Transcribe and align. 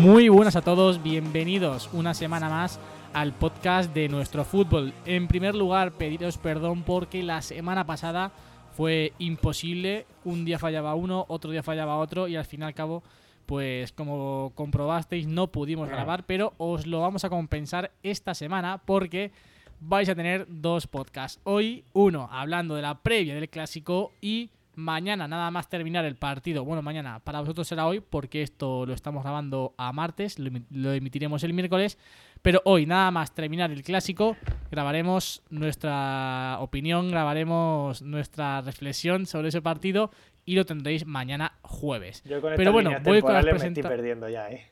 Muy 0.00 0.28
buenas 0.28 0.54
a 0.54 0.62
todos, 0.62 1.02
bienvenidos 1.02 1.90
una 1.92 2.14
semana 2.14 2.48
más 2.48 2.78
al 3.12 3.32
podcast 3.32 3.92
de 3.92 4.08
nuestro 4.08 4.44
fútbol. 4.44 4.92
En 5.04 5.26
primer 5.26 5.56
lugar, 5.56 5.90
pediros 5.90 6.38
perdón 6.38 6.84
porque 6.84 7.24
la 7.24 7.42
semana 7.42 7.84
pasada 7.84 8.30
fue 8.76 9.12
imposible. 9.18 10.06
Un 10.24 10.44
día 10.44 10.60
fallaba 10.60 10.94
uno, 10.94 11.24
otro 11.26 11.50
día 11.50 11.64
fallaba 11.64 11.98
otro 11.98 12.28
y 12.28 12.36
al 12.36 12.44
fin 12.44 12.60
y 12.60 12.64
al 12.66 12.74
cabo, 12.74 13.02
pues 13.44 13.90
como 13.90 14.52
comprobasteis, 14.54 15.26
no 15.26 15.48
pudimos 15.48 15.88
grabar, 15.88 16.26
pero 16.26 16.54
os 16.58 16.86
lo 16.86 17.00
vamos 17.00 17.24
a 17.24 17.30
compensar 17.30 17.90
esta 18.04 18.34
semana 18.34 18.80
porque 18.84 19.32
vais 19.80 20.08
a 20.08 20.14
tener 20.14 20.46
dos 20.48 20.86
podcasts. 20.86 21.40
Hoy 21.42 21.82
uno 21.92 22.28
hablando 22.30 22.76
de 22.76 22.82
la 22.82 23.02
previa 23.02 23.34
del 23.34 23.48
clásico 23.48 24.12
y 24.20 24.50
Mañana, 24.78 25.26
nada 25.26 25.50
más 25.50 25.68
terminar 25.68 26.04
el 26.04 26.14
partido. 26.14 26.64
Bueno, 26.64 26.82
mañana 26.82 27.18
para 27.24 27.40
vosotros 27.40 27.66
será 27.66 27.84
hoy, 27.84 27.98
porque 27.98 28.42
esto 28.42 28.86
lo 28.86 28.94
estamos 28.94 29.24
grabando 29.24 29.74
a 29.76 29.92
martes, 29.92 30.38
lo 30.38 30.92
emitiremos 30.92 31.42
el 31.42 31.52
miércoles. 31.52 31.98
Pero 32.42 32.62
hoy, 32.64 32.86
nada 32.86 33.10
más 33.10 33.34
terminar 33.34 33.72
el 33.72 33.82
clásico, 33.82 34.36
grabaremos 34.70 35.42
nuestra 35.50 36.58
opinión, 36.60 37.10
grabaremos 37.10 38.02
nuestra 38.02 38.60
reflexión 38.60 39.26
sobre 39.26 39.48
ese 39.48 39.60
partido 39.60 40.12
y 40.44 40.54
lo 40.54 40.64
tendréis 40.64 41.04
mañana 41.04 41.54
jueves. 41.62 42.22
Pero 42.24 42.70
bueno, 42.70 42.92
voy 43.02 43.20
con 43.20 43.34
las 43.34 43.44
presentaciones. 43.44 43.98
perdiendo 43.98 44.28
ya, 44.28 44.48
¿eh? 44.48 44.70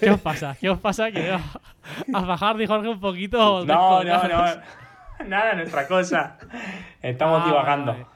¿Qué 0.00 0.10
os 0.10 0.20
pasa? 0.20 0.56
¿Qué 0.60 0.68
os 0.68 0.80
pasa? 0.80 1.12
Que 1.12 1.30
a 1.30 2.20
bajar, 2.22 2.56
dijo 2.56 2.74
Jorge, 2.74 2.88
un 2.88 2.98
poquito. 2.98 3.64
No, 3.64 4.02
no, 4.02 4.22
no. 4.24 4.44
Nada, 5.28 5.54
nuestra 5.54 5.86
cosa. 5.86 6.38
Estamos 7.00 7.42
ah, 7.44 7.46
divagando. 7.46 8.11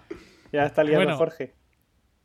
Ya 0.57 0.65
está 0.65 0.83
liando 0.83 1.17
Jorge. 1.17 1.53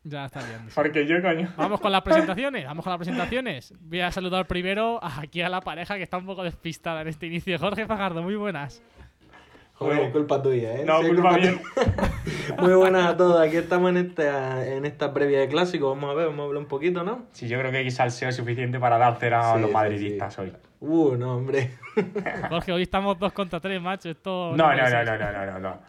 Ya 0.03 0.25
está 0.25 0.41
liando. 0.41 0.71
Porque 0.73 1.05
yo, 1.05 1.21
coño. 1.21 1.53
Vamos 1.57 1.81
con 1.81 1.91
las 1.91 2.01
presentaciones. 2.01 2.65
Vamos 2.71 2.83
con 2.83 2.91
las 2.91 2.97
presentaciones. 2.97 3.73
Voy 3.81 3.99
a 3.99 4.09
saludar 4.09 4.47
primero 4.47 4.99
aquí 5.03 5.41
a 5.41 5.49
la 5.49 5.59
pareja 5.59 5.97
que 5.97 6.03
está 6.03 6.17
un 6.17 6.25
poco 6.25 6.43
despistada 6.43 7.01
en 7.01 7.09
este 7.09 7.27
inicio. 7.27 7.59
Jorge 7.59 7.85
Fajardo, 7.85 8.23
muy 8.23 8.35
buenas. 8.35 8.81
Joder, 9.73 10.11
culpa 10.11 10.41
tuya, 10.41 10.75
¿eh? 10.75 10.85
No, 10.85 11.01
culpa 11.01 11.31
mía. 11.37 11.59
Muy 12.59 12.73
buenas 12.73 13.07
a 13.07 13.17
todos. 13.17 13.41
Aquí 13.41 13.57
estamos 13.57 13.89
en 13.89 13.97
esta, 13.97 14.67
en 14.67 14.85
esta 14.85 15.11
previa 15.11 15.39
de 15.39 15.47
clásico. 15.47 15.89
Vamos 15.89 16.11
a 16.11 16.13
ver, 16.13 16.27
vamos 16.27 16.41
a 16.41 16.45
hablar 16.45 16.61
un 16.61 16.67
poquito, 16.67 17.03
¿no? 17.03 17.25
Sí, 17.31 17.47
yo 17.47 17.57
creo 17.57 17.71
que 17.71 17.77
hay 17.77 17.89
salseo 17.89 18.31
suficiente 18.31 18.79
para 18.79 18.99
dar 18.99 19.17
cera 19.17 19.53
a 19.53 19.57
los 19.57 19.71
madridistas 19.71 20.37
hoy. 20.37 20.53
Uh, 20.81 21.15
no, 21.15 21.37
hombre. 21.37 21.71
Jorge, 22.49 22.71
hoy 22.71 22.83
estamos 22.83 23.17
dos 23.17 23.33
contra 23.33 23.59
tres, 23.59 23.81
macho. 23.81 24.11
Esto 24.11 24.53
no, 24.55 24.75
no, 24.75 24.89
no, 24.89 25.03
no, 25.03 25.17
no, 25.17 25.45
no, 25.45 25.59
no. 25.59 25.79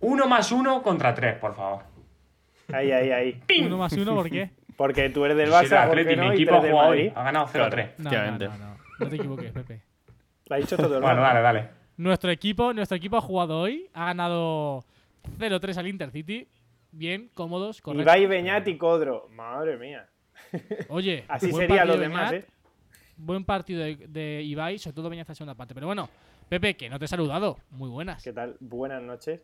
Uno 0.00 0.28
más 0.28 0.52
uno 0.52 0.82
contra 0.82 1.14
tres, 1.14 1.36
por 1.38 1.54
favor. 1.54 1.82
Ahí, 2.72 2.92
ahí, 2.92 3.10
ahí. 3.10 3.42
¿Uno 3.64 3.78
más 3.78 3.92
uno 3.94 4.14
por 4.14 4.30
qué? 4.30 4.50
Porque 4.76 5.10
tú 5.10 5.24
eres 5.24 5.36
del 5.36 5.50
Barça, 5.50 5.88
sí, 5.90 6.16
no, 6.16 6.28
mi 6.28 6.34
equipo 6.34 6.54
ha 6.54 6.60
jugado 6.60 6.90
hoy. 6.90 7.12
Ha 7.14 7.24
ganado 7.24 7.46
0-3. 7.46 7.94
No, 7.98 8.10
no, 8.10 8.38
no, 8.38 8.76
no, 9.00 9.08
te 9.08 9.16
equivoques, 9.16 9.50
Pepe. 9.50 9.80
Lo 10.46 10.54
ha 10.54 10.58
dicho 10.58 10.76
todo 10.76 10.96
el 10.96 11.02
Bueno, 11.02 11.20
dale, 11.20 11.40
dale. 11.40 11.68
Nuestro 11.96 12.30
equipo, 12.30 12.72
nuestro 12.72 12.96
equipo 12.96 13.16
ha 13.16 13.20
jugado 13.20 13.58
hoy, 13.58 13.90
ha 13.92 14.06
ganado 14.06 14.84
0-3 15.38 15.76
al 15.78 15.88
Intercity. 15.88 16.46
Bien, 16.92 17.28
cómodos, 17.34 17.82
correcto. 17.82 18.02
Ibai, 18.02 18.26
Beñat 18.26 18.68
y 18.68 18.78
Codro. 18.78 19.28
Madre 19.32 19.76
mía. 19.76 20.08
Oye, 20.90 21.24
así 21.28 21.52
sería 21.52 21.84
lo 21.84 21.96
demás, 21.96 22.32
¿eh? 22.32 22.46
Buen 23.16 23.44
partido 23.44 23.82
de, 23.82 23.96
de 23.96 24.42
Ibai, 24.42 24.78
sobre 24.78 24.94
todo 24.94 25.10
Beñat 25.10 25.28
en 25.28 25.32
la 25.32 25.34
segunda 25.34 25.54
parte. 25.56 25.74
Pero 25.74 25.88
bueno, 25.88 26.08
Pepe, 26.48 26.76
que 26.76 26.88
no 26.88 27.00
te 27.00 27.06
he 27.06 27.08
saludado. 27.08 27.58
Muy 27.70 27.90
buenas. 27.90 28.22
¿Qué 28.22 28.32
tal? 28.32 28.56
Buenas 28.60 29.02
noches 29.02 29.40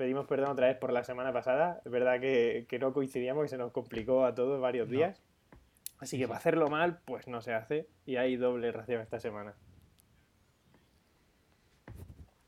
pedimos 0.00 0.26
perdón 0.26 0.52
otra 0.52 0.68
vez 0.68 0.78
por 0.78 0.94
la 0.94 1.04
semana 1.04 1.30
pasada. 1.30 1.82
Es 1.84 1.92
verdad 1.92 2.20
que, 2.20 2.66
no 2.80 2.94
coincidíamos, 2.94 3.42
que 3.42 3.48
se 3.48 3.58
nos 3.58 3.70
complicó 3.70 4.24
a 4.24 4.34
todos 4.34 4.58
varios 4.58 4.88
días. 4.88 5.22
Así 5.98 6.18
que 6.18 6.26
para 6.26 6.38
hacerlo 6.38 6.70
mal, 6.70 7.00
pues 7.04 7.28
no 7.28 7.42
se 7.42 7.52
hace. 7.52 7.86
Y 8.06 8.16
hay 8.16 8.36
doble 8.36 8.72
ración 8.72 9.02
esta 9.02 9.20
semana. 9.20 9.52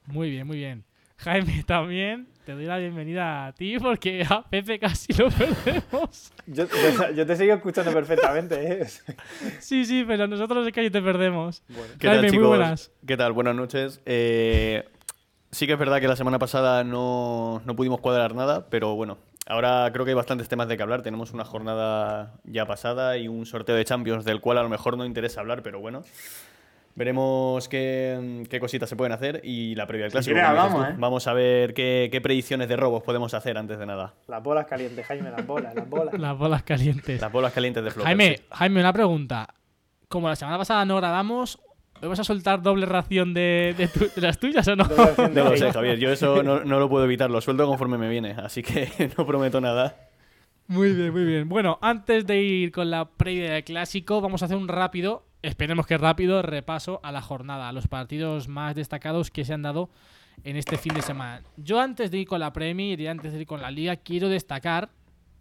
Muy 0.07 0.31
bien, 0.31 0.47
muy 0.47 0.57
bien. 0.57 0.85
Jaime, 1.19 1.62
también 1.67 2.27
te 2.47 2.53
doy 2.53 2.65
la 2.65 2.79
bienvenida 2.79 3.49
a 3.49 3.53
ti 3.53 3.79
porque 3.79 4.27
a 4.27 4.49
Pepe 4.49 4.79
casi 4.79 5.12
lo 5.12 5.29
perdemos. 5.29 6.33
Yo, 6.47 6.67
te 7.27 7.37
sigo 7.37 7.53
escuchando 7.53 7.93
perfectamente, 7.93 8.81
¿eh? 8.81 8.87
Sí, 9.61 9.85
sí, 9.85 10.05
pero 10.07 10.27
nosotros 10.27 10.67
es 10.67 10.73
que 10.73 10.81
ahí 10.81 10.91
te 10.91 11.03
perdemos. 11.03 11.62
¿Qué 11.99 12.09
Jaime, 12.09 12.23
tal, 12.23 12.31
chicos? 12.31 12.49
muy 12.49 12.57
buenas. 12.57 12.93
¿Qué 13.07 13.17
tal? 13.19 13.33
Buenas 13.33 13.55
noches. 13.55 14.01
Eh, 14.07 14.89
Sí 15.53 15.67
que 15.67 15.75
es 15.75 15.79
verdad 15.79 16.01
que 16.01 16.09
la 16.09 16.17
semana 16.17 16.39
pasada 16.39 16.83
no, 16.83 17.61
pudimos 17.77 18.01
cuadrar 18.01 18.35
nada, 18.35 18.65
pero 18.71 18.95
bueno, 18.95 19.19
ahora 19.47 19.91
creo 19.93 20.07
que 20.07 20.13
hay 20.13 20.15
bastantes 20.15 20.49
temas 20.49 20.67
de 20.67 20.79
que 20.79 20.83
hablar. 20.83 21.03
Tenemos 21.03 21.33
una 21.33 21.45
jornada 21.45 22.33
ya 22.45 22.65
pasada 22.65 23.19
y 23.19 23.29
un 23.29 23.45
sorteo 23.45 23.77
de 23.77 23.85
Champions 23.85 24.25
del 24.25 24.41
cual 24.41 24.57
a 24.57 24.62
lo 24.62 24.71
mejor 24.71 24.97
no 24.97 25.05
interesa 25.05 25.41
hablar, 25.41 25.62
pero 25.62 25.79
bueno. 25.79 26.05
Veremos 26.95 27.69
qué, 27.69 28.59
cositas 28.61 28.89
se 28.89 28.97
pueden 28.97 29.12
hacer 29.12 29.41
y 29.45 29.75
la 29.75 29.87
previa 29.87 30.05
del 30.05 30.12
clásico. 30.12 30.39
¿eh? 30.39 30.95
vamos, 30.99 31.27
a 31.27 31.33
ver 31.35 31.75
qué, 31.75 32.21
predicciones 32.23 32.69
de 32.69 32.77
robos 32.77 33.03
podemos 33.03 33.35
hacer 33.35 33.59
antes 33.59 33.79
de 33.79 33.85
nada. 33.85 34.15
Las 34.29 34.43
bolas 34.43 34.67
calientes, 34.67 35.07
Jaime, 35.07 35.31
las 35.31 35.47
bolas, 35.47 35.75
las 35.75 35.89
bolas. 35.89 36.19
las 36.19 36.39
bolas 36.39 36.62
calientes. 36.62 37.21
Las 37.21 37.33
bolas 37.33 37.53
calientes 37.53 37.85
de 37.85 37.91
Flor. 37.91 38.07
Jaime, 38.07 38.41
Jaime, 38.51 38.81
una 38.81 38.93
pregunta. 38.93 39.49
Como 40.09 40.29
la 40.29 40.37
semana 40.37 40.59
pasada 40.59 40.85
no 40.85 40.97
grabamos, 40.97 41.59
¿Vas 42.09 42.19
a 42.19 42.25
soltar 42.25 42.63
doble 42.63 42.85
ración 42.85 43.33
de, 43.33 43.89
las 44.17 44.39
tuyas 44.39 44.67
o 44.67 44.75
no? 44.75 44.85
No 45.33 45.51
lo 45.51 45.57
sé, 45.57 45.73
Javier. 45.73 45.99
Yo 45.99 46.11
eso 46.11 46.43
no, 46.43 46.61
lo 46.65 46.89
puedo 46.89 47.05
evitar. 47.05 47.31
Lo 47.31 47.41
suelto 47.41 47.67
conforme 47.67 47.97
me 47.97 48.09
viene. 48.09 48.33
Así 48.33 48.63
que 48.63 48.91
no 49.19 49.25
prometo 49.25 49.61
nada. 49.61 50.09
Muy 50.67 50.93
bien, 50.93 51.12
muy 51.12 51.25
bien. 51.25 51.49
Bueno, 51.49 51.79
antes 51.81 52.27
de 52.27 52.43
ir 52.43 52.73
con 52.73 52.91
la 52.91 53.05
previa 53.05 53.53
del 53.53 53.65
clásico, 53.65 54.21
vamos 54.21 54.43
a 54.43 54.47
hacer 54.47 54.57
un 54.57 54.69
rápido, 54.69 55.27
esperemos 55.43 55.87
que 55.87 55.99
rápido, 55.99 56.41
repaso 56.43 57.01
a 57.03 57.12
la 57.12 57.21
jornada, 57.21 57.69
a 57.69 57.73
los 57.73 57.89
partidos 57.89 58.49
más 58.49 58.75
destacados 58.75 59.31
que 59.31 59.45
se 59.45 59.53
han 59.53 59.62
dado 59.62 59.91
en 60.45 60.57
este 60.57 60.79
fin 60.79 60.95
de 60.95 61.03
semana. 61.03 61.43
Yo 61.57 61.81
antes 61.81 62.11
de 62.11 62.19
ir 62.19 62.27
con 62.27 62.41
la 62.41 62.53
Premier 62.53 63.01
y 63.01 63.07
antes 63.07 63.33
de 63.33 63.41
ir 63.41 63.47
con 63.47 63.61
la 63.61 63.71
Liga, 63.71 63.97
quiero 63.97 64.29
destacar 64.29 64.91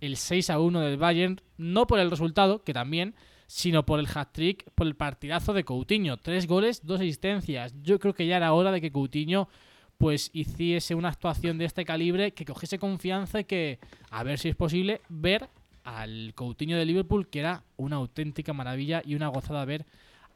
el 0.01 0.17
6 0.17 0.49
a 0.49 0.59
1 0.59 0.81
del 0.81 0.97
Bayern, 0.97 1.41
no 1.57 1.87
por 1.87 1.99
el 1.99 2.09
resultado, 2.09 2.63
que 2.63 2.73
también, 2.73 3.15
sino 3.51 3.85
por 3.85 3.99
el 3.99 4.07
hat-trick, 4.07 4.71
por 4.75 4.87
el 4.87 4.95
partidazo 4.95 5.51
de 5.51 5.65
Coutinho. 5.65 6.15
Tres 6.15 6.47
goles, 6.47 6.85
dos 6.85 7.01
asistencias. 7.01 7.73
Yo 7.83 7.99
creo 7.99 8.13
que 8.13 8.25
ya 8.25 8.37
era 8.37 8.53
hora 8.53 8.71
de 8.71 8.79
que 8.79 8.93
Coutinho 8.93 9.49
pues 9.97 10.29
hiciese 10.31 10.95
una 10.95 11.09
actuación 11.09 11.57
de 11.57 11.65
este 11.65 11.83
calibre, 11.83 12.31
que 12.31 12.45
cogiese 12.45 12.79
confianza 12.79 13.41
y 13.41 13.43
que, 13.43 13.79
a 14.09 14.23
ver 14.23 14.39
si 14.39 14.47
es 14.47 14.55
posible, 14.55 15.01
ver 15.09 15.49
al 15.83 16.31
Coutinho 16.33 16.77
de 16.77 16.85
Liverpool, 16.85 17.27
que 17.27 17.39
era 17.39 17.63
una 17.75 17.97
auténtica 17.97 18.53
maravilla 18.53 19.01
y 19.03 19.15
una 19.15 19.27
gozada 19.27 19.65
ver 19.65 19.85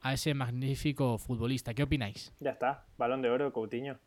a 0.02 0.12
ese 0.12 0.34
magnífico 0.34 1.18
futbolista. 1.18 1.74
¿Qué 1.74 1.84
opináis? 1.84 2.34
Ya 2.42 2.52
está, 2.52 2.84
balón 2.98 3.22
de 3.22 3.30
oro, 3.30 3.54
Coutinho. 3.54 3.98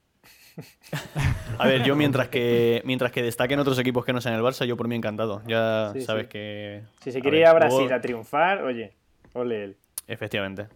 A 1.59 1.67
ver, 1.67 1.83
yo 1.83 1.97
mientras 1.97 2.29
que 2.29 2.83
mientras 2.85 3.11
que 3.11 3.23
destaquen 3.23 3.59
otros 3.59 3.79
equipos 3.79 4.05
que 4.05 4.13
no 4.13 4.21
sean 4.21 4.35
el 4.35 4.43
Barça, 4.43 4.67
yo 4.67 4.77
por 4.77 4.89
mí 4.89 4.97
encantado. 4.97 5.43
Ya 5.47 5.95
sabes 6.05 6.27
que. 6.27 6.83
Si 7.01 7.13
se 7.13 7.21
quiere 7.21 7.39
ir 7.39 7.47
a 7.47 7.53
Brasil 7.53 7.91
a 7.93 8.01
triunfar, 8.01 8.63
oye, 8.63 8.98
ole 9.35 9.65
él. 9.65 9.77
Efectivamente. 10.07 10.67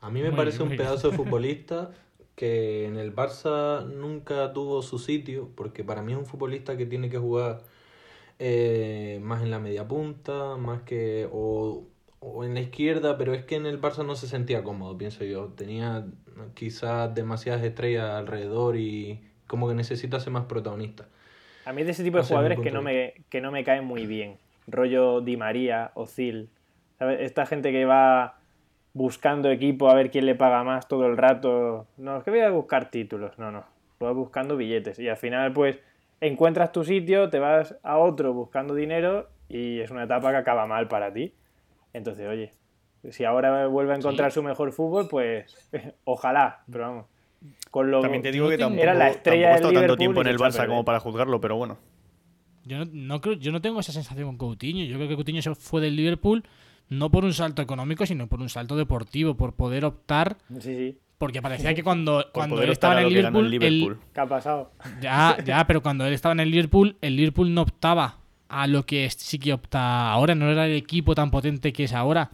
A 0.00 0.10
mí 0.10 0.22
me 0.22 0.32
parece 0.32 0.62
un 0.62 0.70
pedazo 0.70 1.10
de 1.10 1.16
futbolista 1.16 1.90
que 2.34 2.86
en 2.86 2.96
el 2.98 3.14
Barça 3.14 3.86
nunca 3.86 4.52
tuvo 4.52 4.82
su 4.82 4.98
sitio, 4.98 5.50
porque 5.56 5.82
para 5.82 6.02
mí 6.02 6.12
es 6.12 6.18
un 6.18 6.26
futbolista 6.26 6.76
que 6.76 6.84
tiene 6.84 7.08
que 7.08 7.18
jugar 7.18 7.62
eh, 8.38 9.18
más 9.22 9.42
en 9.42 9.50
la 9.50 9.58
media 9.58 9.88
punta, 9.88 10.56
más 10.56 10.82
que. 10.82 11.28
O, 11.32 11.84
o 12.20 12.44
en 12.44 12.54
la 12.54 12.60
izquierda, 12.60 13.16
pero 13.16 13.34
es 13.34 13.44
que 13.44 13.56
en 13.56 13.66
el 13.66 13.80
Barça 13.80 14.04
no 14.04 14.16
se 14.16 14.26
sentía 14.26 14.62
cómodo, 14.62 14.96
pienso 14.98 15.24
yo. 15.24 15.46
Tenía 15.56 16.06
quizás 16.54 17.14
demasiadas 17.14 17.62
estrellas 17.64 18.10
alrededor 18.10 18.76
y 18.76 19.20
como 19.46 19.68
que 19.68 19.74
necesita 19.74 20.20
ser 20.20 20.32
más 20.32 20.44
protagonista. 20.44 21.08
A 21.64 21.72
mí 21.72 21.82
de 21.82 21.90
ese 21.90 22.04
tipo 22.04 22.18
de 22.18 22.24
jugadores 22.24 22.60
que 22.60 22.70
no, 22.70 22.82
me, 22.82 23.14
que 23.28 23.40
no 23.40 23.50
me 23.50 23.64
caen 23.64 23.84
muy 23.84 24.06
bien. 24.06 24.36
Rollo 24.66 25.20
Di 25.20 25.36
María, 25.36 25.92
Ozil. 25.94 26.48
Esta 26.98 27.46
gente 27.46 27.72
que 27.72 27.84
va 27.84 28.38
buscando 28.96 29.50
equipo 29.50 29.90
a 29.90 29.94
ver 29.94 30.10
quién 30.10 30.24
le 30.24 30.34
paga 30.34 30.64
más 30.64 30.88
todo 30.88 31.06
el 31.06 31.16
rato. 31.16 31.86
No, 31.98 32.16
es 32.16 32.24
que 32.24 32.30
voy 32.30 32.40
a 32.40 32.50
buscar 32.50 32.90
títulos. 32.90 33.38
No, 33.38 33.50
no. 33.50 33.64
Voy 33.98 34.14
buscando 34.14 34.56
billetes. 34.56 34.98
Y 34.98 35.08
al 35.08 35.16
final, 35.16 35.52
pues, 35.52 35.78
encuentras 36.20 36.72
tu 36.72 36.84
sitio, 36.84 37.28
te 37.28 37.38
vas 37.38 37.76
a 37.82 37.98
otro 37.98 38.32
buscando 38.32 38.74
dinero 38.74 39.28
y 39.48 39.80
es 39.80 39.90
una 39.90 40.04
etapa 40.04 40.30
que 40.30 40.38
acaba 40.38 40.66
mal 40.66 40.88
para 40.88 41.12
ti. 41.12 41.34
Entonces, 41.92 42.26
oye, 42.26 42.52
Si 43.10 43.24
ahora 43.24 43.66
vuelve 43.66 43.92
a 43.92 43.96
encontrar 43.96 44.32
su 44.32 44.42
mejor 44.42 44.72
fútbol, 44.72 45.08
pues 45.08 45.68
ojalá, 46.04 46.64
pero 46.70 46.84
vamos. 46.84 47.06
Con 47.70 47.90
lo, 47.90 48.00
También 48.00 48.22
te 48.22 48.32
digo 48.32 48.48
que 48.48 48.58
tampoco, 48.58 48.82
era 48.82 48.94
la 48.94 49.10
estrella 49.10 49.52
tampoco 49.52 49.74
tanto 49.74 49.96
tiempo 49.96 50.20
en 50.22 50.26
el 50.28 50.38
Barça 50.38 50.66
como 50.66 50.84
para 50.84 51.00
juzgarlo, 51.00 51.40
pero 51.40 51.56
bueno. 51.56 51.76
Yo 52.64 52.84
no, 52.90 53.20
creo, 53.20 53.34
yo 53.34 53.52
no 53.52 53.60
tengo 53.60 53.78
esa 53.78 53.92
sensación 53.92 54.26
con 54.26 54.38
Coutinho. 54.38 54.84
Yo 54.86 54.96
creo 54.96 55.08
que 55.08 55.14
Coutinho 55.14 55.42
se 55.42 55.54
fue 55.54 55.80
del 55.80 55.94
Liverpool 55.94 56.42
no 56.88 57.10
por 57.10 57.24
un 57.24 57.32
salto 57.32 57.62
económico, 57.62 58.06
sino 58.06 58.26
por 58.26 58.40
un 58.40 58.48
salto 58.48 58.76
deportivo, 58.76 59.36
por 59.36 59.54
poder 59.54 59.84
optar. 59.84 60.38
Sí, 60.60 60.74
sí. 60.74 60.98
Porque 61.18 61.40
parecía 61.40 61.74
que 61.74 61.82
cuando, 61.82 62.26
cuando 62.32 62.60
él 62.62 62.70
estaba 62.70 63.00
en 63.00 63.06
el 63.06 63.14
Liverpool, 63.50 63.98
¿Qué 64.12 64.20
ha 64.20 64.26
pasado? 64.26 64.70
Ya, 65.00 65.36
ya, 65.44 65.66
pero 65.66 65.82
cuando 65.82 66.06
él 66.06 66.12
estaba 66.12 66.32
en 66.32 66.40
el 66.40 66.50
Liverpool, 66.50 66.96
el 67.00 67.16
Liverpool 67.16 67.54
no 67.54 67.62
optaba 67.62 68.18
a 68.48 68.66
lo 68.66 68.84
que 68.84 69.08
sí 69.10 69.38
que 69.38 69.54
opta 69.54 70.10
ahora. 70.10 70.34
No 70.34 70.50
era 70.50 70.66
el 70.66 70.76
equipo 70.76 71.14
tan 71.14 71.30
potente 71.30 71.72
que 71.72 71.84
es 71.84 71.94
ahora. 71.94 72.30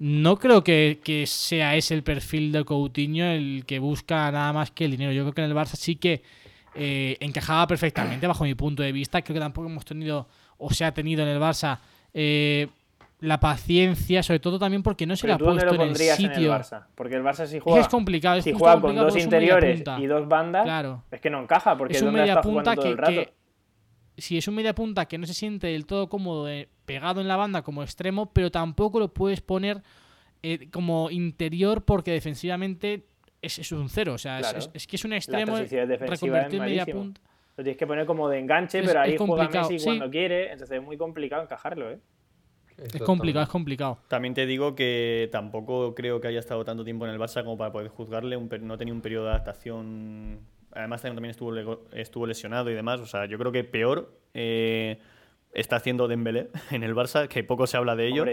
No 0.00 0.36
creo 0.36 0.64
que, 0.64 1.24
sea 1.26 1.76
ese 1.76 1.94
el 1.94 2.02
perfil 2.02 2.50
de 2.52 2.64
Coutinho 2.64 3.24
el 3.24 3.64
que 3.66 3.78
busca 3.78 4.30
nada 4.32 4.52
más 4.52 4.72
que 4.72 4.84
el 4.84 4.92
dinero. 4.92 5.12
Yo 5.12 5.22
creo 5.22 5.34
que 5.34 5.42
en 5.42 5.50
el 5.50 5.56
Barça 5.56 5.76
sí 5.76 5.94
que 5.94 6.22
eh, 6.74 7.16
encajaba 7.20 7.66
perfectamente 7.68 8.26
bajo 8.26 8.44
mi 8.44 8.54
punto 8.54 8.82
de 8.82 8.90
vista. 8.90 9.22
Creo 9.22 9.34
que 9.34 9.40
tampoco 9.40 9.68
hemos 9.68 9.84
tenido 9.84 10.28
o 10.58 10.72
se 10.72 10.84
ha 10.84 10.92
tenido 10.92 11.22
en 11.22 11.28
el 11.28 11.40
Barça 11.40 11.78
eh, 12.14 12.68
la 13.20 13.40
paciencia, 13.40 14.22
sobre 14.22 14.38
todo 14.38 14.58
también 14.58 14.82
porque 14.82 15.06
no 15.06 15.16
se 15.16 15.26
le 15.26 15.32
ha 15.32 15.38
puesto 15.38 15.74
en 15.74 15.80
el 15.80 15.96
sitio. 15.96 16.52
Barça, 16.52 16.86
porque 16.94 17.16
el 17.16 17.22
Barça 17.22 17.46
si 17.46 17.58
juega, 17.58 17.80
es 17.80 17.88
complicado, 17.88 18.40
si 18.40 18.52
juega 18.52 18.80
con 18.80 18.94
dos 18.94 19.16
interiores 19.16 19.82
y 19.98 20.06
dos 20.06 20.28
bandas, 20.28 20.64
claro. 20.64 21.04
es 21.10 21.20
que 21.20 21.30
no 21.30 21.42
encaja 21.42 21.76
porque 21.76 21.96
es 21.96 22.02
un 22.02 22.12
media 22.12 22.40
punta 22.40 22.76
que, 22.76 23.32
si 24.16 24.38
es 24.38 24.46
un 24.48 24.54
media 24.54 24.74
punta 24.74 25.06
que 25.06 25.18
no 25.18 25.26
se 25.26 25.34
siente 25.34 25.68
del 25.68 25.86
todo 25.86 26.08
cómodo 26.08 26.48
eh, 26.48 26.68
pegado 26.84 27.20
en 27.20 27.28
la 27.28 27.36
banda 27.36 27.62
como 27.62 27.82
extremo, 27.82 28.32
pero 28.32 28.50
tampoco 28.50 28.98
lo 29.00 29.12
puedes 29.12 29.40
poner 29.40 29.82
eh, 30.42 30.68
como 30.70 31.10
interior 31.10 31.84
porque 31.84 32.12
defensivamente 32.12 33.06
es, 33.42 33.72
un 33.72 33.88
cero, 33.88 34.14
o 34.14 34.18
sea, 34.18 34.40
es, 34.40 34.86
que 34.86 34.96
es 34.96 35.04
un 35.04 35.12
extremo 35.12 35.56
reconvertido 35.56 36.64
en 36.64 36.70
media 36.70 36.86
punta. 36.86 37.20
Lo 37.56 37.64
tienes 37.64 37.76
que 37.76 37.86
poner 37.88 38.06
como 38.06 38.28
de 38.28 38.38
enganche, 38.38 38.82
pero 38.84 39.00
ahí 39.00 39.16
juega 39.16 39.48
Messi 39.48 39.84
cuando 39.84 40.08
quiere, 40.10 40.52
entonces 40.52 40.78
es 40.78 40.84
muy 40.84 40.96
complicado 40.96 41.42
encajarlo, 41.42 41.90
¿eh? 41.90 41.98
Es 42.78 43.02
complicado, 43.02 43.42
es 43.42 43.48
complicado. 43.48 43.98
También 44.08 44.34
te 44.34 44.46
digo 44.46 44.74
que 44.74 45.28
tampoco 45.32 45.94
creo 45.94 46.20
que 46.20 46.28
haya 46.28 46.38
estado 46.38 46.64
tanto 46.64 46.84
tiempo 46.84 47.06
en 47.06 47.12
el 47.12 47.18
Barça 47.18 47.42
como 47.42 47.58
para 47.58 47.72
poder 47.72 47.88
juzgarle. 47.88 48.36
Un, 48.36 48.48
no 48.62 48.78
tenía 48.78 48.94
un 48.94 49.00
periodo 49.00 49.24
de 49.24 49.30
adaptación. 49.30 50.40
Además, 50.72 51.02
también 51.02 51.30
estuvo, 51.30 51.52
estuvo 51.92 52.26
lesionado 52.26 52.70
y 52.70 52.74
demás. 52.74 53.00
O 53.00 53.06
sea, 53.06 53.26
yo 53.26 53.38
creo 53.38 53.50
que 53.50 53.64
peor 53.64 54.12
eh, 54.34 54.98
está 55.52 55.76
haciendo 55.76 56.06
Dembélé 56.06 56.50
en 56.70 56.82
el 56.84 56.94
Barça, 56.94 57.26
que 57.26 57.42
poco 57.42 57.66
se 57.66 57.76
habla 57.76 57.96
de 57.96 58.06
ello. 58.06 58.24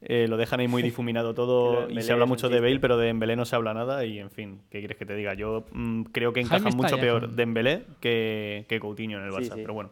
Eh, 0.00 0.26
lo 0.28 0.36
dejan 0.36 0.60
ahí 0.60 0.68
muy 0.68 0.82
difuminado 0.84 1.34
todo 1.34 1.90
y 1.90 2.00
se 2.02 2.12
habla 2.12 2.26
mucho 2.26 2.48
de 2.48 2.60
Bale, 2.60 2.78
pero 2.78 2.96
de 2.98 3.06
Dembélé 3.06 3.34
no 3.34 3.44
se 3.44 3.56
habla 3.56 3.74
nada 3.74 4.04
y 4.04 4.20
en 4.20 4.30
fin, 4.30 4.60
¿qué 4.70 4.78
quieres 4.78 4.96
que 4.96 5.06
te 5.06 5.16
diga? 5.16 5.34
Yo 5.34 5.64
mm, 5.72 6.02
creo 6.12 6.32
que 6.32 6.40
encaja 6.40 6.70
mucho 6.70 6.98
peor 6.98 7.30
Dembélé 7.30 7.82
que, 8.00 8.64
que 8.68 8.78
Coutinho 8.78 9.18
en 9.18 9.24
el 9.24 9.32
Barça, 9.32 9.54
pero 9.56 9.74
bueno. 9.74 9.90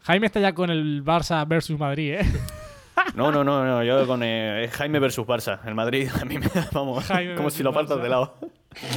Jaime 0.00 0.26
está 0.26 0.40
ya 0.40 0.52
con 0.52 0.68
el 0.68 1.02
Barça 1.02 1.48
versus 1.48 1.78
Madrid, 1.78 2.12
¿eh? 2.12 2.26
No, 3.18 3.32
no, 3.32 3.42
no, 3.42 3.64
no 3.64 3.82
yo 3.82 4.06
con 4.06 4.22
eh, 4.22 4.68
Jaime 4.70 5.00
versus 5.00 5.26
Barça. 5.26 5.58
El 5.66 5.74
Madrid 5.74 6.08
a 6.20 6.24
mí 6.24 6.38
me 6.38 6.46
da, 6.46 6.68
vamos, 6.72 7.04
como 7.36 7.50
si 7.50 7.64
lo 7.64 7.72
partas 7.72 8.00
de 8.00 8.08
lado. 8.08 8.36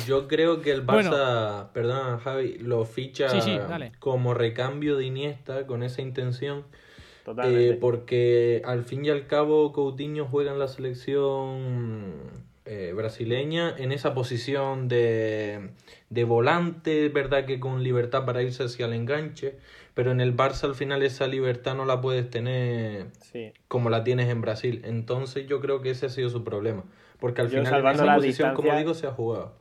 Yo 0.06 0.28
creo 0.28 0.62
que 0.62 0.72
el 0.72 0.86
Barça, 0.86 1.70
perdón 1.74 2.20
Javi, 2.20 2.60
lo 2.60 2.86
ficha 2.86 3.30
como 3.98 4.36
recambio 4.36 4.96
de 4.96 5.06
Iniesta 5.06 5.66
con 5.66 5.82
esa 5.82 6.04
intención. 6.04 6.66
Eh, 7.44 7.78
porque 7.82 8.62
al 8.64 8.84
fin 8.84 9.06
y 9.06 9.10
al 9.10 9.26
cabo 9.26 9.72
Coutinho 9.74 10.26
juega 10.26 10.52
en 10.52 10.60
la 10.60 10.68
selección 10.68 12.14
eh, 12.66 12.94
brasileña 12.96 13.74
en 13.76 13.92
esa 13.92 14.14
posición 14.14 14.88
de, 14.88 15.70
de 16.10 16.24
volante, 16.26 17.10
verdad 17.10 17.46
que 17.46 17.60
con 17.60 17.82
libertad 17.84 18.26
para 18.26 18.44
irse 18.44 18.64
hacia 18.64 18.86
el 18.86 18.94
enganche 18.94 19.58
pero 19.94 20.12
en 20.12 20.22
el 20.22 20.36
Barça 20.36 20.64
al 20.66 20.76
final 20.76 21.04
esa 21.04 21.28
libertad 21.28 21.76
no 21.76 21.86
la 21.86 22.02
puedes 22.02 22.30
tener 22.30 23.08
como 23.68 23.90
la 23.90 24.04
tienes 24.04 24.30
en 24.30 24.42
Brasil. 24.42 24.82
Entonces 24.86 25.48
yo 25.48 25.60
creo 25.60 25.82
que 25.82 25.92
ese 25.92 26.06
ha 26.06 26.10
sido 26.10 26.30
su 26.30 26.44
problema, 26.44 26.84
porque 27.20 27.42
al 27.42 27.50
final 27.50 27.80
en 27.80 27.88
esa 27.88 28.16
posición, 28.16 28.54
como 28.54 28.76
digo, 28.76 28.94
se 28.94 29.08
ha 29.08 29.12
jugado. 29.12 29.54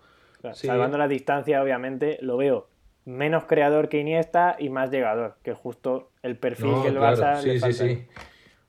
Salvando 0.53 0.99
la 0.99 1.09
distancia, 1.09 1.63
obviamente, 1.63 2.19
lo 2.23 2.37
veo. 2.37 2.69
Menos 3.05 3.45
creador 3.45 3.89
que 3.89 3.99
Iniesta 3.99 4.57
y 4.59 4.69
más 4.69 4.91
llegador, 4.91 5.37
que 5.43 5.55
justo 5.55 6.11
el 6.23 6.37
perfil 6.37 6.75
que 6.83 6.89
el 6.89 6.99
Barça 6.99 7.41
sí, 7.41 7.59
sí, 7.59 7.73
sí. 7.73 8.07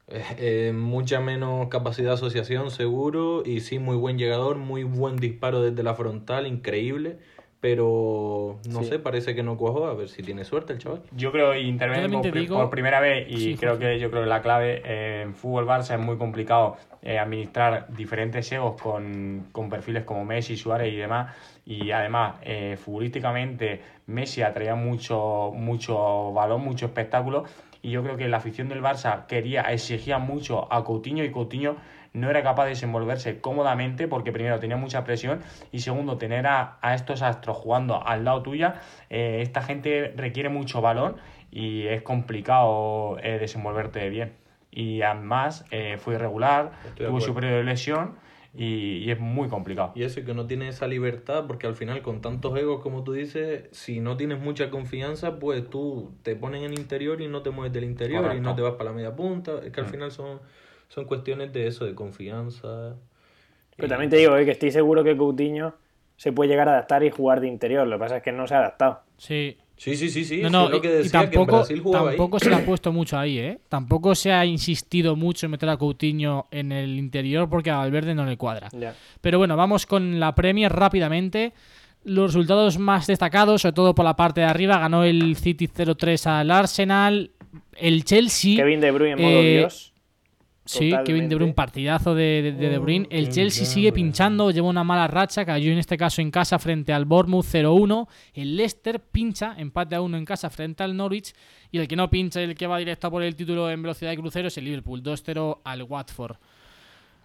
Eh, 0.07 0.23
eh, 0.39 0.73
mucha 0.73 1.21
menos 1.21 1.69
capacidad 1.69 2.09
de 2.09 2.13
asociación, 2.15 2.71
seguro, 2.71 3.43
y 3.45 3.61
sí, 3.61 3.79
muy 3.79 3.95
buen 3.95 4.17
llegador, 4.17 4.57
muy 4.57 4.83
buen 4.83 5.17
disparo 5.17 5.61
desde 5.61 5.83
la 5.83 5.95
frontal, 5.95 6.47
increíble 6.47 7.19
pero 7.61 8.59
no 8.67 8.83
sé, 8.83 8.97
parece 8.97 9.35
que 9.35 9.43
no 9.43 9.55
cuajó. 9.55 9.85
A 9.85 9.93
ver 9.93 10.09
si 10.09 10.23
tiene 10.23 10.43
suerte 10.43 10.73
el 10.73 10.79
chaval. 10.79 11.03
Yo 11.11 11.31
creo, 11.31 11.55
y 11.55 11.67
intervengo 11.67 12.21
por, 12.49 12.69
primera 12.71 12.99
vez, 12.99 13.27
y 13.29 13.55
creo 13.55 13.77
que 13.77 13.99
yo 13.99 14.09
creo 14.09 14.23
que 14.23 14.29
la 14.29 14.41
clave 14.41 14.81
eh, 14.83 15.21
en 15.21 15.35
fútbol 15.35 15.67
Barça 15.67 15.93
es 15.93 15.99
muy 15.99 16.17
complicado 16.17 16.75
eh, 17.03 17.19
administrar 17.19 17.85
diferentes 17.95 18.51
egos 18.51 18.81
con, 18.81 19.47
con, 19.51 19.69
perfiles 19.69 20.03
como 20.05 20.25
Messi, 20.25 20.57
Suárez 20.57 20.91
y 20.91 20.97
demás. 20.97 21.35
Y 21.63 21.91
además, 21.91 22.37
eh, 22.41 22.77
futbolísticamente, 22.83 23.81
Messi 24.07 24.41
atraía 24.41 24.73
mucho, 24.73 25.51
mucho 25.53 26.33
balón, 26.33 26.63
mucho 26.63 26.87
espectáculo. 26.87 27.43
Y 27.83 27.91
yo 27.91 28.01
creo 28.03 28.17
que 28.17 28.27
la 28.27 28.37
afición 28.37 28.69
del 28.69 28.81
Barça 28.81 29.27
quería, 29.27 29.61
exigía 29.61 30.17
mucho 30.17 30.71
a 30.73 30.83
Coutinho 30.83 31.23
y 31.23 31.29
Coutinho 31.29 31.77
no 32.13 32.29
era 32.29 32.43
capaz 32.43 32.65
de 32.65 32.69
desenvolverse 32.71 33.39
cómodamente 33.39 34.07
porque 34.07 34.31
primero 34.31 34.59
tenía 34.59 34.77
mucha 34.77 35.03
presión 35.03 35.41
y 35.71 35.79
segundo 35.79 36.17
tener 36.17 36.45
a, 36.47 36.79
estos 36.93 37.21
astros 37.21 37.57
jugando 37.57 38.05
al 38.05 38.25
lado 38.25 38.41
tuya, 38.41 38.81
eh, 39.09 39.39
esta 39.41 39.61
gente 39.61 40.13
requiere 40.15 40.49
mucho 40.49 40.81
balón 40.81 41.15
y 41.51 41.87
es 41.87 42.01
complicado 42.01 43.17
eh, 43.21 43.37
desenvolverte 43.39 44.09
bien. 44.09 44.33
Y 44.71 45.01
además 45.01 45.65
eh, 45.71 45.97
fue 45.99 46.15
irregular, 46.15 46.71
tuvo 46.95 47.19
su 47.19 47.33
periodo 47.33 47.57
de 47.57 47.63
lesión. 47.63 48.15
Y, 48.53 49.09
es 49.09 49.17
muy 49.17 49.47
complicado. 49.47 49.93
Y 49.95 50.03
eso, 50.03 50.25
que 50.25 50.33
no 50.33 50.45
tiene 50.45 50.67
esa 50.67 50.85
libertad, 50.85 51.45
porque 51.47 51.67
al 51.67 51.75
final 51.75 52.01
con 52.01 52.19
tantos 52.19 52.57
egos 52.59 52.81
como 52.81 53.01
tú 53.05 53.13
dices, 53.13 53.69
si 53.71 54.01
no 54.01 54.17
tienes 54.17 54.41
mucha 54.41 54.69
confianza, 54.69 55.39
pues 55.39 55.69
tú 55.69 56.11
te 56.21 56.35
pones 56.35 56.61
en 56.61 56.73
el 56.73 56.77
interior 56.77 57.21
y 57.21 57.29
no 57.29 57.43
te 57.43 57.49
mueves 57.49 57.71
del 57.71 57.85
interior 57.85 58.35
y 58.35 58.41
no 58.41 58.53
te 58.53 58.61
vas 58.61 58.73
para 58.73 58.89
la 58.89 58.91
media 58.91 59.15
punta. 59.15 59.53
Es 59.63 59.71
que 59.71 59.79
al 59.79 59.87
mm. 59.87 59.89
final 59.89 60.11
son 60.11 60.41
son 60.93 61.05
cuestiones 61.05 61.53
de 61.53 61.67
eso, 61.67 61.85
de 61.85 61.95
confianza. 61.95 62.95
Pero 63.77 63.87
también 63.87 64.09
te 64.09 64.17
digo 64.17 64.35
eh, 64.35 64.43
que 64.43 64.51
estoy 64.51 64.71
seguro 64.71 65.03
que 65.03 65.15
Coutinho 65.15 65.73
se 66.17 66.33
puede 66.33 66.49
llegar 66.49 66.67
a 66.67 66.73
adaptar 66.73 67.03
y 67.03 67.09
jugar 67.09 67.39
de 67.39 67.47
interior. 67.47 67.87
Lo 67.87 67.95
que 67.95 67.99
pasa 67.99 68.17
es 68.17 68.23
que 68.23 68.33
no 68.33 68.45
se 68.45 68.55
ha 68.55 68.59
adaptado. 68.59 68.99
Sí. 69.17 69.57
Sí, 69.77 69.95
sí, 69.95 70.09
sí, 70.09 70.25
sí. 70.25 70.43
No, 70.43 70.69
y, 70.69 71.09
tampoco, 71.09 71.63
tampoco 71.91 72.39
se 72.39 72.49
le 72.49 72.55
ha 72.55 72.65
puesto 72.65 72.91
mucho 72.91 73.17
ahí, 73.17 73.39
¿eh? 73.39 73.57
Tampoco 73.67 74.13
se 74.13 74.31
ha 74.31 74.45
insistido 74.45 75.15
mucho 75.15 75.47
en 75.47 75.51
meter 75.53 75.69
a 75.69 75.77
Coutinho 75.77 76.45
en 76.51 76.71
el 76.71 76.99
interior 76.99 77.49
porque 77.49 77.71
a 77.71 77.77
Valverde 77.77 78.13
no 78.13 78.23
le 78.25 78.37
cuadra. 78.37 78.69
Pero 79.21 79.39
bueno, 79.39 79.55
vamos 79.57 79.87
con 79.87 80.19
la 80.19 80.35
Premier 80.35 80.71
rápidamente. 80.71 81.53
Los 82.03 82.33
resultados 82.33 82.77
más 82.77 83.07
destacados, 83.07 83.63
sobre 83.63 83.73
todo 83.73 83.95
por 83.95 84.05
la 84.05 84.15
parte 84.15 84.41
de 84.41 84.47
arriba, 84.47 84.77
ganó 84.77 85.03
el 85.03 85.35
City 85.35 85.67
0-3 85.67 86.27
al 86.27 86.51
Arsenal. 86.51 87.31
El 87.75 88.03
Chelsea. 88.03 88.57
Kevin 88.57 88.81
De 88.81 88.91
Bruyne 88.91 89.13
en 89.13 89.21
modo 89.21 89.41
eh, 89.41 89.57
Dios. 89.57 89.90
Sí, 90.63 90.93
Kevin 91.05 91.27
De 91.27 91.35
Bruyne, 91.35 91.53
partidazo 91.53 92.13
de, 92.13 92.53
de, 92.57 92.69
de, 92.69 92.77
Bruyne. 92.77 93.07
El 93.09 93.29
Chelsea 93.29 93.65
sigue 93.65 93.91
pinchando, 93.91 94.51
lleva 94.51 94.69
una 94.69 94.83
mala 94.83 95.07
racha, 95.07 95.43
cayó 95.43 95.71
en 95.71 95.79
este 95.79 95.97
caso 95.97 96.21
en 96.21 96.29
casa 96.29 96.59
frente 96.59 96.93
al 96.93 97.05
Bournemouth 97.05 97.45
0-1. 97.45 98.07
El 98.35 98.55
Leicester 98.55 98.99
pincha, 98.99 99.55
empate 99.57 99.95
a 99.95 100.01
1 100.01 100.17
en 100.17 100.25
casa 100.25 100.49
frente 100.51 100.83
al 100.83 100.95
Norwich. 100.95 101.33
Y 101.71 101.79
el 101.79 101.87
que 101.87 101.95
no 101.95 102.09
pincha, 102.09 102.41
el 102.41 102.55
que 102.55 102.67
va 102.67 102.77
directo 102.77 103.09
por 103.09 103.23
el 103.23 103.35
título 103.35 103.71
en 103.71 103.81
velocidad 103.81 104.11
de 104.11 104.17
crucero 104.17 104.49
es 104.49 104.57
el 104.57 104.65
Liverpool, 104.65 105.01
2-0 105.01 105.61
al 105.63 105.83
Watford. 105.83 106.37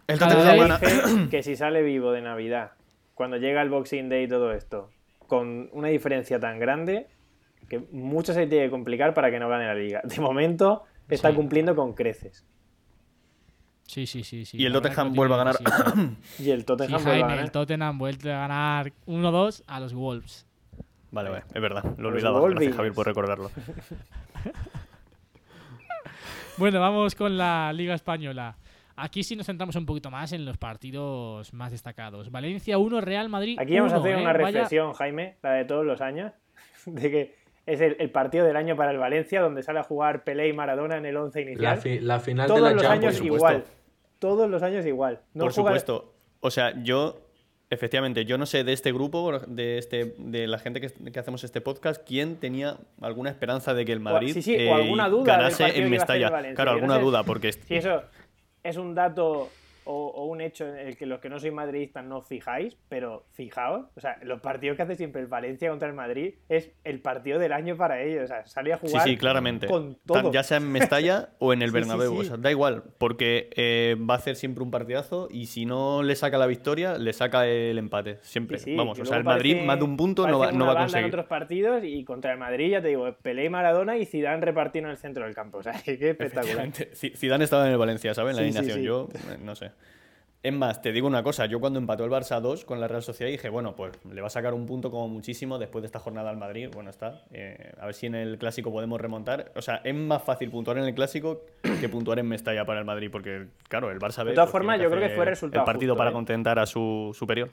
El 0.07 0.19
dice 0.19 1.29
que 1.31 1.43
si 1.43 1.57
sale 1.57 1.83
vivo 1.83 2.13
de 2.13 2.23
Navidad, 2.23 2.73
cuando 3.15 3.37
llega 3.37 3.61
el 3.61 3.69
Boxing 3.69 4.09
Day 4.09 4.25
y 4.25 4.29
todo 4.29 4.53
esto, 4.53 4.91
con 5.27 5.69
una 5.73 5.89
diferencia 5.89 6.41
tan 6.41 6.59
grande, 6.59 7.09
que 7.69 7.81
mucho 7.91 8.33
se 8.33 8.47
tiene 8.47 8.67
que 8.67 8.71
complicar 8.71 9.15
para 9.15 9.31
que 9.31 9.39
no 9.39 9.49
gane 9.49 9.67
la 9.67 9.75
liga. 9.75 10.01
De 10.05 10.21
momento 10.21 10.85
está 11.09 11.35
cumpliendo 11.35 11.75
con 11.77 11.93
creces. 11.93 12.47
Sí, 13.87 14.07
sí, 14.07 14.25
sí. 14.25 14.45
sí. 14.45 14.61
Y 14.61 14.67
el 14.67 14.73
Tottenham 14.73 15.15
vuelve 15.15 15.35
a 15.35 15.39
ganar. 15.39 15.57
y 16.39 16.51
el 16.51 16.65
Tottenham 16.65 17.03
vuelve 17.03 17.23
a 17.23 17.27
ganar. 17.27 17.45
El 17.45 17.51
Tottenham 17.51 17.99
vuelve 17.99 18.33
a 18.33 18.39
ganar 18.39 18.93
1-2 19.07 19.63
a 19.67 19.81
los 19.81 19.95
Wolves. 19.95 20.47
Vale, 21.11 21.31
vale, 21.31 21.45
es 21.55 21.63
verdad. 21.63 21.85
Lo 21.99 22.09
olvidaba. 22.09 22.49
Gracias, 22.51 22.77
Javier, 22.77 22.95
por 22.95 23.07
recordarlo. 23.07 23.51
bueno, 26.59 26.81
vamos 26.81 27.15
con 27.15 27.39
la 27.39 27.73
Liga 27.73 27.95
Española. 27.95 28.57
Aquí 28.97 29.23
sí 29.23 29.37
nos 29.37 29.47
centramos 29.47 29.77
un 29.77 29.85
poquito 29.85 30.11
más 30.11 30.33
en 30.33 30.45
los 30.45 30.57
partidos 30.57 31.53
más 31.53 31.71
destacados. 31.71 32.31
Valencia 32.31 32.79
1, 32.79 33.01
Real 33.03 33.29
Madrid 33.29 33.59
Aquí 33.61 33.77
vamos 33.77 33.93
a 33.93 33.97
hacer 33.97 34.17
una 34.17 34.31
¿eh? 34.31 34.33
reflexión, 34.33 34.95
Jaime, 34.95 35.37
la 35.43 35.53
de 35.53 35.67
todos 35.67 35.85
los 35.85 36.01
años, 36.01 36.33
de 36.87 37.11
que 37.11 37.35
es 37.67 37.81
el, 37.81 38.11
partido 38.11 38.47
del 38.47 38.57
año 38.57 38.77
para 38.77 38.93
el 38.93 38.99
Valencia, 38.99 39.41
donde 39.41 39.63
sale 39.63 39.81
a 39.81 39.83
jugar 39.83 40.25
Pelé 40.25 40.49
y 40.49 40.53
Maradona 40.53 40.97
en 40.97 41.07
el 41.07 41.17
11 41.17 41.43
inicial. 41.43 41.81
La, 42.03 42.21
final 42.21 42.47
Todos 42.47 42.61
de 42.61 42.77
la 42.77 42.83
los 42.83 42.85
años 42.85 43.21
igual. 43.21 43.65
Todos 44.19 44.49
los 44.49 44.63
años 44.63 44.87
igual. 44.87 45.21
por 45.37 45.53
supuesto. 45.53 46.13
O 46.41 46.51
sea, 46.51 46.73
yo 46.83 47.27
Efectivamente, 47.69 48.25
yo 48.25 48.39
no 48.39 48.47
sé 48.47 48.63
de 48.63 48.73
este 48.73 48.93
grupo, 48.93 49.41
de 49.41 49.79
este, 49.79 50.15
de 50.19 50.47
la 50.47 50.61
gente 50.61 50.81
que, 50.81 51.19
hacemos 51.19 51.43
este 51.43 51.61
podcast, 51.61 52.01
quién 52.07 52.37
tenía 52.37 52.77
alguna 53.01 53.29
esperanza 53.29 53.75
de 53.75 53.85
que 53.85 53.93
el 53.93 53.99
Madrid 53.99 54.37
eh, 54.47 54.71
ganase 55.25 55.77
en 55.77 55.91
Mestalla. 55.91 56.55
Claro, 56.55 56.71
alguna 56.71 57.01
duda, 57.01 57.25
porque. 57.25 57.53
Si 57.53 57.75
eso 57.75 58.03
es 58.63 58.77
un 58.77 58.95
dato 58.95 59.51
o, 59.87 60.25
un 60.27 60.41
hecho 60.41 60.67
en 60.67 60.89
el 60.89 60.97
que 60.97 61.07
los 61.07 61.21
que 61.21 61.29
no 61.29 61.39
sois 61.39 61.53
madridistas 61.53 62.05
no 62.05 62.19
os 62.19 62.27
fijáis, 62.27 62.77
pero 62.89 63.25
fijaos, 63.33 63.87
o 63.95 64.01
sea, 64.01 64.19
los 64.23 64.41
partidos 64.41 64.77
que 64.77 64.83
hace 64.83 64.97
siempre 64.97 65.21
el 65.21 65.29
Valencia 65.29 65.71
contra 65.71 65.89
el 65.89 65.95
Madrid 65.95 66.35
es 66.49 66.73
el 66.85 67.01
partido 67.01 67.39
del 67.39 67.53
año 67.53 67.77
para 67.77 68.03
ellos, 68.03 68.25
o 68.25 68.27
sea, 68.27 68.47
salir 68.47 68.75
a 68.75 68.79
jugar 68.79 69.03
sí, 69.03 69.11
sí, 69.11 69.17
claramente. 69.17 69.67
con 69.67 69.97
todo. 70.07 70.33
Ya 70.33 70.43
sea 70.43 70.59
en 70.59 70.71
Mestalla 70.71 71.31
o 71.39 71.53
en 71.53 71.63
el 71.63 71.71
Bernabéu, 71.71 72.19
o 72.19 72.25
sea, 72.25 72.37
da 72.37 72.51
igual, 72.51 72.85
porque 72.99 73.51
eh, 73.57 73.97
va 73.99 74.15
a 74.15 74.17
hacer 74.19 74.37
siempre 74.37 74.63
un 74.63 74.71
partidazo 74.71 75.29
y 75.31 75.47
si 75.47 75.67
no 75.67 76.03
le 76.03 76.17
saca 76.17 76.39
la 76.39 76.47
victoria, 76.47 76.99
le 76.99 77.13
saca 77.13 77.47
el 77.47 77.79
empate, 77.79 78.19
siempre. 78.23 78.59
Vamos, 78.77 78.99
o 78.99 79.05
sea, 79.05 79.17
el 79.17 79.25
Madrid 79.25 79.63
más 79.63 79.79
de 79.79 79.85
un 79.85 79.97
punto 79.97 80.27
no 80.27 80.39
va, 80.39 80.53
no 80.53 80.67
va 80.67 80.73
a 80.73 80.77
conseguir. 80.79 81.05
en 81.05 81.11
otros 81.11 81.27
partidos 81.27 81.83
y 81.85 82.05
contra 82.05 82.33
el 82.33 82.39
Madrid, 82.39 82.71
ya 82.71 82.83
te 82.83 82.89
digo, 82.89 83.15
Pelé 83.23 83.45
y 83.45 83.49
Maradona 83.49 83.97
y 83.97 84.07
Zidane 84.07 84.45
repartiendo 84.45 84.89
en 84.89 84.93
el 84.93 84.99
centro 84.99 85.25
del 85.25 85.35
campo, 85.35 85.59
o 85.59 85.63
sea, 85.63 85.73
qué 85.85 86.11
espectacular. 86.11 86.71
Zidane 86.95 87.45
estaba 87.45 87.67
en 87.67 87.73
el 87.73 87.79
Valencia, 87.79 88.15
¿sabes? 88.15 88.31
En 88.33 88.37
la 88.37 88.43
alineación, 88.43 88.83
yo 88.83 89.09
eh, 89.15 89.39
no 89.43 89.55
sé. 89.55 89.71
Es 90.47 90.53
más, 90.53 90.81
te 90.81 90.93
digo 90.93 91.09
una 91.09 91.25
cosa, 91.25 91.47
yo 91.47 91.59
cuando 91.59 91.81
empató 91.81 92.05
el 92.05 92.11
Barça 92.13 92.41
2 92.41 92.65
con 92.65 92.79
la 92.79 92.87
Real 92.87 93.03
Sociedad 93.03 93.33
dije, 93.33 93.49
bueno, 93.49 93.75
pues 93.75 93.99
le 94.05 94.21
va 94.21 94.29
a 94.29 94.31
sacar 94.31 94.55
un 94.55 94.65
punto 94.65 94.93
como 94.93 95.09
muchísimo 95.09 95.59
después 95.59 95.83
de 95.83 95.87
esta 95.87 95.99
jornada 95.99 96.31
al 96.31 96.37
Madrid, 96.37 96.69
bueno, 96.73 96.89
está, 96.89 97.25
eh, 97.33 97.73
a 97.81 97.87
ver 97.87 97.95
si 97.97 98.07
en 98.07 98.15
el 98.15 98.39
Clásico 98.39 98.71
podemos 98.71 99.01
remontar. 99.01 99.51
O 99.57 99.61
sea, 99.61 99.81
es 99.83 99.93
más 99.93 100.23
fácil 100.23 100.49
puntuar 100.53 100.79
en 100.79 100.85
el 100.85 100.95
Clásico 100.95 101.41
que 101.81 101.89
puntuar 101.89 102.21
en 102.21 102.29
Mestalla 102.29 102.65
para 102.65 102.79
el 102.79 102.85
Madrid, 102.85 103.09
porque 103.11 103.49
claro, 103.69 103.91
el 103.91 103.99
Barça... 103.99 104.23
De 104.23 104.35
todas 104.35 104.47
pues, 104.47 104.53
formas, 104.53 104.81
yo 104.81 104.89
creo 104.89 105.09
que 105.09 105.17
fue 105.17 105.25
resultado 105.25 105.63
El 105.63 105.67
partido 105.67 105.97
para 105.97 106.11
¿eh? 106.11 106.13
contentar 106.13 106.61
a 106.61 106.67
su 106.67 107.11
superior. 107.13 107.51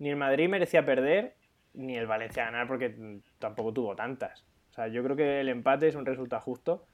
Ni 0.00 0.08
el 0.08 0.16
Madrid 0.16 0.48
merecía 0.48 0.84
perder, 0.84 1.36
ni 1.74 1.96
el 1.96 2.08
Valencia 2.08 2.46
ganar, 2.46 2.66
porque 2.66 3.20
tampoco 3.38 3.72
tuvo 3.72 3.94
tantas. 3.94 4.44
O 4.72 4.74
sea, 4.74 4.88
yo 4.88 5.04
creo 5.04 5.14
que 5.14 5.42
el 5.42 5.48
empate 5.48 5.86
es 5.86 5.94
un 5.94 6.04
resultado 6.04 6.42
justo. 6.42 6.86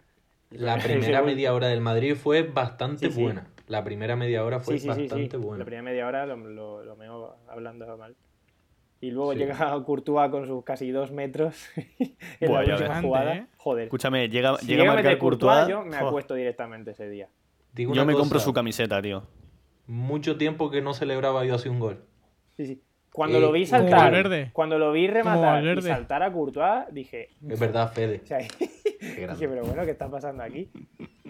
La 0.52 0.78
primera 0.82 1.22
media 1.22 1.54
hora 1.54 1.68
del 1.68 1.80
Madrid 1.80 2.14
fue 2.14 2.42
bastante 2.42 3.08
buena. 3.08 3.48
La 3.68 3.84
primera 3.84 4.16
media 4.16 4.44
hora 4.44 4.60
fue 4.60 4.74
bastante 4.74 5.36
buena. 5.36 5.58
La 5.58 5.64
primera 5.64 5.82
media 5.82 6.06
hora 6.06 6.26
lo, 6.26 6.36
lo, 6.36 6.84
lo 6.84 7.36
hablando 7.48 7.96
mal. 7.96 8.16
Y 9.00 9.10
luego 9.10 9.32
llega 9.34 9.82
Courtois 9.84 10.30
con 10.30 10.46
sus 10.46 10.62
casi 10.62 10.92
dos 10.92 11.10
metros 11.10 11.56
en 12.40 12.52
la 12.52 12.60
última 12.60 13.02
jugada. 13.02 13.34
¿eh? 13.34 13.46
Joder. 13.56 13.84
Escúchame, 13.84 14.28
llega, 14.28 14.56
llega, 14.58 14.84
a 14.84 14.94
marcar 14.94 15.18
Courtois, 15.18 15.66
Yo 15.68 15.84
me 15.84 15.96
acuesto 15.96 16.34
directamente 16.34 16.92
ese 16.92 17.08
día. 17.08 17.28
yo 17.74 18.06
me 18.06 18.14
compro 18.14 18.38
su 18.38 18.52
camiseta, 18.52 19.02
tío. 19.02 19.24
Mucho 19.88 20.36
tiempo 20.36 20.70
que 20.70 20.80
no 20.80 20.94
celebraba 20.94 21.44
yo 21.44 21.56
así 21.56 21.68
un 21.68 21.80
gol. 21.80 22.04
Sí, 22.56 22.66
sí. 22.66 22.82
Cuando 23.12 23.40
lo 23.40 23.52
vi 23.52 23.66
saltar, 23.66 24.50
cuando 24.52 24.78
lo 24.78 24.90
vi 24.90 25.06
rematar 25.06 25.62
y 25.78 25.82
saltar 25.82 26.22
a 26.22 26.32
Courtois, 26.32 26.86
dije... 26.90 27.28
Es 27.46 27.60
verdad, 27.60 27.92
Fede. 27.92 28.22
dije, 29.00 29.48
pero 29.48 29.64
bueno, 29.64 29.84
¿qué 29.84 29.90
está 29.90 30.10
pasando 30.10 30.42
aquí? 30.42 30.70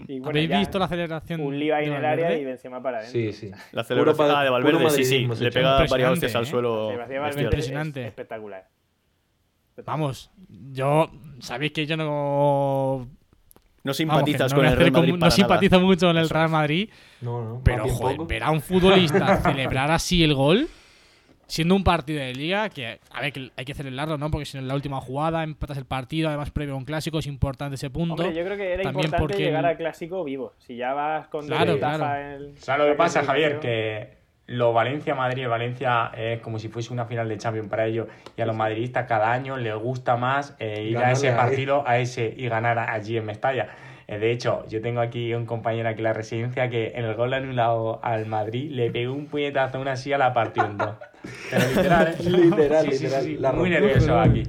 Y 0.07 0.21
bueno, 0.21 0.29
¿Habéis 0.29 0.49
visto 0.49 0.79
la 0.79 0.85
aceleración? 0.85 1.41
Un 1.41 1.59
Levi 1.59 1.87
en 1.87 1.95
el 1.95 2.05
área 2.05 2.39
y 2.39 2.45
Benzema 2.45 2.81
para 2.81 2.99
adentro. 2.99 3.21
Sí, 3.21 3.33
sí. 3.33 3.51
La 3.73 3.83
celebración 3.83 4.31
ah, 4.31 4.45
de 4.45 4.51
Valverde, 4.51 4.91
sí, 4.91 5.05
sí. 5.05 5.29
Le 5.41 5.51
pega 5.51 5.85
varias 5.87 6.11
veces 6.13 6.37
al 6.37 6.45
¿eh? 6.45 6.47
suelo. 6.47 6.93
Impresionante. 7.37 8.07
espectacular. 8.07 8.69
Vamos, 9.85 10.31
yo... 10.71 11.11
Sabéis 11.41 11.73
que 11.73 11.85
yo 11.87 11.97
no... 11.97 13.09
No 13.83 13.93
simpatizas 13.93 14.55
con 14.55 14.65
el 14.65 14.77
Real 14.77 14.93
Madrid. 14.93 15.15
no 15.19 15.31
simpatizo 15.33 15.81
mucho 15.81 16.07
con 16.07 16.17
el 16.17 16.29
Real 16.29 16.49
Madrid. 16.49 16.91
No, 17.21 17.43
no. 17.43 17.61
Pero, 17.65 17.89
joder, 17.89 18.21
ver 18.29 18.45
a 18.45 18.53
un 18.53 18.61
futbolista 18.61 19.37
celebrar 19.43 19.91
así 19.91 20.23
el 20.23 20.35
gol 20.35 20.69
siendo 21.53 21.77
un 21.77 21.85
partido 21.85 22.19
de 22.19 22.33
liga 22.33 22.71
que, 22.71 22.99
a 23.11 23.21
ver, 23.21 23.31
que 23.31 23.51
hay 23.55 23.67
que 23.67 23.75
celebrarlo, 23.75 24.17
¿no? 24.17 24.31
Porque 24.31 24.47
si 24.47 24.57
en 24.57 24.67
la 24.67 24.75
última 24.75 25.03
jugada 25.03 25.45
empatas 25.45 25.77
el 25.77 25.85
partido, 25.85 26.31
además 26.31 26.51
previo 26.51 26.73
a 26.73 26.79
un 26.79 26.87
clásico, 26.87 27.19
es 27.19 27.27
importante 27.27 27.75
ese 27.75 27.91
punto. 27.91 28.23
Hombre, 28.23 28.35
yo 28.35 28.43
creo 28.43 28.57
que 28.57 28.73
era 28.73 28.85
importante 28.85 29.37
llegar 29.37 29.67
al 29.67 29.77
clásico 29.77 30.25
vivo. 30.25 30.55
Si 30.57 30.77
ya 30.77 30.95
vas 30.95 31.29
con 31.29 31.47
claro, 31.47 31.79
claro. 31.79 32.07
El... 32.15 32.57
¿Sabes 32.57 32.87
lo 32.87 32.91
que 32.93 32.97
pasa, 32.97 33.23
Javier? 33.23 33.61
Que 33.61 34.17
lo 34.47 34.73
Valencia-Madrid, 34.73 35.47
Valencia 35.47 36.11
es 36.17 36.41
como 36.41 36.59
si 36.59 36.69
fuese 36.69 36.91
una 36.91 37.05
final 37.05 37.29
de 37.29 37.37
Champions 37.37 37.69
para 37.69 37.85
ellos 37.85 38.09
y 38.35 38.41
a 38.41 38.47
los 38.47 38.57
madridistas 38.57 39.07
cada 39.07 39.31
año 39.31 39.59
les 39.59 39.75
gusta 39.75 40.17
más 40.17 40.57
eh, 40.59 40.85
ir 40.85 40.97
a 40.97 41.13
ese 41.13 41.33
partido 41.33 41.87
a 41.87 41.99
ese 41.99 42.33
y 42.35 42.49
ganar 42.49 42.79
allí 42.79 43.19
en 43.19 43.27
Mestalla. 43.27 43.69
Eh, 44.09 44.19
de 44.19 44.33
hecho, 44.33 44.65
yo 44.69 44.81
tengo 44.81 45.01
aquí 45.01 45.33
un 45.35 45.47
compañero 45.47 45.89
aquí 45.89 45.99
en 45.99 46.05
la 46.05 46.13
residencia 46.13 46.69
que 46.69 46.93
en 46.95 47.05
el 47.05 47.15
gol 47.15 47.33
anulado 47.35 48.01
al 48.03 48.27
Madrid 48.27 48.71
le 48.71 48.91
pegó 48.91 49.15
un 49.15 49.27
puñetazo 49.27 49.79
a 49.79 49.81
una 49.81 49.97
silla, 49.97 50.19
la 50.19 50.35
partió 50.35 50.65
en 50.65 50.77
dos. 50.77 50.97
Pero 51.51 51.69
literal, 51.69 52.09
¿eh? 52.09 52.17
literal, 52.31 52.87
literal. 52.87 53.57
muy 53.57 53.71
nervioso 53.71 54.19
aquí. 54.19 54.43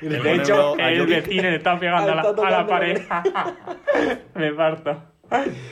De 0.00 0.34
hecho, 0.34 0.76
el 0.78 1.06
vecino 1.06 1.42
le 1.42 1.56
está 1.56 1.78
pegando 1.78 2.12
a 2.12 2.14
la, 2.14 2.22
a 2.22 2.50
la 2.50 2.66
pared. 2.66 3.00
Me 4.34 4.52
parto. 4.52 5.02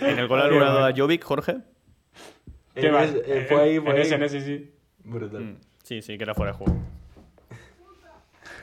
¿En 0.00 0.18
el 0.18 0.28
gol 0.28 0.40
anulado 0.40 0.86
a 0.86 0.92
Jovic, 0.94 1.22
Jorge? 1.22 1.56
¿Qué 2.74 2.90
más? 2.90 3.14
Eh, 3.26 3.46
fue 3.48 3.60
ahí, 3.60 3.78
fue 3.80 3.90
en 3.90 3.98
Ese, 3.98 4.14
en 4.14 4.22
ese, 4.22 4.40
sí. 4.40 4.72
Brutal. 5.04 5.42
Mm, 5.42 5.56
sí, 5.82 6.00
sí, 6.00 6.16
que 6.16 6.24
era 6.24 6.34
fuera 6.34 6.52
de 6.52 6.58
juego. 6.58 6.80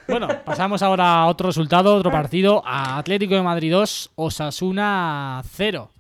Bueno, 0.10 0.28
pasamos 0.44 0.82
ahora 0.82 1.22
a 1.22 1.28
otro 1.28 1.48
resultado, 1.48 1.96
otro 1.96 2.12
partido. 2.12 2.64
A 2.66 2.98
Atlético 2.98 3.36
de 3.36 3.44
Madrid 3.44 3.72
2, 3.72 4.12
Osasuna 4.16 5.42
0. 5.46 5.92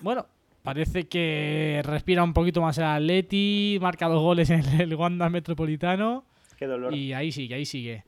Bueno, 0.00 0.26
parece 0.62 1.08
que 1.08 1.80
respira 1.84 2.22
un 2.22 2.34
poquito 2.34 2.60
más 2.60 2.76
el 2.76 2.84
Atleti, 2.84 3.78
marca 3.80 4.08
dos 4.08 4.20
goles 4.20 4.50
en 4.50 4.64
el 4.80 4.94
Wanda 4.94 5.30
Metropolitano. 5.30 6.24
Qué 6.58 6.66
dolor. 6.66 6.94
Y 6.94 7.14
ahí 7.14 7.32
sigue, 7.32 7.54
ahí 7.54 7.64
sigue. 7.64 8.04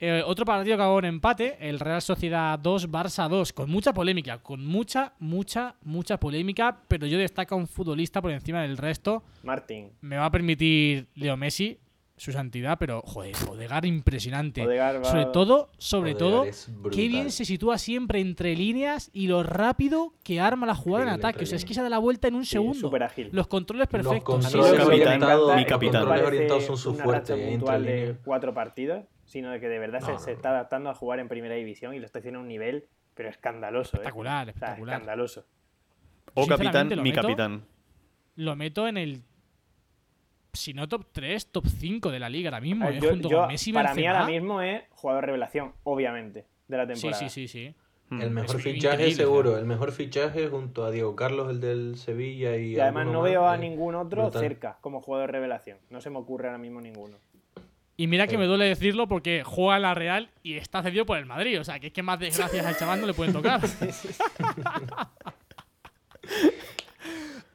Eh, 0.00 0.22
otro 0.24 0.44
partido 0.44 0.76
que 0.76 0.82
acabó 0.82 1.00
en 1.00 1.06
empate, 1.06 1.56
el 1.60 1.80
Real 1.80 2.00
Sociedad 2.00 2.56
2, 2.56 2.88
Barça 2.88 3.28
2, 3.28 3.52
con 3.52 3.68
mucha 3.68 3.92
polémica, 3.92 4.38
con 4.38 4.64
mucha, 4.64 5.12
mucha, 5.18 5.74
mucha 5.82 6.20
polémica, 6.20 6.78
pero 6.86 7.08
yo 7.08 7.18
destaco 7.18 7.56
a 7.56 7.58
un 7.58 7.66
futbolista 7.66 8.22
por 8.22 8.30
encima 8.30 8.62
del 8.62 8.76
resto. 8.76 9.24
Martín. 9.42 9.90
Me 10.02 10.16
va 10.16 10.26
a 10.26 10.30
permitir 10.30 11.08
Leo 11.16 11.36
Messi, 11.36 11.78
su 12.18 12.32
santidad, 12.32 12.78
pero 12.78 13.00
joder, 13.02 13.34
Odegar 13.48 13.84
impresionante. 13.86 14.62
Sobre 15.04 15.26
todo, 15.26 15.70
sobre 15.78 16.14
todo, 16.14 16.44
qué 16.92 17.08
bien 17.08 17.30
se 17.30 17.44
sitúa 17.44 17.78
siempre 17.78 18.20
entre 18.20 18.54
líneas 18.54 19.10
y 19.12 19.28
lo 19.28 19.42
rápido 19.42 20.12
que 20.22 20.40
arma 20.40 20.66
la 20.66 20.74
jugada 20.74 21.04
en 21.04 21.10
ataque. 21.10 21.44
O 21.44 21.46
sea, 21.46 21.56
es 21.56 21.64
que 21.64 21.74
se 21.74 21.82
da 21.82 21.88
la 21.88 21.98
vuelta 21.98 22.28
en 22.28 22.34
un 22.34 22.44
segundo. 22.44 22.90
ágil. 23.02 23.30
Los 23.32 23.46
controles 23.46 23.88
perfectos. 23.88 24.52
Los 24.52 24.52
controles 24.52 25.56
mi 25.56 25.64
capitán. 25.64 26.06
orientados 26.08 26.64
son 26.64 26.76
su 26.76 26.94
fuerte. 26.94 27.34
puntual 27.36 27.84
de 27.84 28.16
cuatro 28.24 28.52
partidos, 28.52 29.04
sino 29.24 29.50
de 29.50 29.60
que 29.60 29.68
de 29.68 29.78
verdad 29.78 30.00
se, 30.18 30.32
está 30.32 30.50
adaptando 30.50 30.90
a 30.90 30.94
jugar 30.94 31.20
en 31.20 31.28
primera 31.28 31.54
división 31.54 31.94
y 31.94 31.98
lo 32.00 32.06
está 32.06 32.18
haciendo 32.18 32.40
a 32.40 32.42
un 32.42 32.48
nivel, 32.48 32.86
pero 33.14 33.28
escandaloso. 33.28 33.96
¿eh? 33.96 34.00
Espectacular, 34.00 34.48
espectacular. 34.48 34.94
escandaloso. 34.94 35.44
O 36.34 36.46
capitán, 36.46 36.88
mi 37.02 37.12
capitán. 37.12 37.64
Lo 38.36 38.54
meto 38.54 38.86
en 38.86 38.96
el 38.96 39.22
si 40.58 40.74
no 40.74 40.88
top 40.88 41.06
3, 41.12 41.52
top 41.52 41.66
5 41.66 42.10
de 42.10 42.18
la 42.18 42.28
liga 42.28 42.50
ahora 42.50 42.60
mismo. 42.60 42.88
Eh, 42.88 43.00
junto 43.00 43.30
con 43.30 43.48
Messi 43.48 43.72
para 43.72 43.94
mí 43.94 44.06
ahora 44.06 44.26
mismo 44.26 44.60
es 44.60 44.82
jugador 44.90 45.26
revelación, 45.26 45.72
obviamente, 45.84 46.46
de 46.66 46.76
la 46.76 46.86
temporada. 46.86 47.18
Sí, 47.18 47.28
sí, 47.28 47.48
sí. 47.48 47.66
sí. 47.66 47.74
Hmm. 48.10 48.22
El 48.22 48.30
mejor 48.30 48.60
fichaje 48.60 49.12
seguro, 49.12 49.58
el 49.58 49.66
mejor 49.66 49.92
fichaje 49.92 50.48
junto 50.48 50.84
a 50.84 50.90
Diego 50.90 51.14
Carlos, 51.14 51.50
el 51.50 51.60
del 51.60 51.96
Sevilla 51.96 52.56
y... 52.56 52.74
Y 52.74 52.80
además 52.80 53.06
no 53.06 53.20
veo 53.20 53.46
a 53.46 53.56
eh, 53.56 53.58
ningún 53.58 53.94
otro 53.94 54.30
cerca 54.30 54.78
como 54.80 55.02
jugador 55.02 55.30
revelación. 55.30 55.76
No 55.90 56.00
se 56.00 56.08
me 56.08 56.18
ocurre 56.18 56.46
ahora 56.46 56.58
mismo 56.58 56.80
ninguno. 56.80 57.18
Y 57.98 58.06
mira 58.06 58.26
que 58.26 58.38
me 58.38 58.46
duele 58.46 58.64
decirlo 58.64 59.08
porque 59.08 59.42
juega 59.44 59.76
en 59.76 59.82
la 59.82 59.92
Real 59.92 60.30
y 60.42 60.56
está 60.56 60.82
cedido 60.82 61.04
por 61.04 61.18
el 61.18 61.26
Madrid. 61.26 61.60
O 61.60 61.64
sea, 61.64 61.80
que 61.80 61.88
es 61.88 61.92
que 61.92 62.02
más 62.02 62.18
desgracias 62.18 62.64
al 62.64 62.76
chaval 62.78 63.00
no 63.00 63.06
le 63.08 63.12
pueden 63.12 63.34
tocar. 63.34 63.60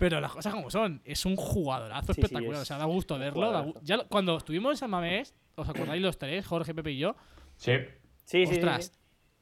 Pero 0.03 0.19
las 0.19 0.33
cosas 0.33 0.53
como 0.53 0.69
son, 0.69 1.01
es 1.05 1.25
un 1.25 1.37
jugadorazo 1.37 2.11
espectacular. 2.11 2.61
O 2.61 2.65
sea, 2.65 2.77
da 2.77 2.83
gusto 2.83 3.17
verlo. 3.17 3.73
ya 3.83 3.99
cuando 4.09 4.35
estuvimos 4.35 4.81
en 4.81 4.89
Mamés, 4.89 5.33
¿os 5.55 5.69
acordáis 5.69 6.01
los 6.01 6.17
tres, 6.17 6.45
Jorge, 6.45 6.75
Pepe 6.75 6.91
y 6.91 6.97
yo? 6.97 7.15
Sí. 7.55 7.77
Sí, 8.25 8.43
Ostras, 8.43 8.91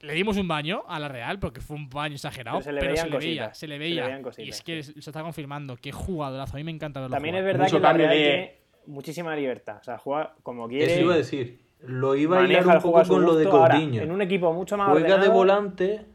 le 0.02 0.14
dimos 0.14 0.38
un 0.38 0.48
baño 0.48 0.84
a 0.88 1.00
la 1.00 1.08
Real 1.08 1.40
porque 1.40 1.62
fue 1.62 1.78
un 1.78 1.90
baño 1.90 2.14
exagerado, 2.14 2.60
pero 2.64 2.96
se 2.96 3.10
le, 3.10 3.18
veía, 3.18 3.54
se 3.56 3.68
le 3.68 3.80
veía. 3.80 4.22
y 4.38 4.50
es 4.50 4.62
que 4.62 4.84
se 4.84 5.00
está 5.00 5.24
confirmando. 5.24 5.78
Qué 5.78 5.92
jugadorazo. 5.92 6.54
A 6.54 6.58
mí 6.58 6.64
me 6.64 6.72
encanta 6.72 7.00
verlo. 7.00 7.16
También 7.16 7.36
es 7.36 7.44
verdad 7.44 7.68
que 7.68 7.80
la 7.80 7.94
Real 7.94 8.12
tiene 8.12 8.56
muchísima 8.86 9.36
libertad. 9.36 9.78
O 9.82 9.84
sea, 9.84 9.98
juega 9.98 10.36
como 10.44 10.68
quiere. 10.68 10.94
Eso 10.94 11.02
iba 11.02 11.16
a 11.16 11.18
decir. 11.18 11.60
Lo 11.80 12.16
iba 12.16 12.40
a 12.40 12.48
ir 12.48 12.68
un 12.68 12.82
poco 12.82 13.02
con 13.04 13.24
lo 13.24 13.36
de 13.36 13.50
Coutinho. 13.50 14.04
en 14.04 14.12
un 14.12 14.22
equipo 14.22 14.54
mucho 14.54 14.78
más 14.78 14.90
Juega 14.92 15.18
de 15.18 15.28
volante 15.28 16.06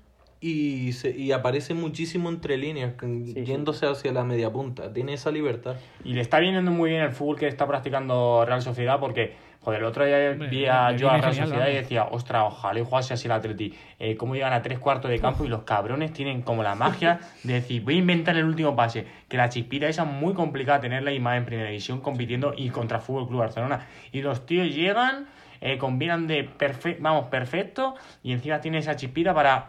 y, 0.47 0.93
se, 0.93 1.11
y 1.11 1.33
aparece 1.33 1.75
muchísimo 1.75 2.29
entre 2.29 2.57
líneas, 2.57 2.95
yéndose 3.01 3.87
hacia 3.87 4.13
la 4.13 4.25
media 4.25 4.51
punta. 4.51 4.93
Tiene 4.93 5.15
esa 5.15 5.31
libertad. 5.31 5.77
Y 6.05 6.13
le 6.13 6.21
está 6.21 6.39
viniendo 6.39 6.71
muy 6.71 6.91
bien 6.91 7.03
el 7.03 7.13
fútbol 7.13 7.37
que 7.37 7.49
está 7.49 7.67
practicando 7.67 8.45
Real 8.47 8.63
Sociedad 8.63 9.01
porque, 9.01 9.35
joder, 9.63 9.81
el 9.81 9.87
otro 9.87 10.05
día 10.05 10.31
vi 10.33 10.67
a 10.67 10.93
yo 10.93 11.11
a 11.11 11.19
Real 11.19 11.35
Sociedad 11.35 11.69
y 11.69 11.75
decía, 11.75 12.05
ostras, 12.05 12.45
ojalá 12.47 12.79
y 12.79 12.85
jugase 12.85 13.15
así 13.15 13.27
el 13.27 13.33
Atleti. 13.33 13.75
Eh, 13.99 14.17
cómo 14.17 14.35
llegan 14.35 14.53
a 14.53 14.63
tres 14.63 14.79
cuartos 14.79 15.11
de 15.11 15.19
campo 15.19 15.45
y 15.45 15.49
los 15.49 15.65
cabrones 15.65 16.13
tienen 16.13 16.43
como 16.43 16.63
la 16.63 16.75
magia 16.77 17.19
de 17.43 17.55
decir, 17.55 17.83
voy 17.83 17.97
a 17.97 17.99
inventar 17.99 18.37
el 18.37 18.45
último 18.45 18.77
pase. 18.77 19.05
Que 19.29 19.37
la 19.37 19.49
chispita 19.49 19.89
esa 19.89 20.03
es 20.03 20.09
muy 20.09 20.35
complicada 20.35 20.81
tenerla 20.81 21.13
y 21.13 21.19
más 21.19 21.39
en 21.39 21.45
primera 21.45 21.69
división 21.69 22.01
compitiendo 22.01 22.55
y 22.57 22.71
contra 22.71 23.01
Fútbol 23.01 23.27
Club 23.27 23.41
Barcelona. 23.41 23.87
Y 24.13 24.23
los 24.23 24.47
tíos 24.47 24.73
llegan, 24.73 25.27
eh, 25.61 25.77
combinan 25.79 26.29
de 26.29 26.45
perfecto, 26.45 27.03
vamos, 27.03 27.27
perfecto 27.27 27.97
y 28.23 28.33
encima 28.33 28.61
tiene 28.61 28.79
esa 28.79 28.95
chispita 28.95 29.35
para 29.35 29.69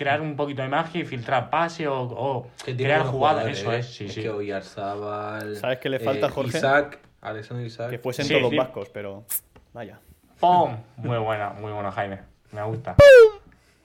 crear 0.00 0.22
un 0.22 0.34
poquito 0.34 0.62
de 0.62 0.68
magia 0.68 1.02
y 1.02 1.04
filtrar 1.04 1.50
pase 1.50 1.86
o, 1.86 2.46
crear 2.64 3.02
jugadas. 3.02 3.46
Eso 3.48 3.70
es, 3.70 3.84
sí, 3.84 4.08
sí. 4.08 4.22
Que 4.22 4.62
¿Sabes 4.62 5.78
qué 5.78 5.90
le 5.90 6.00
falta, 6.00 6.28
eh, 6.28 6.30
Jorge? 6.30 6.56
Isaac, 6.56 7.00
Alexander 7.20 7.66
Isaac. 7.66 7.90
Que 7.90 7.98
fuesen 7.98 8.26
todos 8.26 8.56
vascos, 8.56 8.88
pero 8.88 9.26
vaya. 9.74 10.00
¡Pum! 10.40 10.74
Muy 10.96 11.18
buena, 11.18 11.50
muy 11.50 11.70
buena, 11.70 11.92
Jaime. 11.92 12.20
Me 12.50 12.62
gusta. 12.62 12.96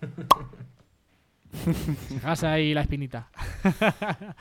Dejas 2.09 2.43
ahí 2.45 2.73
la 2.73 2.81
espinita. 2.81 3.27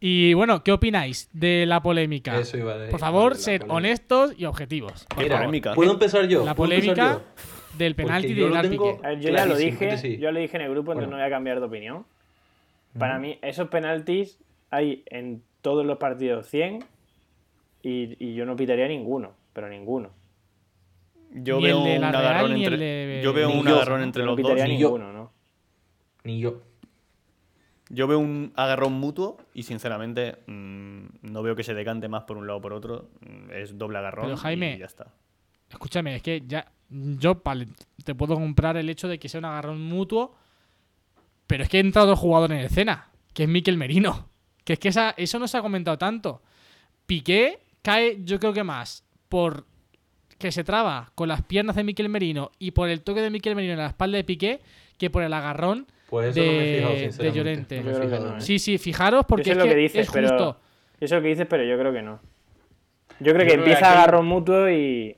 y 0.00 0.34
bueno, 0.34 0.62
¿qué 0.62 0.72
opináis 0.72 1.30
de 1.32 1.64
la 1.64 1.80
polémica? 1.80 2.38
Eso 2.38 2.58
iba 2.58 2.74
Por 2.90 3.00
favor, 3.00 3.36
sed 3.36 3.62
honestos 3.68 4.34
y 4.36 4.44
objetivos. 4.44 5.06
polémica? 5.06 5.72
¿Puedo 5.72 5.92
empezar 5.92 6.28
yo? 6.28 6.44
La 6.44 6.54
polémica 6.54 7.22
del 7.78 7.94
penalti 7.94 8.34
de 8.34 8.48
Gerard 8.48 8.68
Piqué. 8.68 8.98
Yo 9.20 9.30
ya 9.30 9.46
lo 9.46 9.56
dije, 9.56 10.18
yo 10.18 10.32
lo 10.32 10.40
dije 10.40 10.56
en 10.56 10.62
el 10.62 10.70
grupo, 10.70 10.92
entonces 10.92 11.10
no 11.10 11.16
voy 11.16 11.26
a 11.26 11.30
cambiar 11.30 11.60
de 11.60 11.66
opinión. 11.66 12.04
Para 12.98 13.18
mí, 13.18 13.38
esos 13.42 13.68
penaltis 13.68 14.38
hay 14.70 15.04
en 15.06 15.42
todos 15.62 15.86
los 15.86 15.98
partidos 15.98 16.46
100 16.48 16.84
y, 17.82 18.34
yo 18.34 18.44
no 18.44 18.56
pitaría 18.56 18.88
ninguno, 18.88 19.32
pero 19.52 19.68
ninguno. 19.68 20.10
Yo 21.30 21.60
veo 21.60 21.80
un 21.80 22.04
agarrón 22.04 22.52
entre, 22.52 23.22
yo 23.22 23.32
veo 23.32 23.50
un 23.50 23.68
agarrón 23.68 24.02
entre 24.02 24.24
los 24.24 24.36
dos. 24.36 24.54
Ni 24.54 24.78
ninguno, 24.78 25.06
yo. 25.06 25.12
¿no? 25.12 25.32
Ni 26.24 26.40
yo. 26.40 26.62
Yo 27.90 28.06
veo 28.06 28.18
un 28.18 28.52
agarrón 28.54 28.94
mutuo 28.94 29.38
y 29.54 29.62
sinceramente 29.62 30.36
mm, 30.46 31.06
no 31.22 31.42
veo 31.42 31.56
que 31.56 31.62
se 31.62 31.72
decante 31.72 32.08
más 32.08 32.24
por 32.24 32.36
un 32.36 32.46
lado 32.46 32.58
o 32.58 32.62
por 32.62 32.72
otro. 32.72 33.08
Es 33.52 33.78
doble 33.78 33.98
agarrón 33.98 34.36
Jaime, 34.36 34.74
y 34.74 34.78
ya 34.78 34.86
está. 34.86 35.06
Escúchame, 35.70 36.16
es 36.16 36.22
que 36.22 36.42
ya 36.46 36.70
yo 36.90 37.42
te 38.04 38.14
puedo 38.14 38.34
comprar 38.34 38.76
el 38.76 38.88
hecho 38.88 39.08
de 39.08 39.18
que 39.18 39.28
sea 39.28 39.38
un 39.38 39.44
agarrón 39.44 39.82
mutuo, 39.82 40.34
pero 41.46 41.62
es 41.62 41.68
que 41.68 41.78
ha 41.78 41.80
entrado 41.80 42.08
otro 42.08 42.16
jugador 42.16 42.52
en 42.52 42.60
escena, 42.60 43.08
que 43.34 43.44
es 43.44 43.48
Miquel 43.48 43.76
Merino. 43.76 44.28
Que 44.68 44.74
es 44.74 44.78
que 44.78 44.88
esa, 44.88 45.14
eso 45.16 45.38
no 45.38 45.48
se 45.48 45.56
ha 45.56 45.62
comentado 45.62 45.96
tanto. 45.96 46.42
Piqué 47.06 47.60
cae, 47.80 48.18
yo 48.22 48.38
creo 48.38 48.52
que 48.52 48.64
más 48.64 49.02
por 49.30 49.64
que 50.36 50.52
se 50.52 50.62
traba 50.62 51.10
con 51.14 51.28
las 51.28 51.42
piernas 51.42 51.74
de 51.74 51.84
Miquel 51.84 52.10
Merino 52.10 52.52
y 52.58 52.72
por 52.72 52.90
el 52.90 53.00
toque 53.00 53.22
de 53.22 53.30
Miquel 53.30 53.56
Merino 53.56 53.72
en 53.72 53.78
la 53.78 53.86
espalda 53.86 54.18
de 54.18 54.24
Piqué 54.24 54.60
que 54.98 55.08
por 55.08 55.22
el 55.22 55.32
agarrón 55.32 55.86
pues 56.10 56.34
de, 56.34 57.10
de, 57.16 57.32
Llorente. 57.32 57.82
Sí, 58.40 58.58
sí, 58.58 58.76
fijaros 58.76 59.24
porque 59.26 59.52
es, 59.52 59.56
lo 59.56 59.64
que, 59.64 59.74
dices, 59.74 60.02
es 60.02 60.08
justo. 60.08 60.60
eso 61.00 61.04
es 61.04 61.10
lo 61.12 61.22
que 61.22 61.28
dices, 61.28 61.46
pero 61.48 61.64
yo 61.64 61.78
creo 61.78 61.92
que 61.92 62.02
no. 62.02 62.20
Yo 63.20 63.32
creo 63.32 63.46
que 63.46 63.54
empieza 63.54 63.90
agarrón 63.90 64.26
mutuo 64.26 64.70
y, 64.70 65.16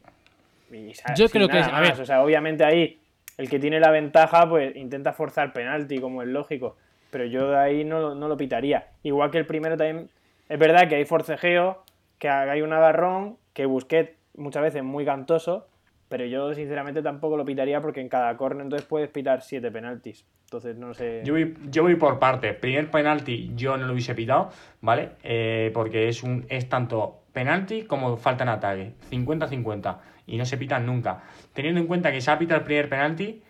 yo 1.17 1.29
creo 1.29 1.49
que 1.49 1.59
a 1.59 1.81
ver. 1.81 2.01
O 2.01 2.05
sea, 2.05 2.23
obviamente 2.23 2.65
ahí 2.65 3.01
el 3.39 3.49
que 3.49 3.59
tiene 3.59 3.81
la 3.81 3.91
ventaja, 3.91 4.49
pues 4.49 4.77
intenta 4.77 5.13
forzar 5.13 5.53
penalti, 5.53 5.99
como 5.99 6.23
es 6.23 6.29
lógico. 6.29 6.77
Pero 7.11 7.25
yo 7.25 7.51
de 7.51 7.59
ahí 7.59 7.85
no, 7.85 8.15
no 8.15 8.29
lo 8.29 8.37
pitaría. 8.37 8.89
Igual 9.03 9.31
que 9.31 9.39
el 9.39 9.47
primero 9.47 9.77
también. 9.77 10.09
Es 10.49 10.59
verdad 10.59 10.89
que 10.89 10.97
hay 10.97 11.05
forcejeo, 11.05 11.85
que 12.19 12.29
hay 12.29 12.63
un 12.63 12.73
agarrón, 12.73 13.37
que 13.53 13.67
Busquets 13.67 14.13
muchas 14.37 14.63
veces 14.63 14.83
muy 14.83 15.05
cantoso, 15.05 15.69
pero 16.09 16.25
yo 16.27 16.53
sinceramente 16.55 17.03
tampoco 17.03 17.37
lo 17.37 17.45
pitaría 17.45 17.81
porque 17.81 18.01
en 18.01 18.09
cada 18.09 18.37
corner 18.37 18.65
entonces 18.65 18.87
puedes 18.87 19.09
pitar 19.09 19.43
siete 19.43 19.71
penaltis. 19.71 20.25
Entonces 20.45 20.77
no 20.77 20.93
sé. 20.93 21.23
Yo 21.25 21.35
voy, 21.35 21.57
yo 21.71 21.85
voy 21.85 21.95
por 21.95 22.19
parte. 22.19 22.53
Primer 22.53 22.91
penalti 22.91 23.53
yo 23.55 23.77
no 23.77 23.87
lo 23.87 23.93
hubiese 23.93 24.15
pitado, 24.15 24.51
¿vale? 24.81 25.11
Eh, 25.23 25.71
porque 25.73 26.09
es 26.09 26.23
un 26.25 26.45
es 26.49 26.69
tanto 26.69 27.21
penalti 27.33 27.85
como 27.85 28.17
falta 28.17 28.43
en 28.43 28.49
ataque. 28.49 28.93
50-50 29.13 29.97
y 30.31 30.39
no 30.39 30.47
se 30.47 30.57
pitan 30.57 30.87
nunca. 30.87 31.23
Teniendo 31.53 31.81
en 31.81 31.87
cuenta 31.87 32.13
que 32.13 32.21
se 32.21 32.31
ha 32.31 32.39
pitado 32.39 32.61
el 32.61 32.65
primer 32.65 32.89
penalti, 32.89 33.43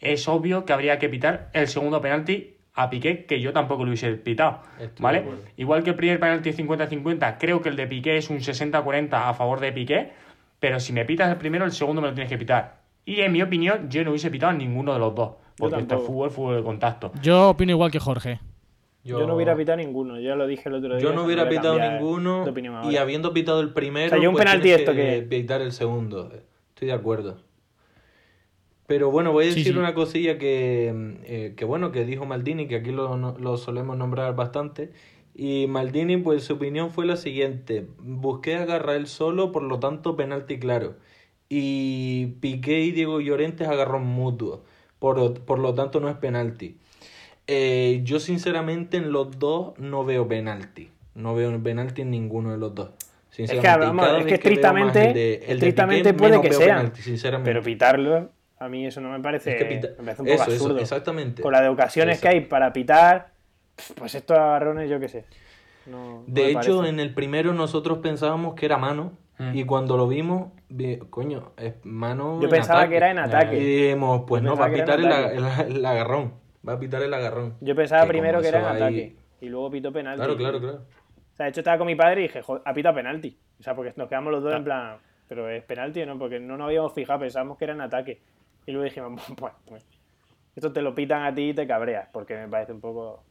es 0.00 0.26
obvio 0.26 0.64
que 0.64 0.72
habría 0.72 0.98
que 0.98 1.08
pitar 1.08 1.50
el 1.52 1.68
segundo 1.68 2.00
penalti 2.00 2.56
a 2.74 2.90
Piqué, 2.90 3.26
que 3.26 3.40
yo 3.40 3.52
tampoco 3.52 3.84
lo 3.84 3.90
hubiese 3.90 4.12
pitado. 4.14 4.60
¿Vale? 4.98 5.24
Igual 5.56 5.84
que 5.84 5.90
el 5.90 5.96
primer 5.96 6.18
penalti 6.18 6.50
50-50, 6.52 7.36
creo 7.38 7.62
que 7.62 7.68
el 7.68 7.76
de 7.76 7.86
Piqué 7.86 8.16
es 8.16 8.30
un 8.30 8.38
60-40 8.38 9.08
a 9.12 9.34
favor 9.34 9.60
de 9.60 9.72
Piqué, 9.72 10.12
pero 10.58 10.80
si 10.80 10.92
me 10.92 11.04
pitas 11.04 11.30
el 11.30 11.36
primero, 11.36 11.64
el 11.64 11.72
segundo 11.72 12.00
me 12.00 12.08
lo 12.08 12.14
tienes 12.14 12.30
que 12.30 12.38
pitar. 12.38 12.78
Y 13.04 13.20
en 13.20 13.32
mi 13.32 13.42
opinión, 13.42 13.90
yo 13.90 14.02
no 14.02 14.10
hubiese 14.10 14.30
pitado 14.30 14.50
a 14.50 14.54
ninguno 14.54 14.94
de 14.94 14.98
los 14.98 15.14
dos, 15.14 15.34
porque 15.58 15.80
esto 15.80 15.96
es 15.96 16.06
fútbol, 16.06 16.30
fútbol 16.30 16.56
de 16.56 16.62
contacto. 16.62 17.12
Yo 17.22 17.50
opino 17.50 17.72
igual 17.72 17.90
que 17.90 18.00
Jorge. 18.00 18.40
Yo... 19.04 19.26
no 19.26 19.36
hubiera 19.36 19.54
pitado 19.54 19.76
ninguno, 19.76 20.18
ya 20.18 20.34
lo 20.34 20.46
dije 20.46 20.68
el 20.70 20.76
otro 20.76 20.96
día. 20.96 21.02
Yo 21.02 21.12
no 21.12 21.24
hubiera 21.24 21.46
pitado 21.46 21.78
ninguno 21.78 22.44
y 22.90 22.96
habiendo 22.96 23.34
pitado 23.34 23.60
el 23.60 23.74
primero, 23.74 24.16
un 24.16 24.32
pues 24.32 24.44
penalti 24.44 24.70
esto 24.70 24.94
que, 24.94 25.24
pitar 25.28 25.60
el 25.60 25.72
segundo. 25.72 26.32
Estoy 26.70 26.88
de 26.88 26.94
acuerdo. 26.94 27.36
Pero 28.86 29.10
bueno, 29.10 29.32
voy 29.32 29.44
a 29.44 29.48
decir 29.48 29.78
una 29.78 29.94
cosilla 29.94 30.38
que, 30.38 31.18
eh, 31.24 31.54
que, 31.56 31.64
bueno, 31.64 31.92
que 31.92 32.04
dijo 32.04 32.26
Maldini, 32.26 32.66
que 32.66 32.76
aquí 32.76 32.92
lo, 32.92 33.16
lo, 33.16 33.56
solemos 33.56 33.96
nombrar 33.96 34.34
bastante. 34.36 34.92
Y 35.34 35.66
Maldini, 35.68 36.18
pues 36.18 36.44
su 36.44 36.54
opinión 36.54 36.90
fue 36.90 37.06
la 37.06 37.16
siguiente. 37.16 37.86
Busqué 37.98 38.56
agarrar 38.56 38.96
él 38.96 39.06
solo, 39.06 39.52
por 39.52 39.62
lo 39.62 39.80
tanto, 39.80 40.16
penalti 40.16 40.58
claro. 40.58 40.96
Y 41.48 42.26
Piqué 42.40 42.80
y 42.80 42.92
Diego 42.92 43.20
Llorentes 43.20 43.68
agarrón 43.68 44.06
mutuo. 44.06 44.64
Por, 44.98 45.40
por 45.44 45.58
lo 45.58 45.74
tanto, 45.74 46.00
no 46.00 46.08
es 46.08 46.16
penalti. 46.16 46.78
Eh, 47.46 48.00
yo 48.04 48.20
sinceramente 48.20 48.96
en 48.96 49.12
los 49.12 49.38
dos 49.38 49.78
no 49.78 50.04
veo 50.04 50.26
penalti. 50.26 50.90
No 51.14 51.34
veo 51.34 51.62
penalti 51.62 52.02
en 52.02 52.10
ninguno 52.10 52.52
de 52.52 52.58
los 52.58 52.74
dos. 52.74 52.90
Es 53.36 53.50
que, 53.50 53.56
es 53.56 54.24
que 54.26 54.34
estrictamente, 54.34 56.14
puede 56.14 56.40
que 56.40 56.52
sea. 56.52 56.92
pero 57.42 57.62
pitarlo, 57.62 58.30
a 58.58 58.68
mí 58.68 58.86
eso 58.86 59.00
no 59.00 59.10
me 59.10 59.20
parece, 59.20 59.50
me 59.98 60.04
parece 60.04 60.22
un 60.22 60.28
poco 60.28 60.42
absurdo. 60.42 60.78
exactamente. 60.78 61.42
Con 61.42 61.52
la 61.52 61.60
de 61.60 61.68
ocasiones 61.68 62.20
que 62.20 62.28
hay 62.28 62.40
para 62.42 62.72
pitar, 62.72 63.32
pues 63.96 64.14
estos 64.14 64.38
agarrones 64.38 64.88
yo 64.88 65.00
qué 65.00 65.08
sé. 65.08 65.24
de 66.26 66.50
hecho, 66.52 66.84
en 66.84 67.00
el 67.00 67.12
primero 67.12 67.52
nosotros 67.52 67.98
pensábamos 67.98 68.54
que 68.54 68.66
era 68.66 68.78
mano. 68.78 69.12
Mm. 69.36 69.56
Y 69.56 69.64
cuando 69.64 69.96
lo 69.96 70.06
vimos, 70.06 70.52
coño, 71.10 71.50
es 71.56 71.74
mano. 71.82 72.40
Yo 72.40 72.48
pensaba 72.48 72.88
que 72.88 72.96
era 72.96 73.10
en 73.10 73.18
ataque. 73.18 73.56
Y 73.58 73.64
dijimos, 73.64 74.22
pues 74.28 74.44
no, 74.44 74.56
va 74.56 74.66
a 74.66 74.72
pitar 74.72 75.00
el 75.00 75.84
agarrón. 75.84 76.43
Va 76.66 76.74
a 76.74 76.78
pitar 76.78 77.02
el 77.02 77.12
agarrón. 77.12 77.56
Yo 77.60 77.74
pensaba 77.74 78.06
primero 78.06 78.40
que 78.40 78.48
era 78.48 78.60
en 78.60 78.76
ataque. 78.76 79.16
Y 79.40 79.48
luego 79.48 79.70
pitó 79.70 79.92
penalti. 79.92 80.18
Claro, 80.18 80.36
claro, 80.36 80.60
claro. 80.60 80.78
O 80.78 81.36
sea, 81.36 81.44
de 81.44 81.50
hecho 81.50 81.60
estaba 81.60 81.78
con 81.78 81.86
mi 81.86 81.94
padre 81.94 82.20
y 82.20 82.22
dije, 82.24 82.42
joder, 82.42 82.62
ha 82.64 82.72
pitado 82.72 82.94
penalti. 82.94 83.36
O 83.58 83.62
sea, 83.62 83.74
porque 83.74 83.92
nos 83.96 84.08
quedamos 84.08 84.32
los 84.32 84.42
dos 84.42 84.54
en 84.54 84.64
plan, 84.64 84.98
pero 85.28 85.48
es 85.48 85.62
penalti 85.64 86.00
o 86.02 86.06
no, 86.06 86.18
porque 86.18 86.40
no 86.40 86.56
nos 86.56 86.66
habíamos 86.66 86.94
fijado, 86.94 87.20
pensábamos 87.20 87.58
que 87.58 87.64
era 87.64 87.74
en 87.74 87.80
ataque. 87.80 88.22
Y 88.66 88.72
luego 88.72 88.84
dijimos, 88.84 89.20
bueno, 89.40 89.56
pues, 89.66 89.84
esto 90.54 90.72
te 90.72 90.80
lo 90.80 90.94
pitan 90.94 91.24
a 91.24 91.34
ti 91.34 91.50
y 91.50 91.54
te 91.54 91.66
cabreas, 91.66 92.08
porque 92.12 92.36
me 92.36 92.48
parece 92.48 92.72
un 92.72 92.80
poco... 92.80 93.24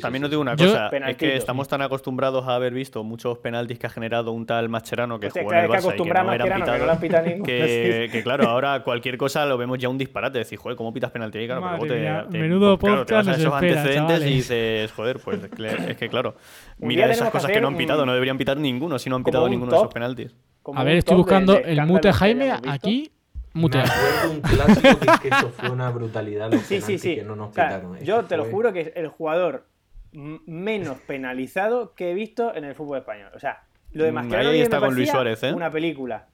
También 0.00 0.22
nos 0.22 0.30
digo 0.30 0.42
una 0.42 0.56
cosa, 0.56 0.88
es 0.88 1.16
que 1.16 1.36
estamos 1.36 1.68
tan 1.68 1.82
acostumbrados 1.82 2.46
a 2.46 2.54
haber 2.54 2.72
visto 2.72 3.02
muchos 3.04 3.38
penaltis 3.38 3.78
que 3.78 3.86
ha 3.86 3.90
generado 3.90 4.32
un 4.32 4.46
tal 4.46 4.68
Mascherano 4.68 5.18
que 5.18 5.30
jugó 5.30 5.52
en 5.52 5.58
el 5.58 5.70
Barça 5.70 5.94
y 5.94 6.02
que 6.02 6.12
no 6.12 6.32
eran 6.32 7.00
pitados, 7.00 7.42
que, 7.44 8.08
que, 8.12 8.22
claro, 8.22 8.48
ahora 8.48 8.82
cualquier 8.82 9.16
cosa 9.16 9.46
lo 9.46 9.58
vemos 9.58 9.78
ya 9.78 9.88
un 9.88 9.98
disparate, 9.98 10.38
decir, 10.38 10.58
joder, 10.58 10.76
¿cómo 10.76 10.92
pitas 10.92 11.10
penalti 11.10 11.38
ahí? 11.38 11.46
Claro, 11.46 11.60
luego 11.60 11.86
te, 11.86 12.38
menudo 12.38 12.78
pues, 12.78 12.90
claro, 12.90 13.06
te 13.06 13.14
vas 13.14 13.28
a 13.28 13.32
esos 13.32 13.52
antecedentes 13.52 14.22
y 14.22 14.34
dices, 14.34 14.92
joder, 14.92 15.18
pues 15.18 15.40
es 15.42 15.96
que 15.96 16.08
claro, 16.08 16.36
mira 16.78 17.10
esas 17.10 17.30
cosas 17.30 17.50
que 17.50 17.60
no 17.60 17.68
han 17.68 17.76
pitado, 17.76 18.06
no 18.06 18.12
deberían 18.12 18.38
pitar 18.38 18.56
ninguno 18.56 18.98
si 18.98 19.10
no 19.10 19.16
han 19.16 19.24
pitado 19.24 19.48
ninguno 19.48 19.72
de 19.72 19.78
esos 19.78 19.92
penaltis. 19.92 20.34
A 20.74 20.84
ver, 20.84 20.96
estoy 20.96 21.16
buscando 21.16 21.58
el 21.58 21.84
mute 21.86 22.12
Jaime 22.12 22.52
aquí 22.66 23.10
Mutea. 23.54 23.84
Me 23.84 24.30
un 24.30 24.40
clásico 24.40 25.20
que, 25.22 25.28
eso 25.28 25.48
fue 25.50 25.70
una 25.70 25.88
brutalidad. 25.90 26.52
Los 26.52 26.62
sí, 26.62 26.80
sí, 26.80 26.98
sí. 26.98 27.14
Que 27.14 27.22
no 27.22 27.36
nos 27.36 27.50
pitaron. 27.50 27.98
yo 28.00 28.24
te 28.24 28.36
lo 28.36 28.46
juro 28.46 28.72
que 28.72 28.92
el 28.96 29.06
jugador 29.06 29.66
menos 30.14 30.98
penalizado 31.00 31.94
que 31.94 32.10
he 32.10 32.14
visto 32.14 32.54
en 32.54 32.64
el 32.64 32.74
fútbol 32.74 32.98
español. 32.98 33.30
O 33.34 33.38
sea, 33.38 33.64
lo 33.92 34.04
de 34.04 34.12
mm, 34.12 34.14
Mascherano 34.14 34.50
Ahí 34.50 34.60
está 34.60 34.80
con 34.80 34.94
Luis 34.94 35.10
Suárez, 35.10 35.42
¿eh? 35.42 35.52
una 35.52 35.70
película. 35.70 36.28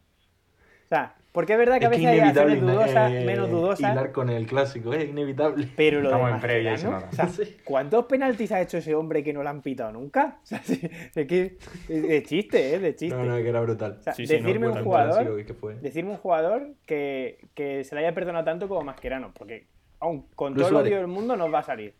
O 0.85 0.88
sea, 0.88 1.14
porque 1.33 1.53
es 1.53 1.59
verdad 1.61 1.79
que 1.79 1.87
a 1.87 1.88
veces 1.88 2.07
hay 2.07 2.19
acciones 2.19 2.61
dudosas, 2.61 3.12
eh, 3.12 3.25
menos 3.25 3.49
dudosas. 3.49 3.93
Hilar 3.93 4.11
con 4.11 4.29
el 4.31 4.47
clásico, 4.47 4.93
es 4.93 5.09
inevitable. 5.09 5.69
Pero 5.77 6.01
lo 6.01 6.11
de 6.11 6.16
Mascherano, 6.16 7.05
o 7.11 7.14
sea, 7.14 7.29
¿cuántos 7.64 8.07
penaltis 8.07 8.51
ha 8.51 8.61
hecho 8.61 8.79
ese 8.79 8.95
hombre 8.95 9.23
que 9.23 9.33
no 9.33 9.43
lo 9.43 9.49
han 9.49 9.62
pitado 9.62 9.93
nunca? 9.93 10.40
O 10.43 10.47
sea, 10.47 10.61
es 10.66 11.27
que 11.27 11.57
de 11.88 12.23
chiste, 12.25 12.75
¿eh? 12.75 12.79
De 12.81 12.97
chiste. 12.97 13.16
No, 13.16 13.25
no, 13.25 13.37
que 13.37 13.49
era 13.49 13.61
brutal. 13.61 13.99
O 14.01 14.03
sea, 14.03 14.14
decirme, 14.14 14.69
un 14.69 14.83
jugador, 14.83 15.45
decirme 15.81 16.11
un 16.11 16.16
jugador 16.16 16.75
que, 16.87 17.47
que 17.55 17.85
se 17.85 17.95
le 17.95 18.01
haya 18.01 18.14
perdonado 18.14 18.45
tanto 18.45 18.69
como 18.69 18.83
Mascherano, 18.83 19.33
porque 19.33 19.69
aun 20.01 20.27
con 20.35 20.55
todo 20.55 20.69
el 20.69 20.75
odio 20.75 20.97
del 20.97 21.07
mundo, 21.07 21.37
nos 21.37 21.53
va 21.53 21.61
a 21.61 21.62
salir. 21.62 21.95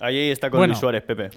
Ahí 0.00 0.30
está 0.30 0.50
con 0.50 0.66
Luis 0.66 0.78
Suárez, 0.78 1.02
Pepe. 1.02 1.30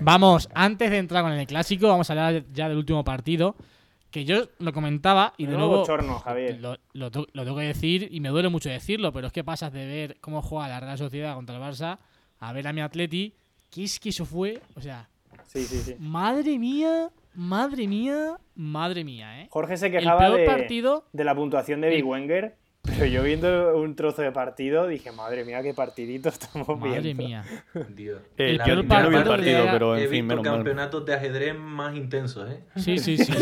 Vamos, 0.00 0.48
antes 0.54 0.90
de 0.90 0.98
entrar 0.98 1.22
con 1.22 1.32
el 1.32 1.46
clásico, 1.46 1.88
vamos 1.88 2.08
a 2.10 2.12
hablar 2.12 2.44
ya 2.52 2.68
del 2.68 2.78
último 2.78 3.04
partido. 3.04 3.56
Que 4.10 4.26
yo 4.26 4.48
lo 4.58 4.74
comentaba 4.74 5.32
y 5.38 5.46
de 5.46 5.56
nuevo. 5.56 5.86
Lo, 6.92 7.10
tengo 7.10 7.56
que 7.56 7.62
decir 7.62 8.08
y 8.10 8.20
me 8.20 8.28
duele 8.28 8.50
mucho 8.50 8.68
decirlo, 8.68 9.10
pero 9.10 9.28
es 9.28 9.32
que 9.32 9.42
pasas 9.42 9.72
de 9.72 9.86
ver 9.86 10.16
cómo 10.20 10.42
juega 10.42 10.68
la 10.68 10.80
Real 10.80 10.98
Sociedad 10.98 11.34
contra 11.34 11.56
el 11.56 11.62
Barça 11.62 11.98
a 12.38 12.52
ver 12.52 12.68
a 12.68 12.74
mi 12.74 12.82
Atleti. 12.82 13.34
¿Qué 13.70 13.84
es 13.84 13.98
que 13.98 14.10
eso 14.10 14.26
fue? 14.26 14.60
O 14.74 14.82
sea. 14.82 15.08
Sí, 15.46 15.64
sí, 15.64 15.78
sí. 15.78 15.96
Madre 15.98 16.58
mía, 16.58 17.10
madre 17.34 17.88
mía, 17.88 18.36
madre 18.54 19.02
mía, 19.02 19.40
¿eh? 19.40 19.46
Jorge 19.50 19.78
se 19.78 19.90
quejaba 19.90 20.28
de, 20.28 20.44
partido, 20.44 21.06
de 21.12 21.24
la 21.24 21.34
puntuación 21.34 21.80
de 21.80 21.88
Big 21.88 22.06
Wenger 22.06 22.56
pero 22.82 23.06
yo 23.06 23.22
viendo 23.22 23.76
un 23.76 23.94
trozo 23.94 24.22
de 24.22 24.32
partido 24.32 24.88
dije, 24.88 25.12
madre 25.12 25.44
mía, 25.44 25.62
qué 25.62 25.72
partidito 25.72 26.28
estamos 26.28 26.66
viendo. 26.66 26.88
Madre 26.88 27.14
mía. 27.14 27.44
Dios. 27.90 28.20
el 28.36 28.58
peor 28.58 28.86
partido, 28.86 29.66
pero 29.70 29.96
en 29.96 30.10
fin, 30.10 30.26
menos 30.26 30.44
campeonatos 30.44 31.04
de 31.06 31.14
ajedrez 31.14 31.56
más 31.56 31.94
intensos, 31.94 32.50
¿eh? 32.50 32.60
Sí, 32.76 32.98
sí, 32.98 33.16
sí. 33.24 33.32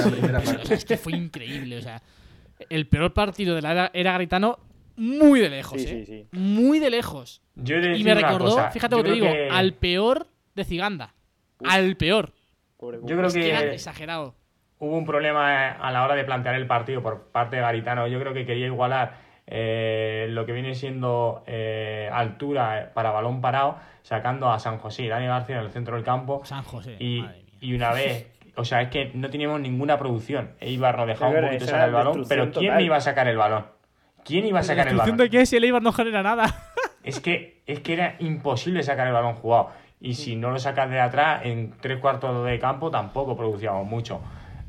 Es 0.71 0.85
que 0.85 0.97
fue 0.97 1.15
increíble, 1.15 1.79
o 1.79 1.83
sea, 1.83 2.03
el 2.69 2.87
peor 2.87 3.13
partido 3.13 3.55
de 3.55 3.63
la 3.63 3.91
era, 3.95 4.13
Garitano 4.13 4.59
muy 4.97 5.41
de 5.41 5.49
lejos, 5.49 5.81
¿eh? 5.83 6.05
Sí, 6.05 6.05
sí. 6.05 6.27
Muy 6.33 6.79
de 6.79 6.91
lejos. 6.91 7.41
y 7.57 8.05
me 8.05 8.15
recordó, 8.15 8.71
fíjate 8.71 8.97
lo 8.97 9.03
que 9.03 9.09
te 9.09 9.15
digo, 9.15 9.29
al 9.51 9.73
peor 9.73 10.27
de 10.55 10.65
Ciganda. 10.65 11.15
Al 11.65 11.97
peor. 11.97 12.33
Yo 12.81 13.17
creo 13.17 13.31
que, 13.31 13.49
era 13.49 13.73
exagerado. 13.73 14.35
Hubo 14.79 14.97
un 14.97 15.05
problema 15.05 15.73
a 15.73 15.93
la 15.93 16.05
hora 16.05 16.15
de 16.15 16.25
plantear 16.25 16.55
el 16.55 16.67
partido 16.67 17.03
por 17.03 17.29
parte 17.29 17.57
de 17.57 17.63
Garitano. 17.63 18.09
Yo 18.09 18.19
creo 18.19 18.33
que 18.33 18.47
quería 18.47 18.67
igualar 18.67 19.30
eh, 19.53 20.29
lo 20.31 20.47
que 20.47 20.53
viene 20.53 20.77
siendo 20.77 21.43
eh, 21.47 22.09
altura 22.13 22.93
para 22.95 23.11
balón 23.11 23.41
parado, 23.41 23.77
sacando 24.03 24.51
a 24.51 24.61
San 24.61 24.79
José 24.79 25.03
y 25.03 25.09
Dani 25.09 25.27
García 25.27 25.59
en 25.59 25.65
el 25.65 25.73
centro 25.73 25.97
del 25.97 26.05
campo. 26.05 26.43
San 26.45 26.63
José. 26.63 26.97
Y, 27.01 27.25
y 27.61 27.75
una 27.75 27.93
vez, 27.93 28.29
o 28.57 28.65
sea, 28.65 28.81
es 28.83 28.91
que 28.91 29.11
no 29.13 29.29
teníamos 29.29 29.61
ninguna 29.61 29.99
producción. 29.99 30.53
Eibar 30.61 30.97
nos 30.97 31.09
dejaba 31.09 31.33
un 31.33 31.45
poquito 31.47 31.67
sacar 31.67 31.89
el 31.89 31.95
balón, 31.95 32.25
pero 32.29 32.53
¿quién 32.53 32.81
iba 32.81 32.97
a 32.97 33.01
sacar 33.01 33.27
el 33.27 33.37
balón? 33.37 33.67
¿Quién 34.25 34.47
iba 34.47 34.61
a 34.61 34.63
sacar 34.63 34.87
el 34.87 34.97
balón? 34.97 35.17
de 35.17 35.31
que 35.31 35.45
si 35.47 35.57
el 35.57 35.65
Eibar 35.65 35.83
no 35.83 35.93
genera 35.93 36.23
nada. 36.23 36.55
es 37.03 37.19
que, 37.19 37.63
es 37.67 37.81
que 37.81 37.95
era 37.95 38.15
imposible 38.21 38.85
sacar 38.85 39.09
el 39.09 39.13
balón 39.13 39.35
jugado. 39.35 39.71
Y 40.01 40.15
si 40.15 40.37
no 40.37 40.51
lo 40.51 40.59
sacas 40.59 40.89
de 40.91 41.01
atrás, 41.01 41.43
en 41.45 41.75
tres 41.81 41.99
cuartos 41.99 42.47
de 42.47 42.59
campo 42.59 42.91
tampoco 42.91 43.37
producíamos 43.37 43.87
mucho. 43.87 44.21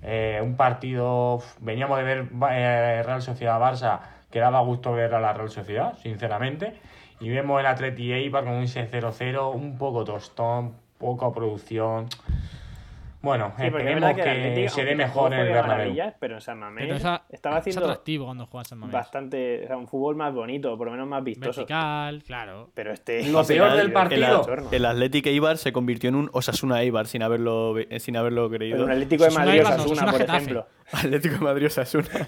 Eh, 0.01 0.39
un 0.41 0.57
partido, 0.57 1.39
veníamos 1.59 1.97
de 1.99 2.03
ver 2.03 2.27
Real 2.31 3.21
Sociedad-Barça 3.21 3.99
que 4.31 4.39
daba 4.39 4.61
gusto 4.61 4.93
ver 4.93 5.13
a 5.13 5.19
la 5.19 5.33
Real 5.33 5.49
Sociedad, 5.49 5.97
sinceramente. 5.97 6.73
Y 7.19 7.29
vemos 7.29 7.59
el 7.59 7.67
Atleti 7.67 8.11
Eibar 8.13 8.43
con 8.43 8.53
un 8.53 8.65
6-0-0, 8.65 9.53
un 9.53 9.77
poco 9.77 10.03
tostón, 10.03 10.73
poca 10.97 11.31
producción. 11.31 12.07
Bueno, 13.21 13.53
esperemos 13.59 14.15
que, 14.15 14.67
se 14.67 14.83
dé 14.83 14.95
mejor 14.95 15.31
en 15.33 15.41
el 15.41 15.53
Bernabéu. 15.53 15.95
Pero 16.19 16.35
en 16.35 16.41
San 16.41 16.57
Mamés 16.57 17.03
estaba 17.29 17.57
haciendo 17.57 17.83
atractivo 17.83 18.25
cuando 18.25 18.47
juega 18.47 18.63
San 18.63 18.79
Mamés. 18.79 18.93
Bastante, 18.93 19.63
o 19.63 19.67
sea, 19.67 19.77
un 19.77 19.87
fútbol 19.87 20.15
más 20.15 20.33
bonito, 20.33 20.75
por 20.75 20.87
lo 20.87 20.93
menos 20.93 21.07
más 21.07 21.23
vistoso. 21.23 21.61
Vertical, 21.61 22.23
claro. 22.23 22.71
Pero 22.73 22.91
este 22.91 23.23
lo 23.27 23.45
peor 23.45 23.73
del 23.73 23.91
partido. 23.91 24.47
El, 24.71 24.73
el 24.73 24.85
Atlético 24.85 25.29
Eibar 25.29 25.59
se 25.59 25.71
convirtió 25.71 26.09
en 26.09 26.15
un 26.15 26.29
Osasuna 26.33 26.81
Eibar 26.81 27.05
sin 27.05 27.21
haberlo 27.21 27.75
sin 27.99 28.17
haberlo 28.17 28.49
creído. 28.49 28.85
un 28.85 28.91
Atlético 28.91 29.25
de 29.25 29.31
Madrid 29.31 29.61
Osasuna, 29.61 30.11
por 30.11 30.21
ejemplo. 30.21 30.67
Atlético 30.91 31.35
de 31.35 31.41
Madrid 31.41 31.65
Osasuna. 31.67 32.07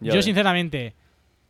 Yo, 0.00 0.22
sinceramente, 0.22 0.94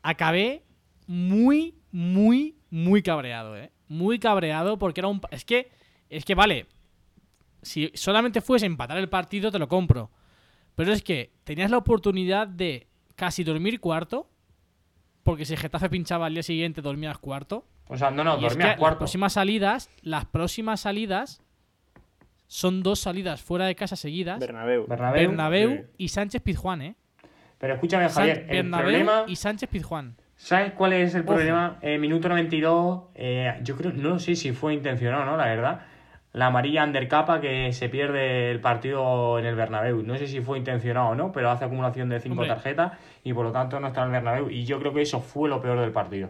acabé 0.02 0.62
muy, 1.06 1.74
muy, 1.90 2.56
muy 2.70 3.02
cabreado, 3.02 3.56
¿eh? 3.56 3.70
Muy 3.88 4.18
cabreado 4.18 4.78
porque 4.78 5.00
era 5.00 5.08
un. 5.08 5.20
Es 5.30 5.44
que, 5.44 5.70
es 6.08 6.24
que 6.24 6.34
vale. 6.34 6.66
Si 7.62 7.90
solamente 7.94 8.40
fuese 8.40 8.66
empatar 8.66 8.98
el 8.98 9.08
partido, 9.08 9.50
te 9.50 9.58
lo 9.58 9.68
compro. 9.68 10.10
Pero 10.74 10.92
es 10.92 11.02
que 11.02 11.32
tenías 11.44 11.70
la 11.70 11.78
oportunidad 11.78 12.46
de 12.46 12.88
casi 13.14 13.44
dormir 13.44 13.80
cuarto. 13.80 14.28
Porque 15.22 15.46
si 15.46 15.56
Getafe 15.56 15.88
pinchaba 15.88 16.26
al 16.26 16.34
día 16.34 16.42
siguiente, 16.42 16.82
dormías 16.82 17.16
cuarto. 17.18 17.66
O 17.88 17.96
sea, 17.96 18.10
no, 18.10 18.24
no, 18.24 18.36
dormías 18.36 18.76
cuarto. 18.76 18.84
Las 18.84 18.96
próximas 18.96 19.32
salidas, 19.32 19.90
las 20.02 20.26
próximas 20.26 20.80
salidas 20.80 21.42
son 22.46 22.82
dos 22.82 23.00
salidas 23.00 23.42
fuera 23.42 23.66
de 23.66 23.74
casa 23.74 23.96
seguidas. 23.96 24.38
Bernabéu. 24.38 24.86
Bernabéu, 24.86 25.86
y 25.96 26.08
Sánchez 26.08 26.42
Pizjuán, 26.42 26.82
¿eh? 26.82 26.96
Pero 27.64 27.76
escúchame, 27.76 28.10
Javier, 28.10 28.44
el 28.50 28.70
problema... 28.70 29.24
y 29.26 29.36
Sánchez 29.36 29.70
Pizjuán. 29.70 30.16
¿Sabes 30.36 30.72
cuál 30.72 30.92
es 30.92 31.14
el 31.14 31.24
problema? 31.24 31.78
Eh, 31.80 31.96
minuto 31.96 32.28
92, 32.28 33.04
eh, 33.14 33.58
yo 33.62 33.74
creo, 33.74 33.90
no 33.90 34.18
sé 34.18 34.36
si 34.36 34.52
fue 34.52 34.74
intencionado 34.74 35.22
o 35.22 35.24
no, 35.24 35.38
la 35.38 35.46
verdad. 35.46 35.80
La 36.34 36.48
amarilla 36.48 36.84
undercapa 36.84 37.40
que 37.40 37.72
se 37.72 37.88
pierde 37.88 38.50
el 38.50 38.60
partido 38.60 39.38
en 39.38 39.46
el 39.46 39.54
Bernabéu. 39.54 40.02
No 40.02 40.14
sé 40.18 40.26
si 40.26 40.42
fue 40.42 40.58
intencionado 40.58 41.08
o 41.08 41.14
no, 41.14 41.32
pero 41.32 41.50
hace 41.50 41.64
acumulación 41.64 42.10
de 42.10 42.20
cinco 42.20 42.46
tarjetas 42.46 42.98
y 43.22 43.32
por 43.32 43.46
lo 43.46 43.52
tanto 43.52 43.80
no 43.80 43.86
está 43.86 44.02
en 44.02 44.08
el 44.08 44.12
Bernabéu. 44.12 44.50
Y 44.50 44.66
yo 44.66 44.78
creo 44.78 44.92
que 44.92 45.00
eso 45.00 45.20
fue 45.20 45.48
lo 45.48 45.62
peor 45.62 45.80
del 45.80 45.90
partido. 45.90 46.28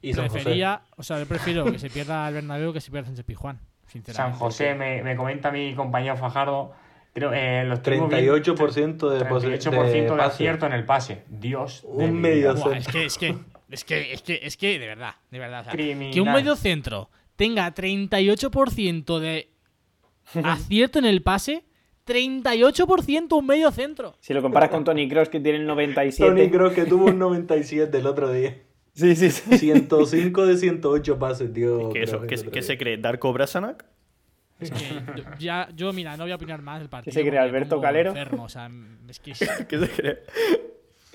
Y 0.00 0.14
Prefería, 0.14 0.80
o 0.96 1.02
sea, 1.02 1.18
yo 1.18 1.26
prefiero 1.26 1.66
que 1.66 1.78
se 1.78 1.90
pierda 1.90 2.26
el 2.26 2.32
Bernabéu 2.32 2.72
que 2.72 2.80
se 2.80 2.90
pierda 2.90 3.08
Sánchez 3.08 3.26
Pizjuán, 3.26 3.60
sinceramente. 3.86 4.32
San 4.32 4.32
José, 4.32 4.74
me, 4.74 5.02
me 5.02 5.14
comenta 5.14 5.50
mi 5.50 5.74
compañero 5.74 6.16
Fajardo 6.16 6.72
Creo, 7.12 7.32
eh, 7.32 7.64
los 7.66 7.82
38% 7.82 9.08
de, 9.08 9.24
38 9.24 9.70
de, 9.70 10.22
acierto 10.22 10.66
en 10.66 10.72
el 10.72 10.84
pase. 10.84 11.24
Dios. 11.28 11.82
Un 11.84 12.20
medio 12.20 12.56
centro. 12.56 12.72
Es 12.72 12.86
que, 12.86 13.04
es 13.04 13.18
que, 13.18 13.34
es 13.70 13.84
que, 13.84 14.12
es 14.12 14.22
que, 14.22 14.40
es 14.42 14.56
que, 14.56 14.78
de 14.78 14.86
verdad, 14.86 15.14
de 15.30 15.38
verdad. 15.38 15.66
que 15.66 16.20
un 16.20 16.32
medio 16.32 16.54
centro 16.54 17.10
tenga 17.34 17.74
38% 17.74 19.18
de 19.18 19.50
acierto 20.44 20.98
en 20.98 21.04
el 21.04 21.22
pase. 21.22 21.64
38% 22.06 23.38
un 23.38 23.46
medio 23.46 23.70
centro. 23.70 24.16
Si 24.20 24.34
lo 24.34 24.42
comparas 24.42 24.70
con 24.70 24.82
Tony 24.84 25.08
Cross 25.08 25.28
que 25.28 25.38
tiene 25.38 25.58
el 25.58 25.66
97. 25.66 26.28
Tony 26.28 26.50
Cross 26.50 26.72
que 26.72 26.84
tuvo 26.84 27.06
un 27.06 27.18
97 27.18 27.96
el 27.96 28.06
otro 28.06 28.32
día. 28.32 28.56
Sí, 28.94 29.14
sí, 29.14 29.30
sí. 29.30 29.58
105 29.58 30.46
de 30.46 30.56
108 30.56 31.18
pases, 31.18 31.52
tío. 31.52 31.90
¿Qué, 31.90 32.02
eso, 32.02 32.22
¿qué, 32.26 32.62
se 32.62 32.78
cree? 32.78 32.96
¿Darko 32.96 33.32
Brasanac? 33.32 33.84
Es 34.60 34.70
que 34.70 35.02
ya, 35.38 35.68
yo, 35.74 35.92
mira, 35.92 36.16
no 36.16 36.24
voy 36.24 36.32
a 36.32 36.36
opinar 36.36 36.62
más 36.62 36.80
del 36.80 36.88
partido. 36.88 37.12
¿Qué 37.12 37.20
se 37.20 37.26
cree 37.26 37.38
Alberto 37.38 37.80
Calero? 37.80 38.10
Enfermo, 38.10 38.44
o 38.44 38.48
sea, 38.48 38.68
es 39.08 39.20
que... 39.20 39.32
¿Qué 39.68 39.78
se 39.78 39.88
cree? 39.88 40.18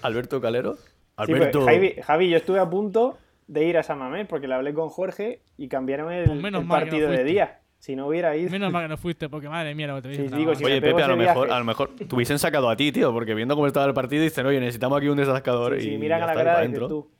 ¿Alberto 0.02 0.42
Calero? 0.42 0.76
Pues, 1.16 1.30
Alberto... 1.30 1.66
Javi, 2.04 2.30
yo 2.30 2.38
estuve 2.38 2.60
a 2.60 2.70
punto 2.70 3.18
de 3.48 3.66
ir 3.66 3.78
a 3.78 3.84
San 3.84 4.00
Mamés 4.00 4.28
porque 4.28 4.48
le 4.48 4.56
hablé 4.56 4.74
con 4.74 4.90
Jorge 4.90 5.42
y 5.58 5.68
cambiaron 5.68 6.12
el, 6.12 6.40
pues 6.40 6.66
partido 6.68 7.10
de 7.10 7.24
día. 7.24 7.60
Si 7.78 7.96
no 7.96 8.08
hubiera 8.08 8.36
ido. 8.36 8.50
Menos 8.50 8.72
mal 8.72 8.86
que 8.86 8.90
no 8.90 8.98
fuiste, 8.98 9.30
porque 9.30 9.48
madre 9.48 9.76
mía 9.76 9.88
lo 9.88 10.02
que 10.02 10.10
te 10.10 10.16
sí, 10.16 10.36
digo, 10.36 10.54
Oye, 10.54 10.82
Pepe, 10.82 11.04
a 11.04 11.08
lo, 11.08 11.18
mejor, 11.18 11.52
a 11.52 11.60
lo 11.60 11.66
mejor 11.66 11.96
te 11.96 12.16
hubiesen 12.16 12.40
sacado 12.40 12.68
a 12.70 12.76
ti, 12.76 12.92
tío, 12.92 13.14
porque 13.14 13.36
viendo 13.36 13.54
cómo 13.54 13.68
estaba 13.68 13.86
el 13.86 13.94
partido 13.94 14.24
dicen, 14.24 14.46
oye, 14.48 14.60
necesitamos 14.60 14.98
aquí 14.98 15.08
un 15.08 15.18
desascador. 15.18 15.80
Sí, 15.80 15.92
y 15.92 15.98
miran 16.00 16.24
a 16.24 16.26
la 16.26 16.34
cara 16.34 16.62
de 16.62 16.80
tú. 16.80 17.12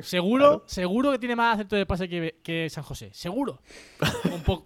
Seguro, 0.00 0.64
seguro 0.66 1.12
que 1.12 1.18
tiene 1.18 1.36
más 1.36 1.54
acierto 1.54 1.76
de 1.76 1.86
pase 1.86 2.08
que, 2.08 2.68
San 2.70 2.84
José. 2.84 3.10
Seguro. 3.12 3.60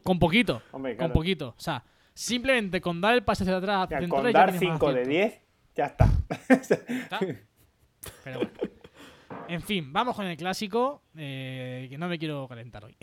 Con, 0.02 0.18
poquito. 0.18 0.62
Con 0.98 1.12
poquito. 1.12 1.48
O 1.56 1.60
sea, 1.60 1.82
simplemente 2.14 2.80
con 2.80 3.00
dar 3.00 3.14
el 3.14 3.24
pase 3.24 3.44
hacia 3.44 3.56
atrás. 3.56 3.88
con 4.08 4.32
dar 4.32 4.52
5 4.52 4.92
de 4.92 5.04
10, 5.04 5.40
ya 5.74 5.86
está. 5.86 6.08
Pero 8.24 8.38
bueno. 8.38 8.76
En 9.48 9.62
fin, 9.62 9.92
vamos 9.92 10.16
con 10.16 10.26
el 10.26 10.36
clásico. 10.36 11.02
Eh, 11.16 11.86
que 11.88 11.98
no 11.98 12.08
me 12.08 12.18
quiero 12.18 12.48
calentar 12.48 12.84
hoy. 12.84 12.96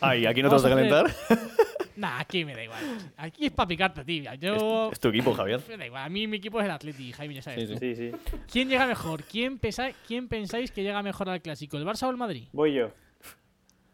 Ay, 0.00 0.26
¿aquí 0.26 0.42
no 0.42 0.48
te 0.50 0.54
vas 0.54 0.64
a 0.64 0.68
calentar? 0.68 1.06
Nah, 1.96 2.20
aquí 2.20 2.44
me 2.44 2.54
da 2.54 2.64
igual. 2.64 2.82
Aquí 3.16 3.46
es 3.46 3.52
para 3.52 3.68
picarte 3.68 4.04
tibia. 4.04 4.34
Yo... 4.34 4.90
Es, 4.92 5.00
tu 5.00 5.08
equipo, 5.08 5.32
Javier. 5.34 5.60
Me 5.68 5.76
da 5.76 5.86
igual. 5.86 6.04
A 6.04 6.08
mí 6.08 6.26
mi 6.26 6.38
equipo 6.38 6.60
es 6.60 6.64
el 6.64 6.70
Atleti, 6.70 7.12
Jaime, 7.12 7.34
ya 7.34 7.42
sabes. 7.42 7.68
Sí, 7.78 7.94
sí. 7.94 8.12
¿Quién 8.50 8.68
llega 8.68 8.86
mejor? 8.86 9.22
¿Quién, 9.24 9.58
pensáis, 9.58 9.96
¿Quién 10.06 10.28
pensáis 10.28 10.70
que 10.70 10.82
llega 10.82 11.02
mejor 11.02 11.28
al 11.28 11.42
clásico? 11.42 11.76
¿El 11.76 11.84
Barça 11.84 12.06
o 12.06 12.10
el 12.10 12.16
Madrid? 12.16 12.48
Voy 12.52 12.74
yo. 12.74 12.90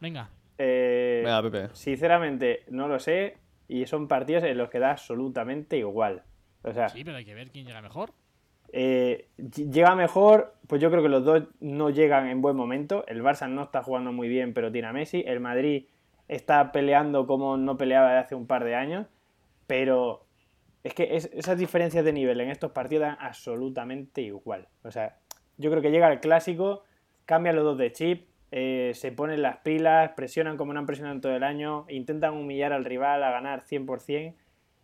Venga. 0.01 0.31
Eh, 0.59 1.23
Venga, 1.25 1.43
Pepe. 1.43 1.69
Sinceramente, 1.75 2.65
no 2.69 2.89
lo 2.89 2.99
sé. 2.99 3.39
Y 3.69 3.87
son 3.87 4.09
partidos 4.09 4.45
en 4.45 4.57
los 4.57 4.71
que 4.71 4.79
da 4.79 4.93
absolutamente 4.93 5.77
igual. 5.77 6.23
O 6.63 6.73
sea, 6.73 6.89
sí, 6.89 7.05
pero 7.05 7.17
hay 7.17 7.25
que 7.25 7.35
ver 7.35 7.51
quién 7.51 7.67
llega 7.67 7.83
mejor. 7.83 8.13
Eh, 8.71 9.29
llega 9.37 9.95
mejor, 9.95 10.55
pues 10.67 10.81
yo 10.81 10.91
creo 10.91 11.03
que 11.03 11.09
los 11.09 11.25
dos 11.25 11.45
no 11.61 11.91
llegan 11.91 12.29
en 12.29 12.41
buen 12.41 12.57
momento. 12.57 13.05
El 13.07 13.23
Barça 13.23 13.49
no 13.49 13.65
está 13.65 13.83
jugando 13.83 14.13
muy 14.13 14.29
bien, 14.29 14.53
pero 14.53 14.71
tiene 14.71 14.89
a 14.89 14.93
Messi. 14.93 15.23
El 15.27 15.41
Madrid 15.41 15.87
está 16.29 16.73
peleando 16.73 17.27
como 17.27 17.57
no 17.57 17.77
peleaba 17.77 18.12
de 18.12 18.19
hace 18.19 18.35
un 18.35 18.47
par 18.47 18.64
de 18.64 18.75
años, 18.75 19.07
pero 19.67 20.27
es 20.85 20.95
que 20.95 21.17
esas 21.17 21.59
diferencias 21.59 22.05
de 22.05 22.12
nivel 22.12 22.41
en 22.41 22.51
estos 22.51 22.73
partidos 22.73 23.09
dan 23.09 23.17
absolutamente 23.21 24.21
igual. 24.23 24.69
O 24.83 24.91
sea, 24.91 25.19
yo 25.57 25.71
creo 25.71 25.83
que 25.83 25.91
llega 25.91 26.12
el 26.12 26.21
clásico, 26.21 26.85
cambian 27.25 27.57
los 27.57 27.64
dos 27.64 27.79
de 27.79 27.93
chip, 27.93 28.29
eh, 28.51 28.93
se 28.95 29.12
ponen 29.12 29.43
las 29.43 29.59
pilas, 29.59 30.12
presionan 30.17 30.57
como 30.57 30.73
no 30.73 30.81
han 30.81 30.87
presionado 30.87 31.21
todo 31.21 31.35
el 31.35 31.43
año, 31.43 31.85
intentan 31.88 32.35
humillar 32.35 32.73
al 32.73 32.85
rival 32.85 33.23
a 33.23 33.31
ganar 33.31 33.62
100%. 33.62 34.35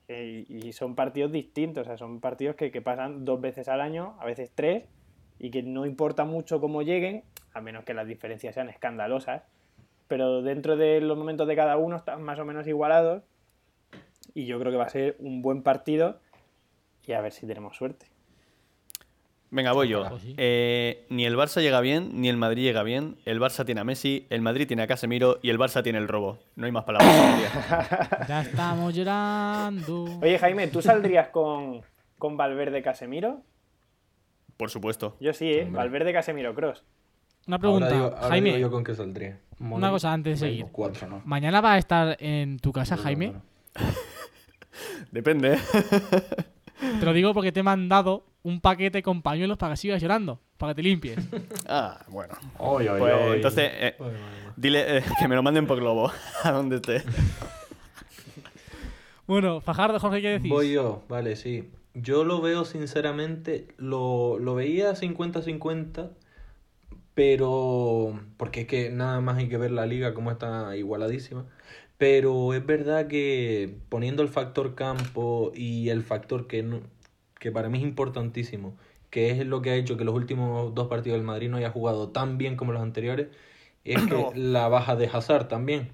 Eh, 0.06 0.44
y 0.48 0.72
son 0.72 0.94
partidos 0.94 1.32
distintos, 1.32 1.82
o 1.82 1.84
sea, 1.86 1.96
son 1.96 2.20
partidos 2.20 2.56
que, 2.56 2.70
que, 2.70 2.82
pasan 2.82 3.24
dos 3.24 3.40
veces 3.40 3.68
al 3.68 3.80
año, 3.80 4.16
a 4.20 4.26
veces 4.26 4.52
tres, 4.54 4.84
y 5.38 5.50
que 5.50 5.62
no 5.62 5.86
importa 5.86 6.26
mucho 6.26 6.60
cómo 6.60 6.82
lleguen, 6.82 7.24
a 7.54 7.62
menos 7.62 7.84
que 7.84 7.94
las 7.94 8.06
diferencias 8.06 8.54
sean 8.54 8.68
escandalosas, 8.68 9.44
pero 10.08 10.42
dentro 10.42 10.76
de 10.76 11.00
los 11.00 11.16
momentos 11.16 11.48
de 11.48 11.56
cada 11.56 11.76
uno 11.76 11.96
están 11.96 12.22
más 12.22 12.38
o 12.38 12.44
menos 12.44 12.66
igualados 12.66 13.22
y 14.34 14.46
yo 14.46 14.58
creo 14.58 14.72
que 14.72 14.78
va 14.78 14.84
a 14.84 14.90
ser 14.90 15.16
un 15.18 15.42
buen 15.42 15.62
partido 15.62 16.20
y 17.06 17.12
a 17.12 17.20
ver 17.20 17.32
si 17.32 17.46
tenemos 17.46 17.76
suerte. 17.76 18.06
Venga, 19.50 19.70
voy 19.70 19.88
yo. 19.88 20.04
Eh, 20.36 21.06
ni 21.10 21.24
el 21.26 21.36
Barça 21.36 21.60
llega 21.60 21.80
bien, 21.80 22.20
ni 22.20 22.28
el 22.28 22.36
Madrid 22.36 22.64
llega 22.64 22.82
bien. 22.82 23.18
El 23.24 23.40
Barça 23.40 23.64
tiene 23.64 23.82
a 23.82 23.84
Messi, 23.84 24.26
el 24.28 24.42
Madrid 24.42 24.66
tiene 24.66 24.82
a 24.82 24.88
Casemiro 24.88 25.38
y 25.42 25.50
el 25.50 25.60
Barça 25.60 25.80
tiene 25.80 25.98
el 25.98 26.08
robo. 26.08 26.40
No 26.56 26.66
hay 26.66 26.72
más 26.72 26.82
palabras. 26.82 28.26
ya 28.28 28.42
estamos 28.42 28.92
llorando. 28.92 30.18
Oye, 30.20 30.40
Jaime, 30.40 30.66
¿tú 30.66 30.82
saldrías 30.82 31.28
con, 31.28 31.82
con 32.18 32.36
Valverde 32.36 32.82
Casemiro? 32.82 33.42
Por 34.56 34.70
supuesto. 34.70 35.16
Yo 35.20 35.32
sí, 35.32 35.52
¿eh? 35.52 35.68
Valverde 35.70 36.12
Casemiro 36.12 36.52
Cross. 36.52 36.84
Una 37.46 37.58
pregunta, 37.58 38.16
Jaime. 38.28 38.58
yo 38.58 38.70
con 38.70 38.84
qué 38.84 38.94
saldría. 38.94 39.38
Una 39.58 39.90
cosa 39.90 40.12
antes 40.12 40.40
de 40.40 40.46
seguir. 40.46 40.66
¿Mañana 41.24 41.60
va 41.60 41.74
a 41.74 41.78
estar 41.78 42.16
en 42.20 42.58
tu 42.58 42.72
casa, 42.72 42.96
Jaime? 42.96 43.34
Depende. 45.10 45.58
Te 46.98 47.04
lo 47.04 47.12
digo 47.12 47.32
porque 47.32 47.52
te 47.52 47.60
he 47.60 47.62
mandado 47.62 48.26
un 48.42 48.60
paquete 48.60 49.02
con 49.02 49.22
pañuelos 49.22 49.56
para 49.56 49.74
que 49.74 49.76
sigas 49.78 50.02
llorando, 50.02 50.40
para 50.58 50.72
que 50.74 50.76
te 50.76 50.82
limpies. 50.82 51.18
Ah, 51.66 52.04
bueno. 52.08 52.34
Pues, 52.58 52.88
entonces, 53.36 53.70
eh, 53.72 53.96
dile 54.56 54.98
eh, 54.98 55.04
que 55.18 55.28
me 55.28 55.34
lo 55.34 55.42
manden 55.42 55.66
por 55.66 55.78
globo, 55.78 56.12
a 56.42 56.50
donde 56.50 56.76
esté. 56.76 57.02
bueno, 59.26 59.60
Fajardo, 59.60 59.98
Jorge, 59.98 60.20
¿qué 60.20 60.28
decís? 60.30 60.50
Voy 60.50 60.72
yo, 60.72 61.04
vale, 61.08 61.36
sí. 61.36 61.70
Yo 61.94 62.24
lo 62.24 62.40
veo 62.42 62.64
sinceramente, 62.64 63.68
lo, 63.78 64.38
lo 64.38 64.54
veía 64.54 64.92
50-50, 64.92 66.10
pero 67.14 68.20
porque 68.36 68.62
es 68.62 68.66
que 68.66 68.90
nada 68.90 69.20
más 69.20 69.38
hay 69.38 69.48
que 69.48 69.56
ver 69.58 69.70
la 69.70 69.86
liga 69.86 70.14
como 70.14 70.30
está 70.30 70.76
igualadísima. 70.76 71.46
Pero 71.98 72.54
es 72.54 72.66
verdad 72.66 73.06
que 73.08 73.78
poniendo 73.88 74.22
el 74.22 74.28
factor 74.28 74.74
campo 74.74 75.52
y 75.54 75.90
el 75.90 76.02
factor 76.02 76.46
que, 76.48 76.80
que 77.38 77.52
para 77.52 77.68
mí 77.68 77.78
es 77.78 77.84
importantísimo, 77.84 78.76
que 79.10 79.30
es 79.30 79.46
lo 79.46 79.62
que 79.62 79.70
ha 79.70 79.76
hecho 79.76 79.96
que 79.96 80.04
los 80.04 80.14
últimos 80.14 80.74
dos 80.74 80.88
partidos 80.88 81.18
del 81.18 81.26
Madrid 81.26 81.48
no 81.50 81.56
haya 81.56 81.70
jugado 81.70 82.10
tan 82.10 82.36
bien 82.38 82.56
como 82.56 82.72
los 82.72 82.82
anteriores, 82.82 83.28
es 83.84 84.02
que 84.08 84.26
la 84.34 84.68
baja 84.68 84.96
de 84.96 85.06
Hazard 85.06 85.48
también, 85.48 85.92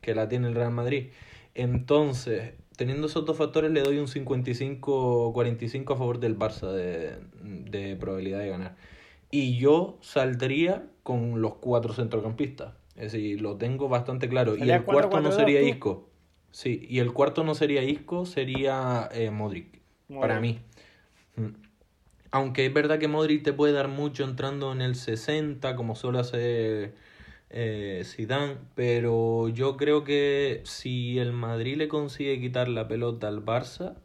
que 0.00 0.14
la 0.14 0.28
tiene 0.28 0.48
el 0.48 0.54
Real 0.54 0.72
Madrid. 0.72 1.10
Entonces, 1.54 2.54
teniendo 2.76 3.06
esos 3.08 3.26
dos 3.26 3.36
factores, 3.36 3.70
le 3.72 3.82
doy 3.82 3.98
un 3.98 4.06
55-45 4.06 5.94
a 5.94 5.96
favor 5.98 6.18
del 6.18 6.38
Barça 6.38 6.72
de, 6.72 7.18
de 7.42 7.96
probabilidad 7.96 8.38
de 8.40 8.48
ganar. 8.48 8.76
Y 9.32 9.58
yo 9.58 9.98
saldría 10.02 10.86
con 11.02 11.42
los 11.42 11.54
cuatro 11.54 11.94
centrocampistas. 11.94 12.74
Es 12.94 13.12
decir, 13.12 13.40
lo 13.40 13.56
tengo 13.56 13.88
bastante 13.88 14.28
claro. 14.28 14.56
Y 14.56 14.70
el 14.70 14.84
cuarto 14.84 15.20
no 15.20 15.32
sería 15.32 15.60
Isco. 15.62 16.08
Sí, 16.50 16.86
y 16.88 16.98
el 16.98 17.12
cuarto 17.12 17.42
no 17.42 17.54
sería 17.54 17.82
Isco, 17.82 18.26
sería 18.26 19.08
eh, 19.12 19.30
Modric, 19.30 19.80
Para 20.20 20.38
mí. 20.38 20.60
Mm. 21.36 21.46
Aunque 22.30 22.66
es 22.66 22.72
verdad 22.72 22.98
que 22.98 23.08
Modric 23.08 23.42
te 23.42 23.52
puede 23.52 23.72
dar 23.72 23.88
mucho 23.88 24.24
entrando 24.24 24.70
en 24.72 24.82
el 24.82 24.94
60, 24.94 25.74
como 25.76 25.96
suele 25.96 26.18
hacer 26.18 26.94
eh, 27.48 28.02
Zidane, 28.04 28.56
pero 28.74 29.48
yo 29.48 29.76
creo 29.76 30.04
que 30.04 30.60
si 30.64 31.18
el 31.18 31.32
Madrid 31.32 31.76
le 31.76 31.88
consigue 31.88 32.38
quitar 32.40 32.68
la 32.68 32.86
pelota 32.86 33.28
al 33.28 33.44
Barça, 33.44 33.96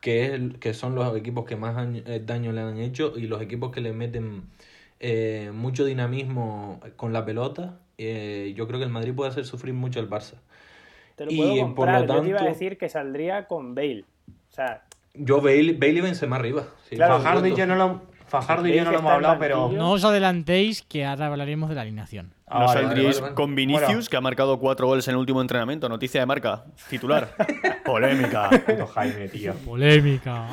que, 0.00 0.34
es 0.34 0.40
que 0.58 0.74
son 0.74 0.94
los 0.94 1.16
equipos 1.16 1.44
que 1.44 1.56
más 1.56 1.76
eh, 2.06 2.22
daño 2.24 2.52
le 2.52 2.60
han 2.60 2.78
hecho 2.78 3.14
y 3.16 3.26
los 3.26 3.40
equipos 3.42 3.70
que 3.70 3.80
le 3.80 3.92
meten 3.92 4.44
eh, 4.98 5.50
mucho 5.54 5.84
dinamismo 5.84 6.80
con 6.96 7.12
la 7.12 7.24
pelota, 7.24 7.78
yo 7.98 8.66
creo 8.66 8.78
que 8.78 8.84
el 8.84 8.90
Madrid 8.90 9.14
puede 9.14 9.30
hacer 9.30 9.44
sufrir 9.44 9.74
mucho 9.74 10.00
al 10.00 10.08
Barça. 10.08 10.34
Te 11.16 11.26
lo 11.26 11.32
puedo 11.36 11.54
y 11.54 11.60
comprar. 11.60 11.74
Por 11.74 12.00
lo 12.00 12.06
tanto, 12.06 12.14
yo 12.14 12.22
te 12.22 12.28
iba 12.28 12.40
a 12.40 12.52
decir 12.52 12.78
que 12.78 12.88
saldría 12.88 13.46
con 13.46 13.74
Bale. 13.74 14.04
O 14.50 14.54
sea, 14.54 14.84
yo, 15.14 15.40
Bailey, 15.40 15.76
Bailey 15.76 16.00
vence 16.00 16.26
más 16.26 16.38
arriba. 16.38 16.66
Fajardo 16.96 17.46
y 17.46 17.54
yo 17.54 17.66
no 17.66 17.76
lo, 17.76 18.02
Fajardo 18.30 18.68
y 18.68 18.74
yo 18.74 18.84
no 18.84 18.92
lo 18.92 18.98
hemos 19.00 19.12
hablado, 19.12 19.38
pero. 19.38 19.72
No 19.72 19.90
os 19.90 20.04
adelantéis 20.04 20.82
que 20.82 21.04
ahora 21.04 21.26
hablaremos 21.26 21.68
de 21.68 21.74
la 21.74 21.82
alineación. 21.82 22.32
No 22.52 22.68
saldríais 22.68 23.20
con 23.34 23.54
Vinicius, 23.54 24.08
que 24.08 24.16
ha 24.16 24.20
marcado 24.20 24.58
cuatro 24.58 24.86
goles 24.86 25.06
en 25.08 25.12
el 25.12 25.18
último 25.18 25.40
entrenamiento. 25.40 25.88
Noticia 25.88 26.20
de 26.20 26.26
marca. 26.26 26.64
Titular. 26.88 27.34
Polémica. 27.84 28.50
Jaime, 28.94 29.28
tío. 29.28 29.54
Polémica. 29.54 30.46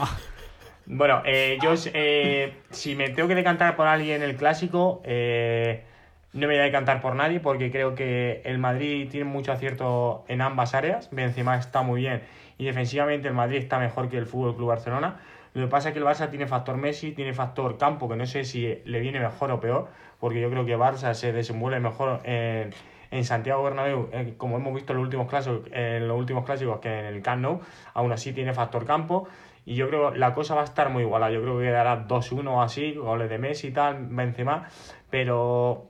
Bueno, 0.86 1.22
eh, 1.26 1.58
yo 1.62 1.74
eh, 1.94 2.54
si 2.70 2.96
me 2.96 3.10
tengo 3.10 3.28
que 3.28 3.36
decantar 3.36 3.76
por 3.76 3.88
alguien 3.88 4.24
en 4.24 4.30
el 4.30 4.38
clásico, 4.38 5.02
eh, 5.04 5.84
no 6.32 6.42
me 6.48 6.54
voy 6.54 6.58
a 6.58 6.64
decantar 6.64 7.02
por 7.02 7.16
nadie 7.16 7.42
porque 7.42 7.72
creo 7.72 7.94
que 7.94 8.42
el 8.46 8.58
Madrid 8.58 9.10
tiene 9.10 9.26
mucho 9.26 9.52
acierto 9.52 10.24
en 10.30 10.42
ambas 10.42 10.74
áreas. 10.76 11.10
Benzema 11.12 11.58
está 11.58 11.82
muy 11.82 12.02
bien 12.02 12.22
y 12.58 12.66
defensivamente 12.66 13.28
el 13.28 13.34
Madrid 13.34 13.58
está 13.58 13.80
mejor 13.80 14.10
que 14.10 14.18
el 14.18 14.26
Fútbol 14.26 14.56
Club 14.56 14.70
Barcelona. 14.70 15.20
Lo 15.54 15.66
que 15.66 15.72
pasa 15.72 15.90
es 15.90 15.94
que 15.94 16.00
el 16.00 16.06
Barça 16.06 16.30
tiene 16.30 16.48
factor 16.48 16.78
Messi, 16.78 17.12
tiene 17.12 17.34
factor 17.34 17.78
campo, 17.78 18.08
que 18.08 18.16
no 18.16 18.26
sé 18.26 18.44
si 18.44 18.80
le 18.86 19.00
viene 19.00 19.20
mejor 19.20 19.52
o 19.52 19.60
peor, 19.60 19.90
porque 20.20 20.42
yo 20.42 20.50
creo 20.50 20.66
que 20.66 20.78
Barça 20.78 21.14
se 21.14 21.32
desenvuelve 21.32 21.80
mejor 21.80 22.22
en, 22.24 22.74
en 23.12 23.24
Santiago 23.26 23.64
Bernabéu, 23.64 24.10
eh, 24.12 24.34
como 24.38 24.58
hemos 24.58 24.74
visto 24.74 24.94
en 24.94 24.98
los 24.98 25.06
últimos 25.06 25.30
clásicos, 25.30 25.62
en 25.72 26.08
los 26.08 26.18
últimos 26.18 26.46
clásicos 26.46 26.80
que 26.80 27.00
en 27.00 27.06
el 27.06 27.22
Camp 27.22 27.42
Nou, 27.42 27.62
aún 27.94 28.12
así 28.12 28.34
tiene 28.34 28.54
factor 28.54 28.86
campo. 28.86 29.28
Y 29.66 29.76
yo 29.76 29.90
creo 29.90 30.14
que 30.14 30.18
la 30.18 30.34
cosa 30.34 30.56
va 30.56 30.62
a 30.62 30.64
estar 30.64 30.90
muy 30.90 31.04
igualada. 31.04 31.32
Yo 31.32 31.42
creo 31.42 31.60
que 31.60 31.70
dará 31.70 32.08
2-1 32.08 32.48
o 32.48 32.62
así, 32.62 32.94
goles 32.94 33.30
de 33.30 33.38
Messi 33.38 33.68
y 33.68 33.72
tal, 33.72 34.08
Benzema. 34.08 34.70
Pero 35.10 35.90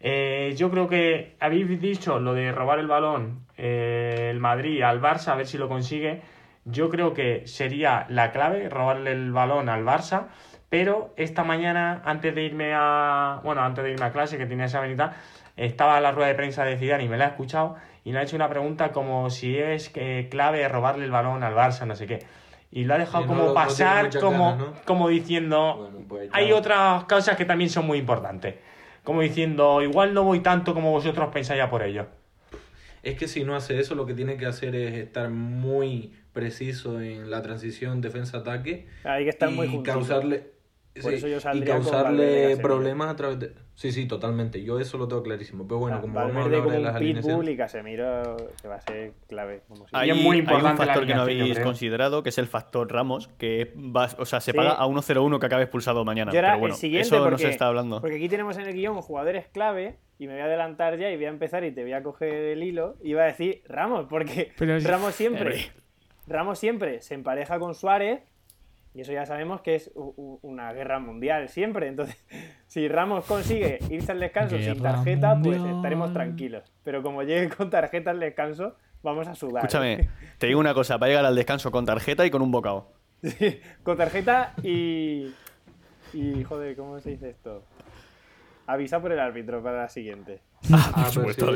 eh, 0.00 0.54
yo 0.56 0.70
creo 0.70 0.88
que 0.88 1.36
habéis 1.38 1.80
dicho 1.80 2.18
lo 2.18 2.32
de 2.32 2.50
robar 2.50 2.78
el 2.78 2.86
balón 2.86 3.44
eh, 3.56 4.28
el 4.30 4.40
Madrid 4.40 4.82
al 4.82 5.00
Barça, 5.00 5.28
a 5.28 5.36
ver 5.36 5.46
si 5.46 5.58
lo 5.58 5.68
consigue. 5.68 6.22
Yo 6.64 6.88
creo 6.88 7.12
que 7.14 7.46
sería 7.46 8.06
la 8.08 8.32
clave 8.32 8.68
robarle 8.68 9.12
el 9.12 9.32
balón 9.32 9.68
al 9.68 9.84
Barça. 9.84 10.28
Pero 10.68 11.14
esta 11.16 11.44
mañana, 11.44 12.02
antes 12.04 12.34
de 12.34 12.42
irme 12.42 12.72
a. 12.74 13.40
Bueno, 13.44 13.62
antes 13.62 13.84
de 13.84 13.92
irme 13.92 14.06
a 14.06 14.12
clase, 14.12 14.38
que 14.38 14.46
tenía 14.46 14.64
esa 14.64 14.82
tal, 14.96 15.12
estaba 15.56 16.00
la 16.00 16.12
rueda 16.12 16.28
de 16.28 16.34
prensa 16.34 16.64
de 16.64 16.76
Zidane 16.76 17.04
y 17.04 17.08
me 17.08 17.16
la 17.16 17.26
he 17.26 17.28
escuchado. 17.28 17.76
Y 18.04 18.12
me 18.12 18.18
ha 18.18 18.22
hecho 18.22 18.36
una 18.36 18.48
pregunta 18.48 18.92
como 18.92 19.30
si 19.30 19.56
es 19.56 19.88
que 19.88 20.28
clave 20.30 20.66
robarle 20.68 21.04
el 21.04 21.10
balón 21.10 21.42
al 21.42 21.54
Barça, 21.54 21.86
no 21.86 21.94
sé 21.94 22.06
qué. 22.06 22.26
Y 22.70 22.84
lo 22.84 22.94
ha 22.94 22.98
dejado 22.98 23.26
como 23.26 23.54
pasar, 23.54 24.10
como, 24.18 24.74
como 24.84 25.08
diciendo. 25.08 25.90
Pues 26.08 26.28
hay 26.32 26.52
otras 26.52 27.04
cosas 27.04 27.36
que 27.36 27.44
también 27.44 27.70
son 27.70 27.86
muy 27.86 27.98
importantes 27.98 28.56
como 29.04 29.20
diciendo, 29.20 29.82
igual 29.82 30.14
no 30.14 30.24
voy 30.24 30.40
tanto 30.40 30.74
como 30.74 30.90
vosotros 30.90 31.30
pensáis 31.32 31.58
ya 31.58 31.70
por 31.70 31.82
ello. 31.82 32.06
Es 33.02 33.16
que 33.16 33.28
si 33.28 33.44
no 33.44 33.54
hace 33.54 33.78
eso, 33.78 33.94
lo 33.94 34.06
que 34.06 34.14
tiene 34.14 34.38
que 34.38 34.46
hacer 34.46 34.74
es 34.74 34.94
estar 34.94 35.28
muy 35.28 36.14
preciso 36.32 37.00
en 37.00 37.30
la 37.30 37.42
transición 37.42 38.00
defensa-ataque. 38.00 38.88
Hay 39.04 39.24
que 39.24 39.30
estar 39.30 39.50
y 39.50 39.54
muy 39.54 39.82
causarle 39.82 40.53
y 40.94 41.60
causarle 41.62 42.56
problemas 42.58 43.08
a 43.08 43.16
través 43.16 43.40
de... 43.40 43.52
Sí, 43.74 43.90
sí, 43.90 44.06
totalmente. 44.06 44.62
Yo 44.62 44.78
eso 44.78 44.96
lo 44.96 45.08
tengo 45.08 45.24
clarísimo. 45.24 45.66
Pero 45.66 45.80
bueno, 45.80 46.00
como 46.00 46.14
vamos 46.14 46.36
a 46.36 46.42
hablar 46.42 46.68
de 46.68 46.78
las 46.78 46.98
Pitbull 46.98 47.48
y 47.48 47.56
Casemiro 47.56 48.36
que 48.62 48.68
va 48.68 48.76
a 48.76 48.80
ser 48.80 49.12
clave. 49.26 49.62
Como 49.66 49.86
hay, 49.92 50.10
es 50.10 50.16
muy 50.16 50.38
importante 50.38 50.70
un 50.70 50.86
factor 50.86 51.06
que 51.06 51.14
no 51.14 51.22
habéis 51.22 51.58
considerado, 51.58 52.22
que 52.22 52.28
es 52.28 52.38
el 52.38 52.46
factor 52.46 52.92
Ramos, 52.92 53.28
que 53.38 53.74
va, 53.76 54.08
o 54.18 54.24
sea, 54.24 54.40
se 54.40 54.54
paga 54.54 54.72
a 54.72 54.86
1-0-1 54.86 55.40
que 55.40 55.46
acabe 55.46 55.64
expulsado 55.64 56.04
mañana. 56.04 56.30
Pero 56.30 56.58
bueno, 56.58 56.76
eso 56.80 57.30
no 57.30 57.38
se 57.38 57.48
está 57.48 57.66
hablando. 57.66 58.00
Porque 58.00 58.16
aquí 58.16 58.28
tenemos 58.28 58.56
en 58.58 58.66
el 58.66 58.74
guion 58.74 59.00
jugadores 59.02 59.48
clave 59.48 59.98
y 60.18 60.28
me 60.28 60.34
voy 60.34 60.42
a 60.42 60.44
adelantar 60.44 60.96
ya 60.96 61.10
y 61.10 61.16
voy 61.16 61.24
a 61.24 61.30
empezar 61.30 61.64
y 61.64 61.72
te 61.72 61.82
voy 61.82 61.92
a 61.94 62.04
coger 62.04 62.32
el 62.32 62.62
hilo 62.62 62.96
y 63.02 63.14
va 63.14 63.22
a 63.22 63.26
decir 63.26 63.62
Ramos, 63.66 64.06
porque 64.08 64.52
Ramos 64.58 65.14
siempre... 65.14 65.72
Ramos 66.26 66.58
siempre 66.58 67.02
se 67.02 67.12
empareja 67.12 67.58
con 67.58 67.74
Suárez 67.74 68.22
y 68.94 69.00
eso 69.00 69.12
ya 69.12 69.26
sabemos 69.26 69.60
que 69.60 69.74
es 69.74 69.90
una 69.94 70.72
guerra 70.72 71.00
mundial 71.00 71.48
siempre. 71.48 71.88
Entonces, 71.88 72.16
si 72.68 72.86
Ramos 72.86 73.24
consigue 73.24 73.80
irse 73.90 74.12
al 74.12 74.20
descanso 74.20 74.56
sin 74.56 74.80
tarjeta, 74.80 75.38
pues 75.42 75.60
estaremos 75.62 76.12
tranquilos. 76.12 76.72
Pero 76.84 77.02
como 77.02 77.24
llegue 77.24 77.48
con 77.48 77.70
tarjeta 77.70 78.12
al 78.12 78.20
descanso, 78.20 78.76
vamos 79.02 79.26
a 79.26 79.34
sudar. 79.34 79.64
Escúchame, 79.64 80.08
te 80.38 80.46
digo 80.46 80.60
una 80.60 80.74
cosa, 80.74 80.96
va 80.96 81.06
a 81.06 81.08
llegar 81.08 81.26
al 81.26 81.34
descanso 81.34 81.72
con 81.72 81.84
tarjeta 81.84 82.24
y 82.24 82.30
con 82.30 82.40
un 82.40 82.52
bocado. 82.52 82.92
Sí, 83.22 83.60
con 83.82 83.96
tarjeta 83.96 84.54
y... 84.62 85.32
Y, 86.12 86.44
joder, 86.44 86.76
¿cómo 86.76 87.00
se 87.00 87.10
dice 87.10 87.30
esto? 87.30 87.64
Avisa 88.66 89.00
por 89.00 89.12
el 89.12 89.20
árbitro 89.20 89.62
para 89.62 89.82
la 89.82 89.88
siguiente. 89.88 90.40
Ah, 90.72 91.10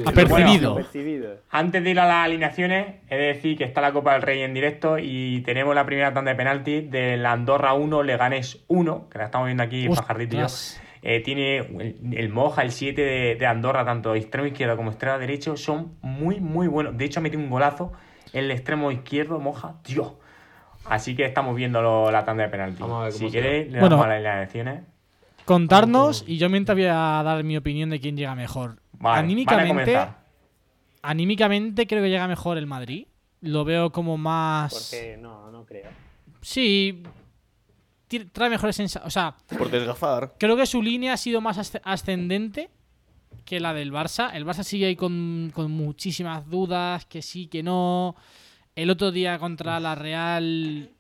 apercibido. 0.05 1.39
antes 1.51 1.83
de 1.83 1.91
ir 1.91 1.99
a 1.99 2.07
las 2.07 2.27
alineaciones, 2.27 2.97
he 3.09 3.17
de 3.17 3.27
decir 3.29 3.57
que 3.57 3.65
está 3.65 3.81
la 3.81 3.93
Copa 3.93 4.13
del 4.13 4.23
Rey 4.23 4.43
en 4.43 4.53
directo 4.53 4.99
y 4.99 5.41
tenemos 5.43 5.75
la 5.75 5.87
primera 5.87 6.13
tanda 6.13 6.33
de 6.33 6.37
penalti 6.37 6.83
del 6.83 7.25
Andorra 7.25 7.73
1, 7.73 8.03
Leganés 8.03 8.65
1, 8.69 9.09
que 9.09 9.19
la 9.19 9.25
estamos 9.25 9.47
viendo 9.47 9.63
aquí, 9.63 9.89
Fajardito 9.89 10.37
y 10.37 10.41
yo. 10.41 10.47
Eh, 11.03 11.21
tiene 11.21 11.59
el, 12.13 12.29
Moja, 12.29 12.63
el 12.63 12.73
7 12.73 13.37
de, 13.39 13.47
Andorra, 13.47 13.85
tanto 13.85 14.15
extremo 14.15 14.47
izquierdo 14.47 14.77
como 14.77 14.91
extremo 14.91 15.19
derecho, 15.19 15.57
son 15.57 15.97
muy, 16.03 16.41
muy 16.41 16.67
buenos. 16.67 16.99
De 16.99 17.05
hecho, 17.05 17.21
ha 17.21 17.23
metido 17.23 17.43
un 17.43 17.49
golazo 17.49 17.93
en 18.33 18.45
el 18.45 18.51
extremo 18.51 18.91
izquierdo, 18.91 19.39
Moja, 19.39 19.77
Dios. 19.85 20.15
Así 20.85 21.15
que 21.15 21.25
estamos 21.25 21.55
viendo 21.57 22.11
la 22.11 22.25
tanda 22.25 22.45
de 22.45 22.49
penalti. 22.51 22.83
Si 23.13 23.31
queréis, 23.31 23.71
le 23.71 23.79
damos 23.79 24.05
a 24.05 24.09
las 24.09 24.17
alineaciones. 24.17 24.83
Contarnos 25.49 26.25
y 26.27 26.37
yo 26.37 26.51
mientras 26.51 26.77
voy 26.77 26.85
a 26.85 27.23
dar 27.25 27.43
mi 27.43 27.57
opinión 27.57 27.89
de 27.89 27.99
quién 27.99 28.17
llega 28.17 28.35
mejor. 28.35 28.83
anímicamente, 29.01 29.99
anímicamente 31.01 31.87
creo 31.87 32.03
que 32.03 32.11
llega 32.11 32.29
mejor 32.29 32.59
el 32.59 32.67
Madrid. 32.67 33.07
Lo 33.41 33.65
veo 33.65 33.91
como 33.91 34.19
más. 34.19 34.91
Porque 34.91 35.17
no, 35.17 35.51
no 35.51 35.65
creo. 35.65 35.91
Sí, 36.43 37.03
trae 38.33 38.51
mejores 38.51 38.77
sensaciones. 38.77 39.07
O 39.07 39.11
sea, 39.11 39.37
por 39.57 39.71
desgafar. 39.71 40.35
Creo 40.39 40.57
que 40.57 40.67
su 40.67 40.83
línea 40.83 41.15
ha 41.15 41.17
sido 41.17 41.41
más 41.41 41.73
ascendente 41.83 42.69
que 43.45 43.59
la 43.59 43.73
del 43.73 43.93
Barça. 43.93 44.31
El 44.35 44.45
Barça 44.45 44.65
sigue 44.65 44.87
ahí 44.87 44.97
con, 44.97 45.51
con 45.55 45.71
muchísimas 45.71 46.49
dudas, 46.51 47.07
que 47.07 47.23
sí, 47.23 47.47
que 47.47 47.63
no. 47.63 48.17
El 48.75 48.91
otro 48.91 49.13
día 49.13 49.39
contra 49.39 49.81
la 49.81 49.95
Real 49.95 50.91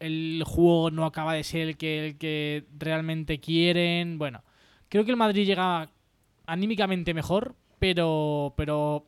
el 0.00 0.42
juego 0.44 0.90
no 0.90 1.04
acaba 1.04 1.34
de 1.34 1.44
ser 1.44 1.68
el 1.68 1.76
que, 1.76 2.06
el 2.06 2.18
que 2.18 2.64
realmente 2.78 3.38
quieren. 3.38 4.18
Bueno, 4.18 4.42
creo 4.88 5.04
que 5.04 5.10
el 5.10 5.16
Madrid 5.16 5.46
llega 5.46 5.90
anímicamente 6.46 7.14
mejor, 7.14 7.54
pero, 7.78 8.54
pero 8.56 9.06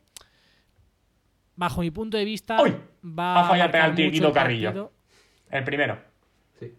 bajo 1.57 1.81
mi 1.81 1.91
punto 1.91 2.17
de 2.17 2.25
vista 2.25 2.59
va 3.05 3.41
a 3.41 3.49
fallar 3.49 3.71
penalti 3.71 4.11
Quito 4.11 4.33
Carrillo. 4.33 4.93
El 5.51 5.65
primero. 5.65 5.99
Sí. 6.59 6.73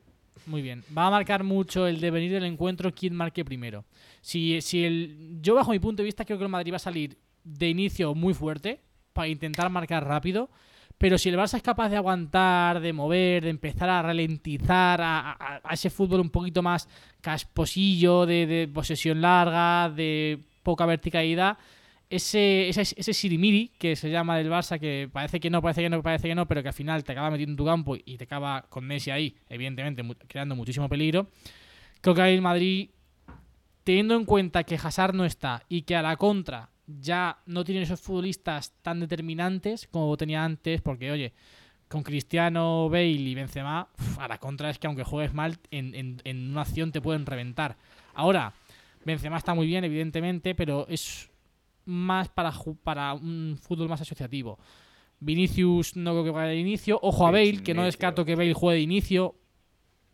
Muy 0.45 0.61
bien. 0.61 0.83
Va 0.95 1.07
a 1.07 1.11
marcar 1.11 1.43
mucho 1.43 1.87
el 1.87 1.99
devenir 1.99 2.31
del 2.31 2.45
encuentro 2.45 2.93
quién 2.93 3.15
marque 3.15 3.43
primero. 3.43 3.85
Si, 4.21 4.61
si 4.61 4.85
el, 4.85 5.39
yo 5.41 5.55
bajo 5.55 5.71
mi 5.71 5.79
punto 5.79 6.01
de 6.01 6.05
vista 6.05 6.25
creo 6.25 6.37
que 6.37 6.43
el 6.43 6.49
Madrid 6.49 6.71
va 6.71 6.77
a 6.77 6.79
salir 6.79 7.17
de 7.43 7.69
inicio 7.69 8.13
muy 8.13 8.33
fuerte 8.33 8.81
para 9.13 9.27
intentar 9.27 9.69
marcar 9.69 10.05
rápido 10.05 10.49
pero 10.99 11.17
si 11.17 11.29
el 11.29 11.37
Barça 11.37 11.55
es 11.55 11.63
capaz 11.63 11.87
de 11.87 11.95
aguantar, 11.95 12.81
de 12.81 12.91
mover, 12.91 13.45
de 13.45 13.49
empezar 13.49 13.89
a 13.89 14.01
ralentizar 14.01 14.99
a, 15.01 15.61
ese 15.71 15.89
fútbol 15.89 16.19
un 16.19 16.29
poquito 16.29 16.61
más 16.61 16.89
casposillo, 17.21 18.25
de, 18.25 18.69
posesión 18.71 19.21
larga, 19.21 19.89
de 19.89 20.39
poca 20.61 20.85
verticalidad, 20.85 21.57
ese, 22.09 22.67
ese, 22.67 22.81
ese 22.81 23.13
sirimiri 23.13 23.71
que 23.79 23.95
se 23.95 24.09
llama 24.09 24.37
del 24.37 24.49
Barça, 24.49 24.77
que 24.77 25.09
parece 25.09 25.39
que 25.39 25.49
no, 25.49 25.61
parece 25.61 25.83
que 25.83 25.89
no, 25.89 26.03
parece 26.03 26.27
que 26.27 26.35
no, 26.35 26.45
pero 26.47 26.61
que 26.61 26.67
al 26.67 26.73
final 26.73 27.01
te 27.05 27.13
acaba 27.13 27.31
metiendo 27.31 27.53
en 27.53 27.57
tu 27.57 27.65
campo 27.65 27.95
y 27.95 28.17
te 28.17 28.25
acaba 28.25 28.63
con 28.63 28.83
Messi 28.83 29.09
ahí, 29.09 29.37
evidentemente, 29.47 30.03
creando 30.27 30.53
muchísimo 30.53 30.89
peligro. 30.89 31.27
Creo 32.01 32.13
que 32.13 32.21
ahí 32.21 32.35
el 32.35 32.41
Madrid, 32.41 32.89
teniendo 33.85 34.15
en 34.15 34.25
cuenta 34.25 34.65
que 34.65 34.75
Hazard 34.75 35.15
no 35.15 35.23
está 35.23 35.63
y 35.69 35.83
que 35.83 35.95
a 35.95 36.01
la 36.01 36.17
contra 36.17 36.71
ya 36.99 37.39
no 37.45 37.63
tienen 37.63 37.83
esos 37.83 38.01
futbolistas 38.01 38.73
tan 38.81 38.99
determinantes 38.99 39.87
como 39.91 40.15
tenía 40.17 40.43
antes, 40.43 40.81
porque 40.81 41.11
oye, 41.11 41.33
con 41.87 42.03
Cristiano, 42.03 42.89
Bale 42.89 43.07
y 43.07 43.35
Benzema, 43.35 43.89
a 44.17 44.27
la 44.27 44.37
contra 44.37 44.69
es 44.69 44.79
que 44.79 44.87
aunque 44.87 45.03
juegues 45.03 45.33
mal, 45.33 45.57
en, 45.71 46.21
una 46.51 46.61
acción 46.61 46.91
te 46.91 47.01
pueden 47.01 47.25
reventar. 47.25 47.77
Ahora, 48.13 48.53
Benzema 49.05 49.37
está 49.37 49.53
muy 49.53 49.67
bien, 49.67 49.83
evidentemente, 49.83 50.55
pero 50.55 50.87
es 50.87 51.29
más 51.85 52.29
para, 52.29 52.53
para 52.83 53.13
un 53.13 53.57
fútbol 53.59 53.89
más 53.89 54.01
asociativo. 54.01 54.59
Vinicius 55.19 55.95
no 55.95 56.11
creo 56.11 56.23
que 56.23 56.31
vaya 56.31 56.49
de 56.49 56.57
inicio. 56.57 56.99
Ojo 57.01 57.27
a 57.27 57.31
Bale, 57.31 57.61
que 57.63 57.73
no 57.73 57.83
descarto 57.83 58.23
que 58.23 58.35
Bale 58.35 58.53
juegue 58.53 58.77
de 58.77 58.83
inicio, 58.83 59.35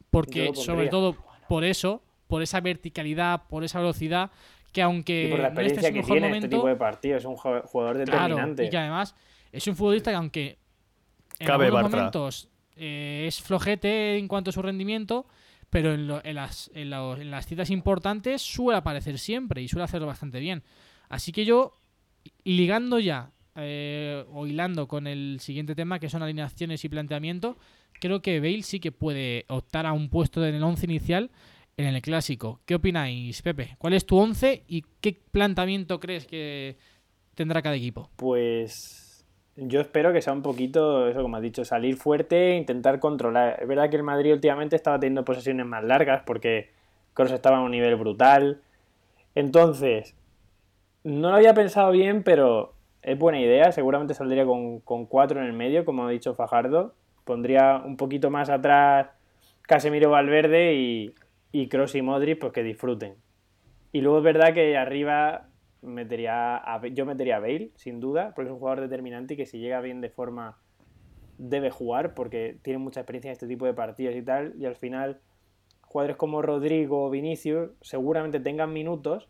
porque 0.09 0.51
sobre 0.55 0.87
todo 0.87 1.15
por 1.47 1.63
eso, 1.63 2.01
por 2.27 2.41
esa 2.41 2.59
verticalidad, 2.61 3.47
por 3.47 3.63
esa 3.63 3.79
velocidad, 3.79 4.31
que 4.75 4.81
aunque 4.81 5.27
y 5.27 5.31
por 5.31 5.39
la 5.39 5.47
experiencia 5.47 5.93
que 5.93 6.03
tiene 6.03 6.35
este 6.35 6.49
tipo 6.49 6.67
de 6.67 6.75
partidos, 6.75 7.19
es 7.19 7.25
un 7.25 7.37
jugador 7.37 7.97
determinante. 7.97 8.55
Claro, 8.55 8.63
y 8.63 8.69
que 8.69 8.77
además 8.77 9.15
es 9.53 9.65
un 9.67 9.75
futbolista 9.77 10.11
que 10.11 10.17
aunque 10.17 10.57
en 11.39 11.49
algunos 11.49 11.83
momentos 11.83 12.49
eh, 12.75 13.23
es 13.25 13.41
flojete 13.41 14.17
en 14.17 14.27
cuanto 14.27 14.49
a 14.49 14.53
su 14.53 14.61
rendimiento, 14.61 15.27
pero 15.69 15.93
en, 15.93 16.35
las, 16.35 16.69
en, 16.73 16.89
las, 16.89 17.45
citas 17.45 17.69
importantes 17.69 18.41
suele 18.41 18.77
aparecer 18.77 19.17
siempre 19.17 19.61
y 19.61 19.69
suele 19.69 19.85
hacerlo 19.85 20.07
bastante 20.07 20.41
bien. 20.41 20.61
Así 21.07 21.31
que 21.31 21.45
yo, 21.45 21.77
ligando 22.43 22.99
ya 22.99 23.31
eh, 23.55 24.25
o 24.33 24.45
hilando 24.45 24.89
con 24.89 25.07
el 25.07 25.37
siguiente 25.39 25.73
tema, 25.73 25.99
que 25.99 26.09
son 26.09 26.21
alineaciones 26.21 26.83
y 26.83 26.89
planteamiento, 26.89 27.57
creo 28.01 28.21
que 28.21 28.41
Bale 28.41 28.63
sí 28.63 28.81
que 28.81 28.91
puede 28.91 29.45
optar 29.47 29.85
a 29.85 29.93
un 29.93 30.09
puesto 30.09 30.45
en 30.45 30.55
el 30.55 30.63
11 30.63 30.85
inicial 30.85 31.31
en 31.77 31.87
el 31.87 32.01
clásico. 32.01 32.61
¿Qué 32.65 32.75
opináis, 32.75 33.41
Pepe? 33.41 33.75
¿Cuál 33.77 33.93
es 33.93 34.05
tu 34.05 34.17
11 34.17 34.63
y 34.67 34.83
qué 35.01 35.19
planteamiento 35.31 35.99
crees 35.99 36.25
que 36.25 36.77
tendrá 37.35 37.61
cada 37.61 37.75
equipo? 37.75 38.09
Pues 38.15 39.25
yo 39.55 39.81
espero 39.81 40.13
que 40.13 40.21
sea 40.21 40.33
un 40.33 40.41
poquito, 40.41 41.07
eso 41.07 41.21
como 41.21 41.37
has 41.37 41.43
dicho, 41.43 41.65
salir 41.65 41.97
fuerte 41.97 42.51
e 42.51 42.57
intentar 42.57 42.99
controlar. 42.99 43.57
Es 43.61 43.67
verdad 43.67 43.89
que 43.89 43.97
el 43.97 44.03
Madrid 44.03 44.33
últimamente 44.33 44.75
estaba 44.75 44.99
teniendo 44.99 45.25
posesiones 45.25 45.65
más 45.65 45.83
largas 45.83 46.23
porque 46.25 46.71
Kroos 47.13 47.31
estaba 47.31 47.57
a 47.57 47.61
un 47.61 47.71
nivel 47.71 47.95
brutal. 47.95 48.61
Entonces, 49.33 50.15
no 51.03 51.29
lo 51.29 51.35
había 51.35 51.53
pensado 51.53 51.91
bien, 51.91 52.23
pero 52.23 52.73
es 53.01 53.17
buena 53.19 53.39
idea. 53.39 53.71
Seguramente 53.71 54.13
saldría 54.13 54.45
con, 54.45 54.79
con 54.79 55.05
cuatro 55.05 55.41
en 55.41 55.45
el 55.45 55.53
medio, 55.53 55.83
como 55.83 56.05
ha 56.05 56.09
dicho 56.09 56.33
Fajardo. 56.35 56.95
Pondría 57.25 57.81
un 57.83 57.97
poquito 57.97 58.29
más 58.29 58.49
atrás 58.49 59.07
Casemiro 59.63 60.11
Valverde 60.11 60.75
y, 60.75 61.15
y 61.55 61.69
Cross 61.69 61.95
y 61.95 62.01
Modric 62.01 62.39
pues 62.39 62.51
que 62.51 62.63
disfruten. 62.63 63.15
Y 63.93 64.01
luego 64.01 64.17
es 64.17 64.25
verdad 64.25 64.53
que 64.53 64.75
arriba 64.75 65.47
metería 65.81 66.57
a, 66.57 66.85
yo 66.87 67.05
metería 67.05 67.37
a 67.37 67.39
Bale, 67.39 67.71
sin 67.75 68.01
duda, 68.01 68.33
porque 68.35 68.49
es 68.49 68.53
un 68.53 68.59
jugador 68.59 68.81
determinante 68.81 69.35
y 69.35 69.37
que 69.37 69.45
si 69.45 69.59
llega 69.59 69.79
bien 69.79 70.01
de 70.01 70.09
forma 70.09 70.59
debe 71.37 71.69
jugar 71.69 72.13
porque 72.13 72.59
tiene 72.61 72.79
mucha 72.79 72.99
experiencia 72.99 73.29
en 73.29 73.33
este 73.33 73.47
tipo 73.47 73.65
de 73.65 73.73
partidos 73.73 74.17
y 74.17 74.21
tal. 74.21 74.53
Y 74.59 74.65
al 74.65 74.75
final, 74.75 75.21
jugadores 75.79 76.17
como 76.17 76.41
Rodrigo 76.41 77.05
o 77.05 77.09
Vinicius 77.09 77.71
seguramente 77.79 78.41
tengan 78.41 78.73
minutos. 78.73 79.29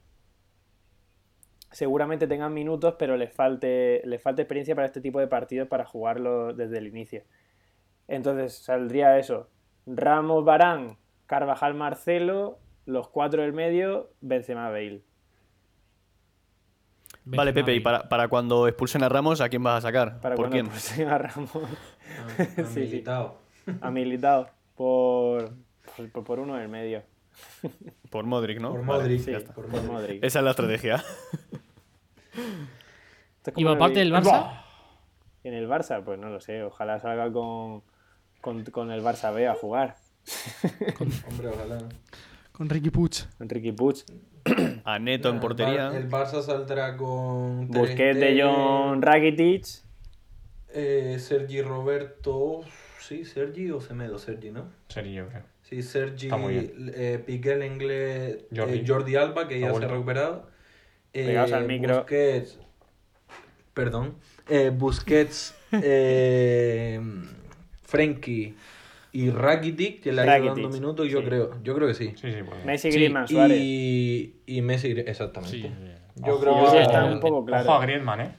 Seguramente 1.72 2.26
tengan 2.26 2.56
minutos, 2.56 2.96
pero 2.98 3.18
les 3.18 3.32
falte, 3.32 4.02
les 4.04 4.20
falte 4.20 4.42
experiencia 4.42 4.74
para 4.74 4.88
este 4.88 5.00
tipo 5.00 5.20
de 5.20 5.28
partidos 5.28 5.68
para 5.68 5.86
jugarlo 5.86 6.56
desde 6.56 6.80
el 6.80 6.88
inicio. 6.88 7.22
Entonces 8.08 8.56
saldría 8.56 9.20
eso. 9.20 9.48
Ramos 9.86 10.44
Barán, 10.44 10.98
Carvajal 11.26 11.74
Marcelo, 11.74 12.60
los 12.86 13.08
cuatro 13.10 13.42
del 13.42 13.54
medio, 13.54 14.12
Benzema 14.22 14.70
Bale. 14.70 15.02
Vale, 17.26 17.54
Pepe, 17.54 17.74
y 17.74 17.80
para, 17.80 18.08
para, 18.08 18.28
cuando 18.28 18.68
expulsen 18.68 19.02
a 19.02 19.10
Ramos, 19.10 19.42
¿a 19.42 19.50
quién 19.50 19.64
vas 19.64 19.80
a 19.84 19.88
sacar? 19.88 20.22
Para 20.22 20.36
¿Por 20.36 20.52
quién? 20.52 20.68
expulsen 20.68 21.08
a 21.10 21.18
Ramos. 21.18 21.56
A, 21.56 22.62
a 22.62 22.70
militado. 22.76 23.38
A 23.82 23.90
militado. 23.90 24.50
Por, 24.76 25.54
por, 26.24 26.40
uno 26.40 26.56
del 26.56 26.70
medio. 26.70 27.02
Por 28.12 28.26
Modric, 28.26 28.60
¿no? 28.60 28.72
Por 28.72 28.84
Modric, 28.84 29.22
sí, 29.22 29.34
por, 29.56 29.68
Modric. 29.84 30.24
Esa 30.24 30.40
es 30.40 30.46
la 30.46 30.52
estrategia. 30.52 31.04
¿Y 33.56 33.64
por 33.64 33.78
parte 33.78 34.00
del 34.00 34.14
Barça? 34.14 34.62
En 35.44 35.54
el 35.54 35.68
Barça, 35.68 36.04
pues 36.04 36.20
no 36.20 36.30
lo 36.30 36.40
sé. 36.40 36.64
Ojalá 36.64 37.00
salga 37.00 37.32
con, 37.32 37.84
con, 38.42 38.64
con 38.66 38.92
el 38.92 39.04
Barça 39.04 39.34
B 39.34 39.48
a 39.48 39.56
jugar. 39.56 39.96
Con, 40.98 41.12
Hombre, 41.30 41.48
ojalá. 41.50 41.78
Con 42.52 42.70
Ricky 42.70 42.90
Puig. 42.90 43.12
Con 43.38 43.50
Ricky 43.50 43.72
Puig. 43.72 44.04
A 44.86 45.00
Neto 45.00 45.30
en 45.30 45.40
portería. 45.40 45.96
El, 45.96 46.10
Barça 46.10 46.42
saldrá 46.42 46.96
con. 46.96 47.68
Busquets 47.68 48.20
de 48.20 48.42
John 48.42 49.02
Rakitic. 49.02 49.66
Eh, 50.70 51.18
Sergi 51.20 51.62
Roberto. 51.62 52.62
Sí, 53.00 53.26
Sergi 53.26 53.72
o 53.72 53.80
Semedo, 53.82 54.18
Sergi, 54.18 54.52
¿no? 54.52 54.72
Sergi, 54.88 55.14
yo 55.14 55.28
creo. 55.28 55.44
Sí, 55.64 55.82
Sergi, 55.82 56.30
eh, 56.32 57.22
Piqué 57.26 57.66
inglés, 57.66 58.46
eh, 58.52 58.84
Jordi. 58.88 59.16
Alba, 59.16 59.48
que 59.48 59.60
ya 59.60 59.74
se 59.74 59.86
ha 59.86 59.88
recuperado. 59.88 60.50
Eh, 61.14 61.38
al 61.38 61.66
micro. 61.66 62.00
Busquets, 62.00 62.60
perdón. 63.74 64.16
Eh, 64.48 64.72
Busquets, 64.74 65.56
eh, 65.72 67.00
Frenkie 67.84 68.56
y 69.16 69.30
Rakitic, 69.30 70.02
que 70.02 70.12
le 70.12 70.24
ha 70.24 70.40
ido 70.40 70.54
dando 70.54 70.70
minutos, 70.70 71.08
yo 71.08 71.24
creo, 71.24 71.52
yo 71.64 71.74
creo 71.74 71.88
que 71.88 71.94
sí. 71.94 72.14
sí, 72.18 72.34
sí 72.34 72.40
pues. 72.46 72.66
Messi, 72.66 72.90
Griezmann, 72.90 73.26
Suárez. 73.26 73.58
Y, 73.62 74.42
y 74.46 74.62
Messi, 74.62 74.92
exactamente. 74.92 75.72
Yo 76.16 76.38
creo 76.38 76.70
que 76.70 76.82
está 76.82 77.06
un 77.06 77.22
poco 77.22 77.46
claro. 77.46 77.64
Ojo 77.64 77.74
a 77.76 77.82
Griezmann, 77.86 78.20
¿eh? 78.20 78.32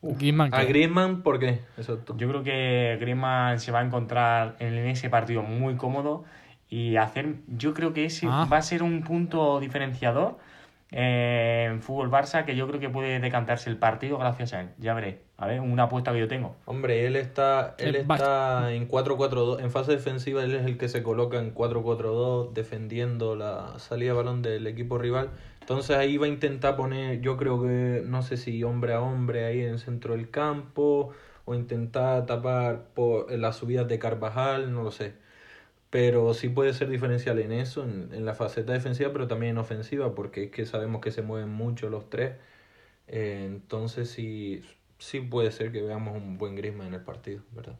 Griezmann, 0.00 0.54
a 0.54 0.64
Griezmann, 0.64 1.22
¿por 1.22 1.38
qué? 1.38 1.60
Exacto. 1.76 2.16
Yo 2.16 2.26
creo 2.30 2.42
que 2.42 2.96
Griezmann 2.98 3.60
se 3.60 3.70
va 3.70 3.80
a 3.80 3.84
encontrar 3.84 4.56
en 4.60 4.74
ese 4.86 5.10
partido 5.10 5.42
muy 5.42 5.76
cómodo 5.76 6.24
y 6.70 6.96
hacer, 6.96 7.34
yo 7.48 7.74
creo 7.74 7.92
que 7.92 8.06
ese 8.06 8.26
ah. 8.30 8.48
va 8.50 8.56
a 8.56 8.62
ser 8.62 8.82
un 8.82 9.02
punto 9.02 9.60
diferenciador 9.60 10.38
en 10.90 11.82
fútbol 11.82 12.10
Barça 12.10 12.46
que 12.46 12.56
yo 12.56 12.66
creo 12.66 12.80
que 12.80 12.88
puede 12.88 13.20
decantarse 13.20 13.68
el 13.68 13.76
partido 13.76 14.16
gracias 14.16 14.54
a 14.54 14.62
él. 14.62 14.70
Ya 14.78 14.94
veré. 14.94 15.25
A 15.38 15.46
ver, 15.46 15.60
una 15.60 15.84
apuesta 15.84 16.12
que 16.12 16.20
yo 16.20 16.28
tengo. 16.28 16.56
Hombre, 16.64 17.06
él 17.06 17.14
está, 17.14 17.74
él 17.78 17.94
está 17.94 18.72
en 18.72 18.88
4-4-2. 18.88 19.60
En 19.60 19.70
fase 19.70 19.92
defensiva, 19.92 20.42
él 20.42 20.54
es 20.54 20.64
el 20.64 20.78
que 20.78 20.88
se 20.88 21.02
coloca 21.02 21.38
en 21.38 21.54
4-4-2, 21.54 22.52
defendiendo 22.54 23.36
la 23.36 23.78
salida 23.78 24.12
de 24.12 24.16
balón 24.16 24.40
del 24.40 24.66
equipo 24.66 24.96
rival. 24.96 25.30
Entonces 25.60 25.96
ahí 25.96 26.16
va 26.16 26.26
a 26.26 26.28
intentar 26.30 26.76
poner, 26.76 27.20
yo 27.20 27.36
creo 27.36 27.60
que, 27.62 28.02
no 28.06 28.22
sé 28.22 28.38
si 28.38 28.64
hombre 28.64 28.94
a 28.94 29.00
hombre 29.02 29.44
ahí 29.44 29.60
en 29.60 29.70
el 29.70 29.78
centro 29.78 30.14
del 30.14 30.30
campo, 30.30 31.10
o 31.44 31.54
intentar 31.54 32.24
tapar 32.26 32.84
por 32.94 33.30
las 33.30 33.56
subidas 33.56 33.86
de 33.88 33.98
Carvajal, 33.98 34.72
no 34.72 34.82
lo 34.82 34.90
sé 34.90 35.14
pero 35.90 36.34
sí 36.34 36.48
puede 36.48 36.74
ser 36.74 36.90
diferencial 36.90 37.38
en 37.38 37.52
eso, 37.52 37.82
en, 37.84 38.24
la 38.26 38.34
faceta 38.34 38.72
defensiva, 38.72 39.12
pero 39.12 39.28
también 39.28 39.52
en 39.52 39.58
ofensiva, 39.58 40.14
porque 40.14 40.44
es 40.44 40.50
que 40.50 40.66
sabemos 40.66 41.00
que 41.00 41.10
se 41.10 41.22
mueven 41.22 41.48
mucho 41.48 41.88
los 41.88 42.10
tres. 42.10 42.34
Eh, 43.08 43.44
entonces 43.46 44.10
sí, 44.10 44.62
sí 44.98 45.20
puede 45.20 45.52
ser 45.52 45.72
que 45.72 45.82
veamos 45.82 46.16
un 46.16 46.38
buen 46.38 46.56
Griezmann 46.56 46.88
en 46.88 46.94
el 46.94 47.00
partido, 47.02 47.42
¿verdad? 47.52 47.76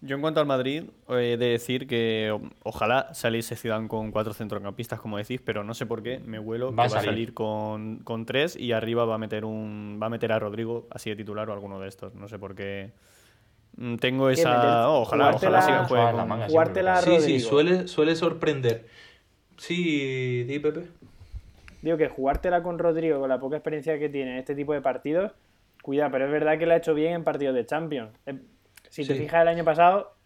Yo 0.00 0.16
en 0.16 0.20
cuanto 0.20 0.40
al 0.40 0.46
Madrid, 0.46 0.84
he 1.08 1.38
de 1.38 1.46
decir 1.46 1.86
que 1.86 2.38
ojalá 2.62 3.14
saliese 3.14 3.56
Zidane 3.56 3.88
con 3.88 4.12
cuatro 4.12 4.34
centrocampistas, 4.34 5.00
como 5.00 5.16
decís, 5.16 5.40
pero 5.42 5.64
no 5.64 5.72
sé 5.72 5.86
por 5.86 6.02
qué, 6.02 6.18
me 6.18 6.38
huelo 6.38 6.70
que 6.70 6.76
va 6.76 6.84
a 6.84 6.88
salir 6.90 7.32
con, 7.32 8.00
con, 8.00 8.26
tres 8.26 8.54
y 8.54 8.72
arriba 8.72 9.06
va 9.06 9.14
a 9.14 9.18
meter 9.18 9.46
un 9.46 9.98
va 10.02 10.06
a 10.06 10.10
meter 10.10 10.32
a 10.32 10.38
Rodrigo 10.38 10.86
así 10.90 11.08
de 11.08 11.16
titular 11.16 11.48
o 11.48 11.54
alguno 11.54 11.80
de 11.80 11.88
estos. 11.88 12.14
No 12.14 12.28
sé 12.28 12.38
por 12.38 12.54
qué 12.54 12.92
Mm, 13.76 13.96
tengo 13.96 14.30
esa. 14.30 14.88
Oh, 14.88 15.02
ojalá, 15.02 15.34
ojalá 15.34 15.62
siga 15.62 16.46
jugártela 16.48 16.96
Sí, 17.02 17.20
sí, 17.20 17.40
suele, 17.40 17.88
suele 17.88 18.14
sorprender. 18.14 18.86
Sí, 19.56 20.44
di 20.44 20.58
Pepe. 20.58 20.84
Digo 21.82 21.96
que 21.96 22.08
jugártela 22.08 22.62
con 22.62 22.78
Rodrigo, 22.78 23.20
con 23.20 23.28
la 23.28 23.38
poca 23.38 23.56
experiencia 23.56 23.98
que 23.98 24.08
tiene 24.08 24.32
en 24.32 24.38
este 24.38 24.54
tipo 24.54 24.72
de 24.72 24.80
partidos, 24.80 25.32
cuida, 25.84 26.10
pero 26.10 26.24
es 26.24 26.32
verdad 26.32 26.58
que 26.58 26.64
lo 26.64 26.72
ha 26.72 26.76
hecho 26.78 26.94
bien 26.94 27.12
en 27.12 27.24
partidos 27.24 27.54
de 27.54 27.66
Champions. 27.66 28.18
Eh, 28.24 28.40
si 28.88 29.06
te 29.06 29.14
fijas 29.14 29.42
el 29.42 29.48
año 29.48 29.64
pasado, 29.64 30.16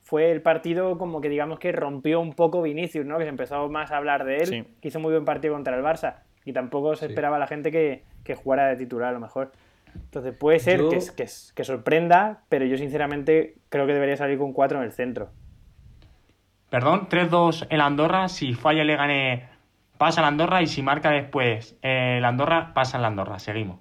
fue 0.00 0.30
el 0.30 0.40
partido 0.40 0.96
como 0.96 1.20
que 1.20 1.28
digamos 1.28 1.58
que 1.58 1.70
rompió 1.70 2.18
un 2.18 2.32
poco 2.32 2.62
Vinicius, 2.62 3.04
¿no? 3.04 3.18
Que 3.18 3.24
se 3.24 3.28
empezó 3.28 3.68
más 3.68 3.90
a 3.90 3.98
hablar 3.98 4.24
de 4.24 4.38
él, 4.38 4.66
que 4.80 4.88
hizo 4.88 5.00
muy 5.00 5.12
buen 5.12 5.26
partido 5.26 5.52
contra 5.52 5.76
el 5.76 5.84
Barça. 5.84 6.20
Y 6.46 6.54
tampoco 6.54 6.96
se 6.96 7.06
esperaba 7.06 7.38
la 7.38 7.46
gente 7.46 7.70
que, 7.70 8.04
que 8.24 8.34
jugara 8.34 8.68
de 8.68 8.76
titular 8.76 9.10
a 9.10 9.12
lo 9.12 9.20
mejor. 9.20 9.52
Entonces 9.94 10.34
puede 10.34 10.58
ser 10.60 10.80
que, 10.88 11.26
que, 11.54 11.64
sorprenda, 11.64 12.44
pero 12.48 12.64
yo 12.64 12.78
sinceramente 12.78 13.56
creo 13.68 13.86
que 13.86 13.92
debería 13.92 14.16
salir 14.16 14.38
con 14.38 14.54
4 14.54 14.78
en 14.78 14.84
el 14.84 14.92
centro. 14.92 15.28
Perdón, 16.70 17.06
3-2 17.10 17.66
el 17.68 17.82
Andorra, 17.82 18.28
si 18.28 18.54
falla 18.54 18.82
le 18.82 18.96
gane 18.96 19.48
pasa 19.98 20.22
el 20.22 20.26
Andorra 20.26 20.62
y 20.62 20.66
si 20.66 20.82
marca 20.82 21.10
después 21.10 21.76
el 21.82 22.24
Andorra, 22.24 22.72
pasa 22.72 22.96
el 22.96 23.04
Andorra. 23.04 23.38
Seguimos. 23.38 23.78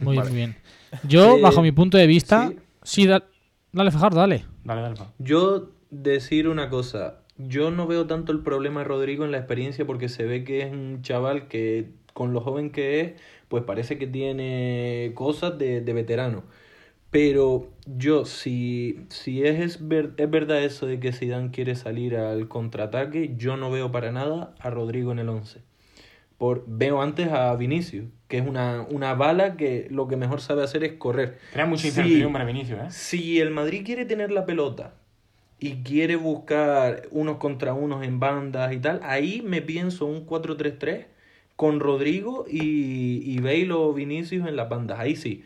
Muy, 0.00 0.18
bien. 0.32 0.56
Yo, 1.02 1.40
bajo 1.40 1.62
mi 1.62 1.72
punto 1.72 1.98
de 1.98 2.06
vista, 2.06 2.52
sí, 2.82 3.06
dale 3.06 3.90
Fajardo, 3.90 4.20
dale. 4.20 4.44
Dale, 4.64 4.82
dale. 4.82 4.96
Yo 5.18 5.70
decir 5.90 6.48
una 6.48 6.68
cosa, 6.70 7.20
yo 7.36 7.70
no 7.70 7.86
veo 7.86 8.06
tanto 8.06 8.32
el 8.32 8.40
problema 8.40 8.80
de 8.80 8.84
Rodrigo 8.84 9.24
en 9.24 9.32
la 9.32 9.38
experiencia 9.38 9.86
porque 9.86 10.08
se 10.08 10.24
ve 10.24 10.44
que 10.44 10.62
es 10.62 10.72
un 10.72 11.02
chaval 11.02 11.48
que 11.48 11.90
con 12.12 12.32
lo 12.32 12.40
joven 12.40 12.70
que 12.70 13.00
es 13.00 13.12
pues 13.48 13.64
parece 13.64 13.98
que 13.98 14.06
tiene 14.06 15.12
cosas 15.14 15.58
de, 15.58 15.80
veterano. 15.80 16.44
Pero 17.10 17.70
yo, 17.86 18.26
si, 18.26 19.06
si 19.08 19.44
es, 19.44 19.58
es, 19.60 19.88
verdad 19.88 20.62
eso 20.62 20.86
de 20.86 21.00
que 21.00 21.12
Zidane 21.12 21.50
quiere 21.50 21.74
salir 21.74 22.16
al 22.16 22.48
contraataque, 22.48 23.34
yo 23.36 23.56
no 23.56 23.70
veo 23.70 23.90
para 23.90 24.12
nada 24.12 24.54
a 24.60 24.70
Rodrigo 24.70 25.12
en 25.12 25.18
el 25.20 25.28
11. 25.30 25.62
Por, 26.36 26.64
veo 26.66 27.00
antes 27.00 27.28
a 27.32 27.54
Vinicius, 27.56 28.06
que 28.28 28.38
es 28.38 28.46
una, 28.46 28.86
una 28.90 29.14
bala 29.14 29.56
que 29.56 29.88
lo 29.90 30.06
que 30.06 30.16
mejor 30.16 30.40
sabe 30.40 30.62
hacer 30.62 30.84
es 30.84 30.92
correr. 30.92 31.38
Tiene 31.52 31.68
mucha 31.68 31.86
incertidumbre 31.86 32.44
Vinicius, 32.44 32.78
¿eh? 32.78 32.86
Si 32.90 33.40
el 33.40 33.50
Madrid 33.50 33.82
quiere 33.84 34.04
tener 34.04 34.30
la 34.30 34.44
pelota 34.44 34.94
y 35.58 35.82
quiere 35.82 36.16
buscar 36.16 37.08
unos 37.10 37.38
contra 37.38 37.72
unos 37.72 38.04
en 38.04 38.20
bandas 38.20 38.72
y 38.72 38.78
tal, 38.78 39.00
ahí 39.02 39.42
me 39.42 39.62
pienso 39.62 40.06
un 40.06 40.26
4-3-3 40.26 41.06
con 41.56 41.80
Rodrigo 41.80 42.44
y, 42.48 43.22
y 43.24 43.40
Bale 43.40 43.72
o 43.72 43.92
Vinicius 43.92 44.46
en 44.46 44.56
las 44.56 44.68
bandas, 44.68 45.00
ahí 45.00 45.16
sí. 45.16 45.42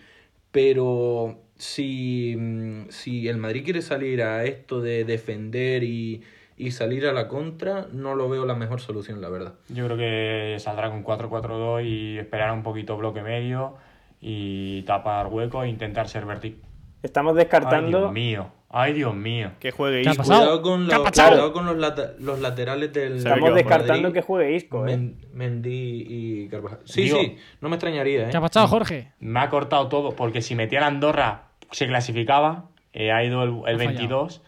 Pero 0.51 1.39
si, 1.57 2.35
mm, 2.37 2.91
si 2.91 3.29
el 3.29 3.37
Madrid 3.37 3.63
quiere 3.65 3.81
salir 3.81 4.23
a 4.23 4.45
esto 4.45 4.83
de 4.83 5.05
defender 5.05 5.85
y, 5.85 6.23
y 6.63 6.71
salir 6.71 7.09
a 7.09 7.13
la 7.13 7.27
contra, 7.27 7.89
no 7.93 8.15
lo 8.15 8.29
veo 8.29 8.47
la 8.47 8.55
mejor 8.55 8.81
solución, 8.81 9.21
la 9.21 9.29
verdad. 9.29 9.55
Yo 9.69 9.85
creo 9.87 9.97
que 9.97 10.57
saldrá 10.61 10.91
con 10.91 11.03
4-4-2 11.03 11.85
y 11.85 12.19
esperar 12.19 12.53
un 12.53 12.63
poquito 12.63 12.97
bloque 12.97 13.21
medio 13.21 13.75
y 14.21 14.83
tapar 14.83 15.27
hueco 15.27 15.65
e 15.65 15.69
intentar 15.69 16.09
ser 16.09 16.25
vertical. 16.25 16.61
Estamos 17.03 17.35
descartando. 17.35 17.99
Ay, 17.99 18.03
Dios 18.03 18.13
mío. 18.13 18.53
Ay, 18.69 18.93
Dios 18.93 19.13
mío. 19.13 19.51
Que 19.59 19.73
juegue 19.73 20.03
Isco. 20.03 20.23
Cuidado 20.23 20.63
con, 20.63 20.87
los, 20.87 21.11
cuidado 21.11 21.53
con 21.53 21.67
los, 21.67 21.77
los, 22.21 22.41
laterales 22.41 22.93
del. 22.93 23.17
Estamos 23.17 23.57
descartando 23.57 24.13
que 24.13 24.23
juegue 24.23 24.55
Isco, 24.55 24.87
¿eh? 24.87 25.15
Mendy 25.33 26.07
y 26.09 26.49
Carvajal. 26.49 26.79
Sí, 26.85 27.09
sí, 27.09 27.39
no 27.61 27.71
me 27.71 27.75
extrañaría, 27.75 28.29
¿eh? 28.29 28.31
¿Qué 28.31 28.37
ha 28.37 28.41
pasado, 28.41 28.69
Jorge? 28.69 29.11
Me 29.19 29.41
ha 29.41 29.51
cortado 29.51 29.89
todo, 29.89 30.15
porque 30.15 30.41
si 30.43 30.55
metía 30.55 30.85
a 30.85 30.87
Andorra, 30.87 31.49
se 31.73 31.89
clasificaba. 31.89 32.69
Eh, 32.93 33.11
ha 33.11 33.25
ido 33.25 33.43
el, 33.43 33.63
el 33.67 33.79
22 33.79 34.43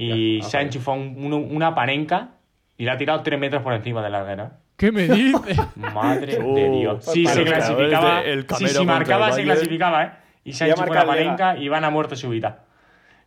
y 0.00 0.42
se 0.42 0.56
ha 0.56 0.62
enchufado 0.62 0.98
una 0.98 1.74
panenca 1.74 2.30
y 2.76 2.84
le 2.84 2.90
ha 2.90 2.96
tirado 2.96 3.22
3 3.22 3.38
metros 3.38 3.62
por 3.62 3.74
encima 3.74 4.02
de 4.02 4.08
la 4.08 4.18
larguera. 4.18 4.58
¿Qué 4.76 4.90
me 4.90 5.06
dices? 5.06 5.58
Madre 5.76 6.38
de 6.38 6.70
Dios. 6.70 7.04
Sí, 7.04 7.26
se 7.26 7.44
clasificaba. 7.44 8.22
Sí, 8.56 8.68
si 8.68 8.86
marcaba, 8.86 9.32
se 9.32 9.42
clasificaba, 9.42 10.04
¿eh? 10.04 10.12
Y 10.44 10.54
se 10.54 10.64
ha 10.64 10.68
enchufado 10.68 10.92
una 10.92 11.04
panenca 11.04 11.58
y 11.58 11.68
van 11.68 11.84
a 11.84 11.90
muerte 11.90 12.16
súbita. 12.16 12.64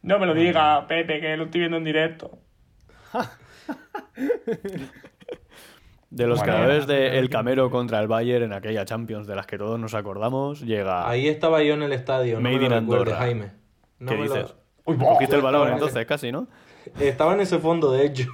No 0.02 0.18
me 0.18 0.26
lo 0.26 0.34
diga, 0.34 0.88
Pepe, 0.88 1.22
que 1.22 1.38
lo 1.38 1.44
estoy 1.46 1.60
viendo 1.60 1.78
en 1.78 1.84
directo. 1.84 2.40
De 6.10 6.28
los 6.28 6.44
creadores 6.44 6.86
de 6.86 7.18
El 7.18 7.30
Camero 7.30 7.72
contra 7.72 8.00
el 8.00 8.08
Bayern 8.08 8.46
en 8.46 8.54
aquella 8.54 8.86
Champions 8.86 9.26
de 9.26 9.36
las 9.36 9.48
que 9.48 9.58
todos 9.58 9.80
nos 9.80 9.96
acordamos, 9.96 10.62
llega. 10.62 11.10
Ahí 11.10 11.28
estaba 11.28 11.64
yo 11.64 11.74
en 11.74 11.82
el 11.82 11.92
estadio. 11.92 12.40
Made 12.40 12.58
no 12.58 12.66
in 12.68 12.74
Andorra. 12.74 13.16
Jaime. 13.16 13.52
¿Qué 14.06 14.16
dices? 14.16 14.56
Uy, 14.86 14.98
Cogiste 14.98 15.36
el 15.38 15.42
balón 15.42 15.72
entonces, 15.74 16.06
casi, 16.06 16.32
¿no? 16.32 16.48
Estaba 17.00 17.34
en 17.34 17.42
ese 17.42 17.60
fondo, 17.60 17.92
de 17.92 18.06
hecho. 18.06 18.30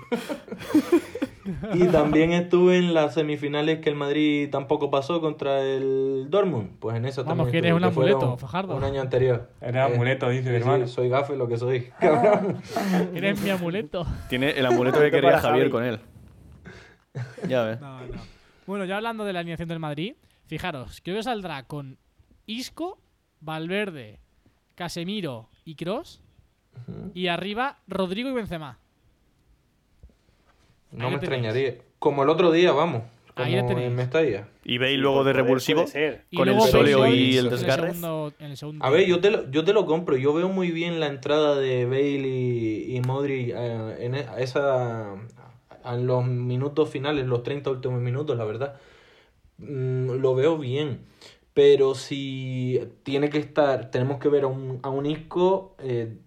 y 1.73 1.87
también 1.87 2.31
estuve 2.31 2.77
en 2.77 2.93
las 2.93 3.13
semifinales 3.13 3.79
que 3.79 3.89
el 3.89 3.95
Madrid 3.95 4.49
tampoco 4.51 4.91
pasó 4.91 5.21
contra 5.21 5.61
el 5.61 6.27
Dortmund. 6.29 6.77
Pues 6.79 6.97
en 6.97 7.05
eso 7.05 7.23
Vamos, 7.23 7.47
también. 7.47 7.63
Vamos, 7.73 7.77
un 7.77 7.83
amuleto, 7.83 8.37
Fajardo. 8.37 8.75
Un 8.75 8.83
año 8.83 9.01
anterior. 9.01 9.49
Eres 9.61 9.81
amuleto, 9.81 10.29
dice 10.29 10.49
mi 10.49 10.55
hermano. 10.57 10.87
soy 10.87 11.09
gafe 11.09 11.35
lo 11.35 11.47
que 11.47 11.57
soy. 11.57 11.89
eres 13.15 13.41
mi 13.41 13.49
amuleto. 13.49 14.05
Tiene 14.29 14.51
el 14.51 14.65
amuleto 14.65 14.99
que 14.99 15.11
quería 15.11 15.39
Javier 15.39 15.69
con 15.69 15.83
él. 15.83 15.99
Ya 17.47 17.63
ves. 17.63 17.81
No, 17.81 17.99
no. 17.99 18.39
Bueno, 18.67 18.85
ya 18.85 18.97
hablando 18.97 19.25
de 19.25 19.33
la 19.33 19.39
alineación 19.39 19.67
del 19.67 19.79
Madrid, 19.79 20.13
fijaros, 20.45 21.01
creo 21.03 21.17
que 21.17 21.23
saldrá 21.23 21.63
con 21.63 21.97
Isco, 22.45 22.99
Valverde, 23.39 24.19
Casemiro 24.75 25.49
y 25.65 25.75
Cross. 25.75 26.21
Y 27.13 27.27
arriba, 27.27 27.77
Rodrigo 27.87 28.29
y 28.29 28.33
Benzema. 28.33 28.77
No 30.91 31.09
me 31.09 31.17
extrañaría. 31.17 31.75
Como 31.99 32.23
el 32.23 32.29
otro 32.29 32.51
día, 32.51 32.71
vamos. 32.71 33.03
Como 33.35 33.79
en 33.79 33.95
Mestalla. 33.95 34.47
Y 34.65 34.77
veis 34.79 34.99
luego 34.99 35.23
de 35.23 35.33
revulsivo 35.33 35.85
con 36.35 36.49
el 36.49 36.61
soleo 36.61 37.07
y 37.07 37.37
el 37.37 37.49
desgarre. 37.49 37.93
a 38.79 38.89
ver, 38.89 39.05
yo 39.05 39.19
te, 39.21 39.31
lo, 39.31 39.49
yo 39.49 39.63
te 39.63 39.73
lo 39.73 39.85
compro. 39.85 40.17
Yo 40.17 40.33
veo 40.33 40.49
muy 40.49 40.71
bien 40.71 40.99
la 40.99 41.07
entrada 41.07 41.55
de 41.55 41.85
Bale 41.85 42.27
y, 42.27 42.95
y 42.95 43.01
Modric 43.01 43.53
eh, 43.55 43.95
en 43.99 44.15
e, 44.15 44.25
esa, 44.39 45.15
en 45.85 46.07
los 46.07 46.25
minutos 46.25 46.89
finales, 46.89 47.25
los 47.27 47.43
30 47.43 47.69
últimos 47.71 48.01
minutos, 48.01 48.37
la 48.37 48.45
verdad. 48.45 48.75
Mm, 49.57 50.19
lo 50.19 50.35
veo 50.35 50.57
bien. 50.57 51.05
Pero 51.53 51.95
si 51.95 52.79
tiene 53.03 53.29
que 53.29 53.37
estar, 53.37 53.89
tenemos 53.89 54.19
que 54.19 54.29
ver 54.29 54.43
a 54.43 54.47
un, 54.47 54.79
a 54.83 54.89
un 54.89 55.05
Isco 55.05 55.75
eh, 55.79 56.17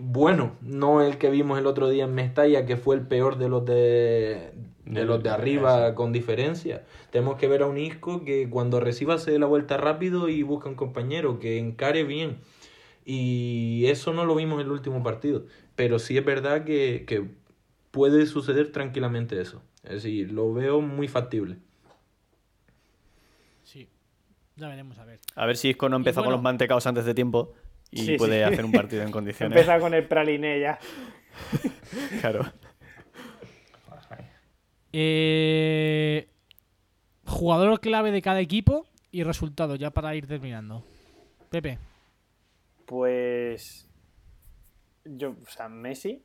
bueno, 0.00 0.56
no 0.60 1.02
el 1.02 1.18
que 1.18 1.30
vimos 1.30 1.58
el 1.58 1.66
otro 1.66 1.88
día 1.88 2.04
en 2.04 2.14
Mestalla, 2.14 2.66
que 2.66 2.76
fue 2.76 2.96
el 2.96 3.02
peor 3.06 3.38
de 3.38 3.48
los 3.48 3.64
de, 3.64 4.52
de 4.84 5.04
los 5.04 5.22
de 5.22 5.30
arriba 5.30 5.94
con 5.94 6.12
diferencia. 6.12 6.84
Tenemos 7.10 7.36
que 7.36 7.48
ver 7.48 7.62
a 7.62 7.66
un 7.66 7.78
Isco 7.78 8.24
que 8.24 8.48
cuando 8.50 8.80
reciba 8.80 9.18
se 9.18 9.30
dé 9.30 9.38
la 9.38 9.46
vuelta 9.46 9.76
rápido 9.76 10.28
y 10.28 10.42
busca 10.42 10.68
un 10.68 10.74
compañero 10.74 11.38
que 11.38 11.58
encare 11.58 12.04
bien. 12.04 12.38
Y 13.04 13.84
eso 13.86 14.12
no 14.12 14.24
lo 14.24 14.34
vimos 14.34 14.60
en 14.60 14.66
el 14.66 14.72
último 14.72 15.02
partido. 15.02 15.44
Pero 15.76 15.98
sí 15.98 16.18
es 16.18 16.24
verdad 16.24 16.64
que, 16.64 17.04
que 17.06 17.28
puede 17.90 18.26
suceder 18.26 18.72
tranquilamente 18.72 19.40
eso. 19.40 19.62
Es 19.84 20.02
decir, 20.02 20.32
lo 20.32 20.52
veo 20.52 20.80
muy 20.80 21.08
factible. 21.08 21.56
Sí, 23.64 23.88
ya 24.56 24.68
veremos 24.68 24.98
a 24.98 25.04
ver. 25.04 25.20
A 25.34 25.46
ver 25.46 25.56
si 25.56 25.70
Isco 25.70 25.88
no 25.88 25.96
empezó 25.96 26.22
con 26.22 26.32
los 26.32 26.42
mantecaos 26.42 26.86
antes 26.86 27.04
de 27.04 27.14
tiempo 27.14 27.54
y 27.90 28.16
puede 28.16 28.44
hacer 28.44 28.64
un 28.64 28.72
partido 28.72 29.02
en 29.02 29.10
condiciones. 29.12 29.56
Empezar 29.56 29.80
con 29.80 29.94
el 29.94 30.06
praliné 30.06 30.60
ya. 30.60 30.78
claro. 32.20 32.44
Eh, 34.92 36.28
jugador 37.24 37.80
clave 37.80 38.10
de 38.10 38.22
cada 38.22 38.40
equipo 38.40 38.86
y 39.12 39.22
resultado, 39.22 39.76
ya 39.76 39.90
para 39.90 40.14
ir 40.14 40.26
terminando. 40.26 40.84
Pepe. 41.50 41.78
Pues. 42.86 43.88
Yo, 45.04 45.30
o 45.30 45.50
sea, 45.50 45.68
Messi. 45.68 46.24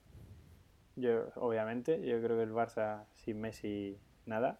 Yo, 0.95 1.29
obviamente. 1.35 2.01
Yo 2.05 2.21
creo 2.21 2.37
que 2.37 2.43
el 2.43 2.53
Barça 2.53 3.05
sin 3.13 3.39
Messi, 3.39 3.97
nada. 4.25 4.59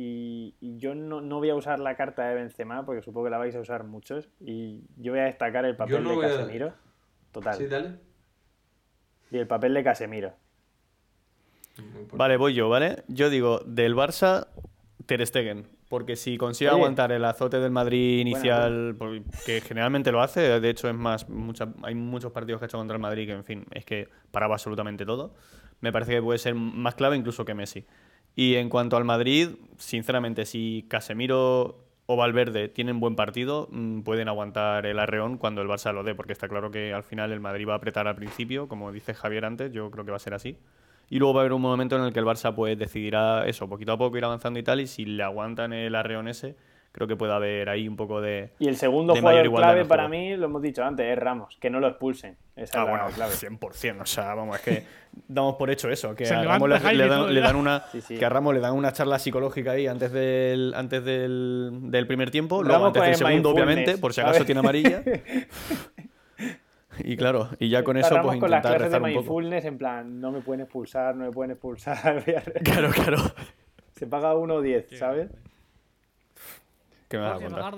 Y, 0.00 0.54
yo 0.60 0.94
no, 0.94 1.20
no, 1.20 1.38
voy 1.38 1.50
a 1.50 1.56
usar 1.56 1.80
la 1.80 1.96
carta 1.96 2.28
de 2.28 2.36
Benzema 2.36 2.86
porque 2.86 3.02
supongo 3.02 3.24
que 3.24 3.30
la 3.30 3.38
vais 3.38 3.56
a 3.56 3.60
usar 3.60 3.82
muchos. 3.82 4.28
Y 4.38 4.84
yo 4.96 5.10
voy 5.10 5.20
a 5.20 5.24
destacar 5.24 5.64
el 5.64 5.74
papel 5.74 6.04
de 6.04 6.20
Casemiro. 6.20 6.72
Total. 7.32 7.54
Sí, 7.56 7.66
dale. 7.66 7.96
Y 9.32 9.38
el 9.38 9.48
papel 9.48 9.74
de 9.74 9.82
Casemiro. 9.82 10.34
Vale, 12.12 12.36
voy 12.36 12.54
yo, 12.54 12.68
¿vale? 12.68 13.02
Yo 13.08 13.28
digo, 13.28 13.58
del 13.66 13.96
Barça, 13.96 14.46
Ter 15.06 15.26
Stegen. 15.26 15.66
Porque 15.88 16.14
si 16.14 16.38
consigue 16.38 16.70
aguantar 16.70 17.10
el 17.10 17.24
azote 17.24 17.58
del 17.58 17.72
Madrid 17.72 18.20
inicial, 18.20 18.96
que 19.44 19.60
generalmente 19.62 20.12
lo 20.12 20.20
hace, 20.20 20.60
de 20.60 20.70
hecho 20.70 20.88
es 20.88 20.94
más, 20.94 21.26
hay 21.82 21.94
muchos 21.96 22.30
partidos 22.30 22.60
que 22.60 22.66
ha 22.66 22.68
hecho 22.68 22.78
contra 22.78 22.94
el 22.94 23.02
Madrid 23.02 23.26
que, 23.26 23.32
en 23.32 23.44
fin, 23.44 23.66
es 23.72 23.84
que 23.84 24.08
paraba 24.30 24.54
absolutamente 24.54 25.04
todo. 25.04 25.34
Me 25.80 25.90
parece 25.90 26.12
que 26.12 26.22
puede 26.22 26.38
ser 26.38 26.54
más 26.54 26.94
clave 26.94 27.16
incluso 27.16 27.44
que 27.44 27.54
Messi. 27.54 27.84
Y 28.34 28.54
en 28.54 28.68
cuanto 28.68 28.96
al 28.96 29.04
Madrid, 29.04 29.50
sinceramente, 29.78 30.46
si 30.46 30.86
Casemiro 30.88 31.88
o 32.06 32.16
Valverde 32.16 32.68
tienen 32.68 33.00
buen 33.00 33.16
partido, 33.16 33.68
mm, 33.70 34.00
pueden 34.00 34.28
aguantar 34.28 34.86
el 34.86 34.98
arreón 34.98 35.36
cuando 35.36 35.60
el 35.60 35.68
Barça 35.68 35.92
lo 35.92 36.04
dé, 36.04 36.14
porque 36.14 36.32
está 36.32 36.48
claro 36.48 36.70
que 36.70 36.94
al 36.94 37.02
final 37.02 37.32
el 37.32 37.40
Madrid 37.40 37.68
va 37.68 37.74
a 37.74 37.76
apretar 37.76 38.08
al 38.08 38.14
principio, 38.14 38.66
como 38.66 38.92
dice 38.92 39.12
Javier 39.12 39.44
antes, 39.44 39.72
yo 39.72 39.90
creo 39.90 40.04
que 40.06 40.10
va 40.10 40.16
a 40.16 40.20
ser 40.20 40.32
así. 40.32 40.56
Y 41.10 41.18
luego 41.18 41.34
va 41.34 41.40
a 41.40 41.42
haber 41.42 41.52
un 41.52 41.60
momento 41.60 41.96
en 41.96 42.04
el 42.04 42.12
que 42.12 42.18
el 42.18 42.24
Barça 42.24 42.54
pues 42.54 42.78
decidirá 42.78 43.46
eso, 43.46 43.68
poquito 43.68 43.92
a 43.92 43.98
poco 43.98 44.16
ir 44.16 44.24
avanzando 44.24 44.58
y 44.58 44.62
tal, 44.62 44.80
y 44.80 44.86
si 44.86 45.04
le 45.04 45.22
aguantan 45.22 45.72
el 45.72 45.94
arreón 45.94 46.28
ese, 46.28 46.56
creo 46.92 47.06
que 47.06 47.16
puede 47.16 47.32
haber 47.32 47.68
ahí 47.68 47.86
un 47.86 47.96
poco 47.96 48.20
de. 48.20 48.50
Y 48.58 48.68
el 48.68 48.76
segundo 48.76 49.14
jugador 49.14 49.52
clave 49.54 49.84
para 49.84 50.08
mí, 50.08 50.36
lo 50.36 50.46
hemos 50.46 50.62
dicho 50.62 50.84
antes, 50.84 51.06
es 51.06 51.18
Ramos, 51.18 51.56
que 51.60 51.70
no 51.70 51.80
lo 51.80 51.88
expulsen. 51.88 52.36
Esa 52.56 52.80
ah, 52.80 52.84
es 52.84 52.90
bueno, 52.90 53.04
clave. 53.14 53.34
100%. 53.34 54.02
O 54.02 54.06
sea, 54.06 54.34
vamos, 54.34 54.56
es 54.56 54.62
que 54.62 54.84
damos 55.28 55.56
por 55.56 55.70
hecho 55.70 55.88
eso, 55.90 56.14
que 56.14 56.26
a 56.26 56.42
Ramos 56.42 56.68
le, 56.68 57.40
dan, 57.40 57.56
una, 57.56 57.84
que 58.08 58.24
a 58.24 58.28
Ramos 58.28 58.54
le 58.54 58.60
dan 58.60 58.74
una 58.74 58.92
charla 58.92 59.18
psicológica 59.18 59.72
ahí 59.72 59.86
antes 59.86 60.12
del, 60.12 60.72
antes 60.74 61.04
del, 61.04 61.70
del 61.82 62.06
primer 62.06 62.30
tiempo, 62.30 62.62
luego 62.62 62.86
antes 62.86 63.02
del 63.02 63.14
segundo, 63.14 63.50
obviamente, 63.50 63.98
por 63.98 64.12
si 64.12 64.20
acaso 64.20 64.44
tiene 64.44 64.60
amarilla. 64.60 65.02
Y 67.04 67.16
claro, 67.16 67.50
y 67.60 67.68
ya 67.68 67.84
con 67.84 67.96
eso 67.96 68.08
pues 68.22 68.34
intentar 68.34 68.40
con 68.40 68.50
las 68.50 68.60
clases 68.60 68.90
de 68.90 68.98
mindfulness 68.98 69.64
en 69.66 69.78
plan, 69.78 70.20
no 70.20 70.32
me 70.32 70.40
pueden 70.40 70.62
expulsar, 70.62 71.14
no 71.14 71.26
me 71.26 71.30
pueden 71.30 71.52
expulsar. 71.52 72.24
claro, 72.64 72.90
claro. 72.90 73.18
Se 73.94 74.08
paga 74.08 74.34
1 74.34 74.52
o 74.52 74.60
10, 74.60 74.98
¿sabes? 74.98 75.30
¿Qué 77.08 77.16
me 77.16 77.24
vas 77.24 77.40
a 77.40 77.44
contar? 77.44 77.74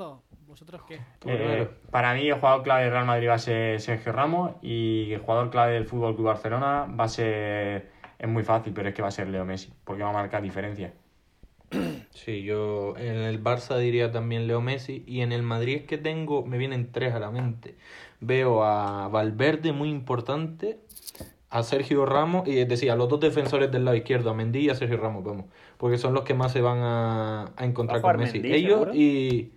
¿vosotros 0.46 0.82
qué? 0.88 1.00
Eh, 1.26 1.68
para 1.92 2.12
mí 2.14 2.26
el 2.26 2.34
jugador 2.34 2.64
clave 2.64 2.82
del 2.82 2.90
Real 2.90 3.06
Madrid 3.06 3.28
va 3.28 3.34
a 3.34 3.38
ser 3.38 3.80
Sergio 3.80 4.10
Ramos 4.10 4.56
y 4.62 5.12
el 5.12 5.20
jugador 5.20 5.50
clave 5.50 5.74
del 5.74 5.86
Fútbol 5.86 6.16
Club 6.16 6.26
Barcelona 6.26 6.86
va 6.98 7.04
a 7.04 7.08
ser 7.08 8.00
es 8.20 8.28
muy 8.28 8.44
fácil, 8.44 8.74
pero 8.74 8.90
es 8.90 8.94
que 8.94 9.00
va 9.00 9.08
a 9.08 9.12
ser 9.12 9.28
Leo 9.28 9.46
Messi, 9.46 9.72
porque 9.82 10.02
va 10.02 10.10
a 10.10 10.12
marcar 10.12 10.42
diferencia. 10.42 10.92
Sí, 12.12 12.42
yo 12.42 12.96
en 12.98 13.16
el 13.16 13.42
Barça 13.42 13.78
diría 13.78 14.10
también 14.10 14.48
Leo 14.48 14.60
Messi 14.60 15.04
y 15.06 15.20
en 15.20 15.30
el 15.30 15.44
Madrid 15.44 15.76
es 15.76 15.82
que 15.84 15.96
tengo, 15.96 16.44
me 16.44 16.58
vienen 16.58 16.90
tres 16.90 17.14
a 17.14 17.20
la 17.20 17.30
mente. 17.30 17.76
Veo 18.18 18.64
a 18.64 19.06
Valverde 19.06 19.72
muy 19.72 19.88
importante, 19.88 20.80
a 21.50 21.62
Sergio 21.62 22.04
Ramos 22.04 22.48
y 22.48 22.58
es 22.58 22.68
decir, 22.68 22.90
a 22.90 22.96
los 22.96 23.08
dos 23.08 23.20
defensores 23.20 23.70
del 23.70 23.84
lado 23.84 23.96
izquierdo, 23.96 24.30
a 24.30 24.34
Mendy 24.34 24.66
y 24.66 24.70
a 24.70 24.74
Sergio 24.74 24.96
Ramos, 24.96 25.22
vamos, 25.24 25.46
porque 25.80 25.96
son 25.96 26.12
los 26.12 26.24
que 26.24 26.34
más 26.34 26.52
se 26.52 26.60
van 26.60 26.78
a, 26.82 27.54
encontrar 27.58 28.02
con 28.02 28.18
Messi. 28.18 28.42
Ellos 28.44 28.94
y 28.94 29.54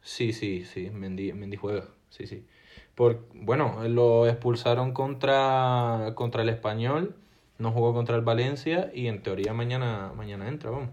sí, 0.00 0.32
sí, 0.32 0.64
sí, 0.64 0.88
Mendy, 0.88 1.34
Mendy 1.34 1.58
juega, 1.58 1.84
sí, 2.08 2.26
sí. 2.26 2.46
Por, 2.94 3.26
bueno, 3.34 3.86
lo 3.86 4.26
expulsaron 4.26 4.92
contra, 4.92 6.12
contra 6.14 6.40
el 6.40 6.48
Español, 6.48 7.14
no 7.58 7.72
jugó 7.72 7.92
contra 7.92 8.16
el 8.16 8.22
Valencia 8.22 8.90
y 8.94 9.08
en 9.08 9.22
teoría 9.22 9.52
mañana, 9.52 10.14
mañana 10.16 10.48
entra, 10.48 10.70
vamos. 10.70 10.88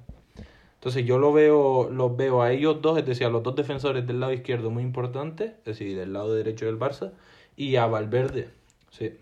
Entonces 0.74 1.06
yo 1.06 1.18
lo 1.18 1.32
veo, 1.32 1.90
los 1.90 2.18
veo 2.18 2.42
a 2.42 2.52
ellos 2.52 2.82
dos, 2.82 2.98
es 2.98 3.06
decir, 3.06 3.26
a 3.26 3.30
los 3.30 3.44
dos 3.44 3.56
defensores 3.56 4.06
del 4.06 4.20
lado 4.20 4.34
izquierdo 4.34 4.70
muy 4.70 4.84
importantes, 4.84 5.54
es 5.60 5.64
decir, 5.64 5.98
del 5.98 6.12
lado 6.12 6.34
derecho 6.34 6.66
del 6.66 6.78
Barça, 6.78 7.14
y 7.56 7.78
a 7.78 7.86
Valverde, 7.86 8.50
sí, 8.92 9.14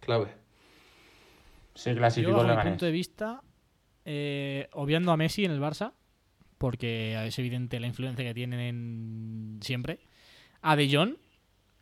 clave. 0.00 0.28
Se 1.74 1.94
clasificó 1.94 2.38
Yo, 2.38 2.44
desde 2.44 2.56
mi 2.56 2.62
punto 2.62 2.86
de 2.86 2.92
vista, 2.92 3.42
eh, 4.10 4.68
obviando 4.72 5.12
a 5.12 5.18
Messi 5.18 5.44
en 5.44 5.50
el 5.50 5.60
Barça, 5.60 5.92
porque 6.56 7.26
es 7.26 7.38
evidente 7.38 7.78
la 7.78 7.88
influencia 7.88 8.24
que 8.24 8.32
tienen 8.32 9.58
siempre, 9.60 9.98
a 10.62 10.76
De 10.76 10.88
Jong, 10.90 11.16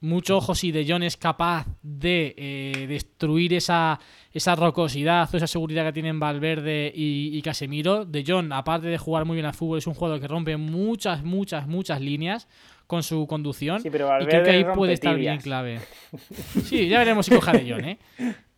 mucho 0.00 0.38
ojo 0.38 0.56
si 0.56 0.72
De 0.72 0.84
Jong 0.84 1.04
es 1.04 1.16
capaz 1.16 1.66
de 1.82 2.34
eh, 2.36 2.86
destruir 2.88 3.54
esa, 3.54 4.00
esa 4.32 4.56
rocosidad 4.56 5.32
o 5.32 5.36
esa 5.36 5.46
seguridad 5.46 5.84
que 5.84 5.92
tienen 5.92 6.18
Valverde 6.18 6.90
y, 6.92 7.40
Casemiro. 7.42 8.04
De 8.04 8.24
Jong, 8.26 8.52
aparte 8.52 8.88
de 8.88 8.98
jugar 8.98 9.24
muy 9.24 9.36
bien 9.36 9.46
al 9.46 9.54
fútbol, 9.54 9.78
es 9.78 9.86
un 9.86 9.94
jugador 9.94 10.20
que 10.20 10.26
rompe 10.26 10.56
muchas, 10.56 11.22
muchas, 11.22 11.68
muchas 11.68 12.00
líneas 12.00 12.48
con 12.88 13.04
su 13.04 13.24
conducción. 13.28 13.82
y 13.84 13.90
creo 13.90 14.42
que 14.42 14.50
ahí 14.50 14.64
puede 14.74 14.94
estar 14.94 15.16
bien 15.16 15.38
clave. 15.38 15.80
Sí, 16.64 16.88
ya 16.88 16.98
veremos 16.98 17.26
si 17.26 17.34
coja 17.36 17.52
De 17.52 17.70
Jong, 17.70 17.84
¿eh? 17.84 17.98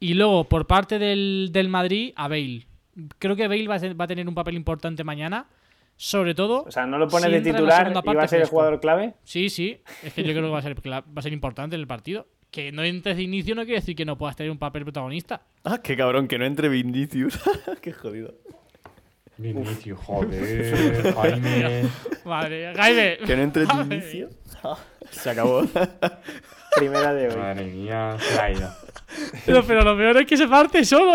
Y 0.00 0.14
luego, 0.14 0.44
por 0.44 0.66
parte 0.66 0.98
del, 0.98 1.50
del 1.52 1.68
Madrid, 1.68 2.12
a 2.16 2.28
Bale. 2.28 2.67
Creo 3.18 3.36
que 3.36 3.49
Bale 3.49 3.68
va 3.68 4.05
a 4.05 4.07
tener 4.07 4.28
un 4.28 4.34
papel 4.34 4.55
importante 4.55 5.05
mañana 5.05 5.46
sobre 5.99 6.34
todo. 6.34 6.62
O 6.62 6.70
sea, 6.70 6.86
no 6.86 6.96
lo 6.96 7.09
pones 7.09 7.30
de 7.30 7.40
titular 7.42 7.90
y 7.90 8.14
va 8.14 8.22
a 8.22 8.28
ser 8.28 8.40
el 8.40 8.46
jugador 8.46 8.80
clave. 8.80 9.14
Sí, 9.24 9.51
sí. 9.51 9.82
Es 10.03 10.14
que 10.14 10.22
yo 10.22 10.32
creo 10.32 10.44
que 10.44 10.51
va 10.51 10.61
a 10.61 10.62
ser, 10.62 10.76
va 10.86 11.03
a 11.14 11.22
ser 11.22 11.32
importante 11.32 11.74
en 11.74 11.80
el 11.80 11.86
partido. 11.86 12.26
Que 12.51 12.72
no 12.72 12.82
entres 12.82 13.18
de 13.18 13.24
inicio 13.24 13.55
no 13.55 13.64
quiere 13.64 13.80
decir 13.80 13.94
que 13.94 14.07
no 14.07 14.16
puedas 14.16 14.34
tener 14.34 14.51
un 14.51 14.59
papel 14.59 14.84
protagonista. 14.84 15.42
Ah, 15.64 15.80
qué 15.82 15.96
cabrón, 15.96 16.28
que 16.28 16.38
no 16.38 16.46
entre 16.46 16.70
Vinicius. 16.70 17.38
qué 17.82 17.92
jodido. 17.92 18.34
Vinicius, 19.36 19.99
joder, 20.01 21.14
Jaime. 21.14 21.88
Madre, 22.24 22.74
Jaime. 22.74 23.18
Que 23.26 23.36
no 23.36 23.42
entre 23.42 23.66
Vinicius. 23.66 24.32
se 25.11 25.30
acabó. 25.30 25.64
Primera 26.76 27.12
de 27.12 27.28
hoy. 27.28 27.36
Madre 27.36 27.64
mía, 27.66 28.16
se 28.18 28.40
ha 28.40 28.51
ido. 28.51 28.70
Pero, 29.44 29.64
pero 29.64 29.82
lo 29.82 29.96
peor 29.96 30.16
es 30.16 30.26
que 30.26 30.36
se 30.36 30.49
parte 30.49 30.84
solo. 30.84 31.14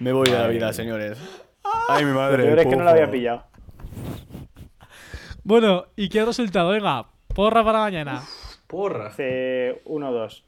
Me 0.00 0.12
voy 0.12 0.28
de 0.30 0.38
la 0.38 0.46
vida, 0.46 0.72
señores. 0.72 1.18
Ay, 1.88 2.04
mi 2.04 2.12
madre. 2.12 2.38
Lo 2.38 2.44
peor 2.44 2.58
es 2.60 2.66
que 2.66 2.76
no 2.76 2.84
la 2.84 2.90
había 2.92 3.10
pillado. 3.10 3.44
Bueno, 5.44 5.86
¿y 5.96 6.10
qué 6.10 6.22
resultado? 6.26 6.68
Venga, 6.68 7.06
porra 7.34 7.64
para 7.64 7.78
mañana. 7.78 8.22
porra. 8.66 9.06
Hace 9.06 9.80
1-2. 9.86 10.42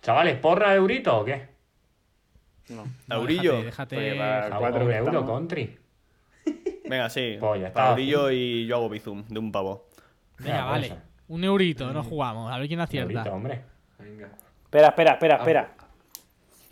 Chavales, 0.00 0.38
¿porra 0.38 0.74
Eurito 0.74 1.18
o 1.18 1.24
qué? 1.26 1.46
No. 2.70 2.84
Aurillo. 3.10 3.62
Déjate, 3.62 3.96
déjate 3.96 4.56
4 4.58 4.92
euros, 4.92 5.26
country. 5.26 5.78
Venga, 6.88 7.10
sí. 7.10 7.36
Pues 7.40 7.60
ya 7.60 7.68
está. 7.68 7.90
Aurillo 7.90 8.30
y 8.30 8.66
yo 8.66 8.76
hago 8.76 8.88
bizum 8.88 9.24
de 9.28 9.38
un 9.38 9.52
pavo. 9.52 9.88
Venga, 10.38 10.64
vale. 10.64 10.92
Un 11.28 11.44
eurito, 11.44 11.92
no 11.92 12.02
jugamos. 12.02 12.50
A 12.50 12.56
ver 12.56 12.68
quién 12.68 12.80
acierta. 12.80 13.12
Eurito, 13.12 13.34
hombre. 13.34 13.62
Venga. 13.98 14.30
Espera, 14.64 14.88
espera, 14.88 15.12
espera, 15.12 15.34
ah. 15.34 15.38
espera. 15.38 15.75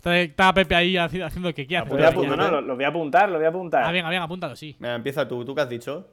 Está 0.05 0.53
Pepe 0.53 0.75
ahí 0.75 0.97
haciendo 0.97 1.53
que 1.53 1.65
quiera. 1.65 1.85
Lo 1.85 1.95
voy, 1.95 2.03
a 2.03 2.09
apuntar, 2.09 2.37
no, 2.37 2.61
lo, 2.61 2.75
voy 2.75 2.83
a 2.83 2.87
apuntar, 2.87 3.29
lo 3.29 3.37
voy 3.37 3.45
a 3.45 3.49
apuntar. 3.49 3.83
Ah, 3.83 3.91
venga, 3.91 4.09
venga, 4.09 4.23
apúntalo, 4.23 4.55
sí. 4.55 4.75
Venga, 4.79 4.95
empieza 4.95 5.27
tú. 5.27 5.43
¿Tú 5.43 5.55
qué 5.55 5.61
has 5.61 5.69
dicho? 5.69 6.07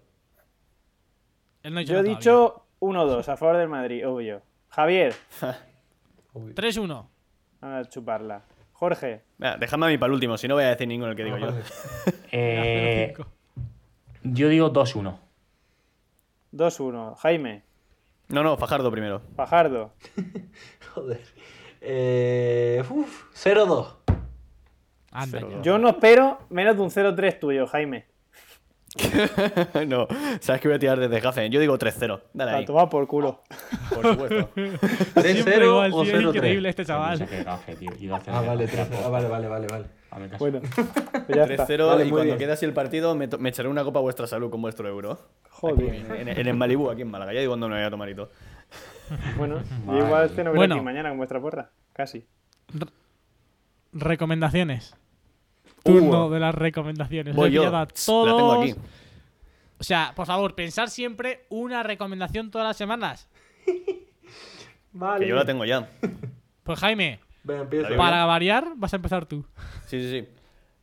Yo 1.62 1.98
he 1.98 2.02
dicho 2.02 2.66
1-2 2.80 3.28
a 3.28 3.36
favor 3.36 3.56
del 3.58 3.68
Madrid, 3.68 4.06
obvio. 4.06 4.42
Javier. 4.68 5.14
3-1. 6.34 7.06
A 7.60 7.82
chuparla. 7.88 8.42
Jorge. 8.72 9.22
Venga, 9.38 9.56
déjame 9.58 9.86
a 9.86 9.88
mí 9.90 9.98
para 9.98 10.08
el 10.08 10.14
último, 10.14 10.36
si 10.36 10.48
no 10.48 10.54
voy 10.54 10.64
a 10.64 10.70
decir 10.70 10.88
ninguno 10.88 11.10
el 11.10 11.16
que 11.16 11.24
digo 11.24 11.38
yo. 11.38 11.52
eh, 12.32 13.14
yo 14.22 14.48
digo 14.48 14.72
2-1. 14.72 15.18
2-1. 16.52 17.16
Jaime. 17.16 17.62
No, 18.28 18.42
no, 18.42 18.56
Fajardo 18.56 18.90
primero. 18.90 19.22
Fajardo. 19.36 19.92
Joder. 20.94 21.20
Eh, 21.84 22.82
0-2. 23.34 23.96
Yo 25.62 25.78
no 25.78 25.88
espero 25.90 26.38
menos 26.48 26.76
de 26.76 26.82
un 26.82 26.90
0-3 26.90 27.38
tuyo, 27.38 27.66
Jaime. 27.66 28.06
no, 29.88 30.06
sabes 30.40 30.60
que 30.60 30.68
voy 30.68 30.76
a 30.76 30.78
tirar 30.78 31.00
desde 31.00 31.20
Gafe. 31.20 31.48
Yo 31.50 31.60
digo 31.60 31.78
3-0. 31.78 32.20
Dale 32.32 32.50
ahí. 32.50 32.64
Toma 32.64 32.88
por 32.88 33.06
culo. 33.06 33.40
Por 33.94 34.06
supuesto. 34.06 34.50
3-0 34.54 35.92
o 35.92 36.04
0-3. 36.04 36.34
increíble 36.34 36.68
este 36.68 36.84
chaval. 36.84 37.26
Ah, 37.46 37.60
vale, 38.46 38.68
ah, 38.68 39.08
vale, 39.08 39.28
vale, 39.28 39.48
vale, 39.48 39.66
vale. 39.66 39.84
Bueno, 40.38 40.60
3-0 41.28 42.06
y 42.06 42.10
cuando 42.10 42.36
quede 42.36 42.52
así 42.52 42.66
el 42.66 42.74
partido 42.74 43.14
me, 43.14 43.28
me, 43.38 43.48
echaré 43.48 43.68
una 43.68 43.82
copa 43.82 43.98
a 43.98 44.02
vuestra 44.02 44.26
salud 44.26 44.50
con 44.50 44.60
vuestro 44.60 44.88
euro. 44.88 45.18
Joder. 45.50 45.94
en, 45.94 46.28
en, 46.28 46.46
el 46.46 46.54
Malibu, 46.54 46.90
aquí 46.90 47.02
en 47.02 47.10
Málaga. 47.10 47.32
Ya 47.32 47.40
digo 47.40 47.52
cuando 47.52 47.68
me 47.68 47.76
voy 47.76 47.84
a 47.84 47.90
tomar 47.90 48.10
y 48.10 48.14
todo. 48.14 48.30
Bueno, 49.36 49.62
igual 49.86 50.26
este 50.26 50.44
no 50.44 50.54
bueno. 50.54 50.76
aquí 50.76 50.84
mañana 50.84 51.10
con 51.10 51.18
vuestra 51.18 51.40
porra. 51.40 51.70
Casi. 51.92 52.26
recomendaciones. 53.92 54.96
Turno 55.84 56.30
de 56.30 56.40
las 56.40 56.54
recomendaciones. 56.54 57.34
Voy 57.34 57.50
yo. 57.50 57.70
La 57.70 57.86
tengo 57.86 58.62
aquí. 58.62 58.74
O 59.78 59.84
sea, 59.84 60.12
por 60.14 60.26
favor, 60.26 60.54
pensar 60.54 60.88
siempre 60.90 61.44
una 61.48 61.82
recomendación 61.82 62.50
todas 62.50 62.68
las 62.68 62.76
semanas. 62.76 63.28
vale. 64.92 65.24
Que 65.24 65.28
yo 65.28 65.36
la 65.36 65.44
tengo 65.44 65.64
ya. 65.64 65.90
Pues 66.62 66.78
Jaime, 66.78 67.18
para 67.96 68.24
variar, 68.24 68.72
vas 68.76 68.92
a 68.92 68.96
empezar 68.96 69.26
tú. 69.26 69.44
Sí, 69.86 70.00
sí, 70.00 70.10
sí. 70.10 70.28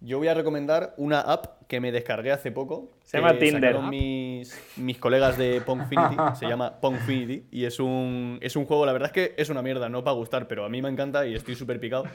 Yo 0.02 0.18
voy 0.18 0.30
a 0.30 0.34
recomendar 0.34 0.94
una 0.96 1.20
app 1.20 1.62
que 1.68 1.82
me 1.82 1.92
descargué 1.92 2.32
hace 2.32 2.52
poco. 2.52 2.90
Se 3.04 3.18
llama 3.18 3.38
Tinder. 3.38 3.80
Mis, 3.80 4.58
mis 4.78 4.98
colegas 4.98 5.38
de 5.38 5.62
Pongfinity. 5.62 6.16
se 6.36 6.48
llama 6.48 6.80
Pongfinity. 6.80 7.48
Y 7.52 7.66
es 7.66 7.80
un, 7.82 8.38
es 8.42 8.56
un 8.56 8.66
juego, 8.66 8.86
la 8.86 8.94
verdad 8.94 9.08
es 9.08 9.14
que 9.14 9.42
es 9.42 9.50
una 9.50 9.62
mierda, 9.62 9.90
no 9.90 10.04
para 10.04 10.16
gustar, 10.16 10.48
pero 10.48 10.64
a 10.64 10.70
mí 10.70 10.82
me 10.82 10.88
encanta 10.88 11.28
y 11.28 11.36
estoy 11.36 11.56
súper 11.56 11.82
picado. 11.82 12.06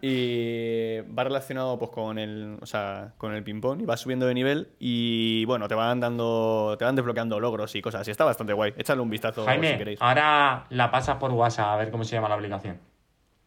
y 0.00 1.00
va 1.00 1.24
relacionado 1.24 1.76
pues 1.78 1.90
con 1.90 2.18
el, 2.18 2.56
o 2.60 2.66
sea, 2.66 3.14
con 3.18 3.34
el 3.34 3.42
ping-pong 3.42 3.80
y 3.80 3.84
vas 3.84 4.00
subiendo 4.00 4.26
de 4.26 4.34
nivel 4.34 4.68
y 4.78 5.44
bueno, 5.46 5.66
te 5.66 5.74
van 5.74 5.98
dando, 5.98 6.76
te 6.78 6.84
van 6.84 6.94
desbloqueando 6.94 7.40
logros 7.40 7.74
y 7.74 7.82
cosas. 7.82 8.06
Y 8.06 8.12
está 8.12 8.24
bastante 8.24 8.52
guay. 8.52 8.74
Échale 8.76 9.00
un 9.00 9.10
vistazo 9.10 9.44
Jaime, 9.44 9.72
si 9.72 9.78
queréis. 9.78 10.00
ahora 10.00 10.66
la 10.70 10.90
pasas 10.90 11.16
por 11.16 11.32
WhatsApp 11.32 11.66
a 11.66 11.76
ver 11.76 11.90
cómo 11.90 12.04
se 12.04 12.14
llama 12.14 12.28
la 12.28 12.36
aplicación. 12.36 12.78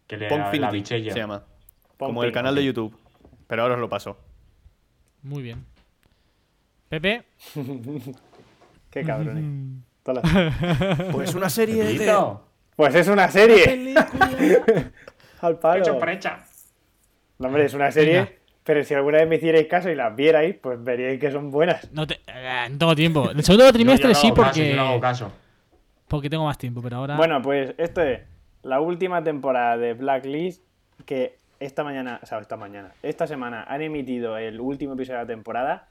Que 0.07 0.17
le 0.17 0.29
la 0.29 0.71
se 0.83 0.99
llama. 0.99 1.43
como 1.97 2.23
el 2.23 2.33
canal 2.33 2.55
de 2.55 2.65
YouTube. 2.65 3.06
Pero 3.47 3.61
ahora 3.63 3.75
os 3.75 3.79
lo 3.79 3.89
paso. 3.89 4.17
Muy 5.23 5.41
bien. 5.41 5.65
Pepe. 6.89 7.23
Qué 8.91 9.03
cabrón. 9.03 9.83
pues 11.11 11.35
una 11.35 11.49
serie 11.49 11.83
Pues 12.75 12.95
es 12.95 13.07
una 13.07 13.29
serie. 13.29 13.93
Al 15.41 15.59
palo. 15.59 15.81
Hecho 15.81 15.99
por 15.99 16.09
hecha. 16.09 16.45
No, 17.39 17.47
hombre, 17.47 17.65
es 17.65 17.73
una 17.73 17.91
serie. 17.91 18.39
Pero 18.63 18.83
si 18.83 18.93
alguna 18.93 19.19
vez 19.19 19.29
me 19.29 19.35
hicierais 19.35 19.67
caso 19.67 19.89
y 19.89 19.95
las 19.95 20.15
vierais, 20.15 20.55
pues 20.61 20.83
veríais 20.83 21.19
que 21.19 21.31
son 21.31 21.51
buenas. 21.51 21.89
No, 21.91 22.03
eh, 22.03 22.67
tengo 22.77 22.95
tiempo. 22.95 23.29
El 23.29 23.43
segundo 23.43 23.71
trimestre 23.71 24.13
sí, 24.15 24.31
porque. 24.35 24.73
no 24.75 24.83
hago 24.83 24.99
caso. 24.99 25.31
Porque 26.07 26.29
tengo 26.29 26.45
más 26.45 26.57
tiempo, 26.57 26.81
pero 26.81 26.97
ahora. 26.97 27.17
Bueno, 27.17 27.41
pues 27.41 27.73
esto 27.77 28.01
es 28.01 28.21
la 28.63 28.79
última 28.79 29.23
temporada 29.23 29.77
de 29.77 29.93
Blacklist 29.93 30.63
que 31.05 31.37
esta 31.59 31.83
mañana, 31.83 32.19
o 32.21 32.25
sea, 32.25 32.39
esta 32.39 32.57
mañana, 32.57 32.93
esta 33.03 33.27
semana 33.27 33.63
han 33.63 33.81
emitido 33.81 34.37
el 34.37 34.59
último 34.59 34.93
episodio 34.93 35.19
de 35.19 35.23
la 35.23 35.27
temporada. 35.27 35.89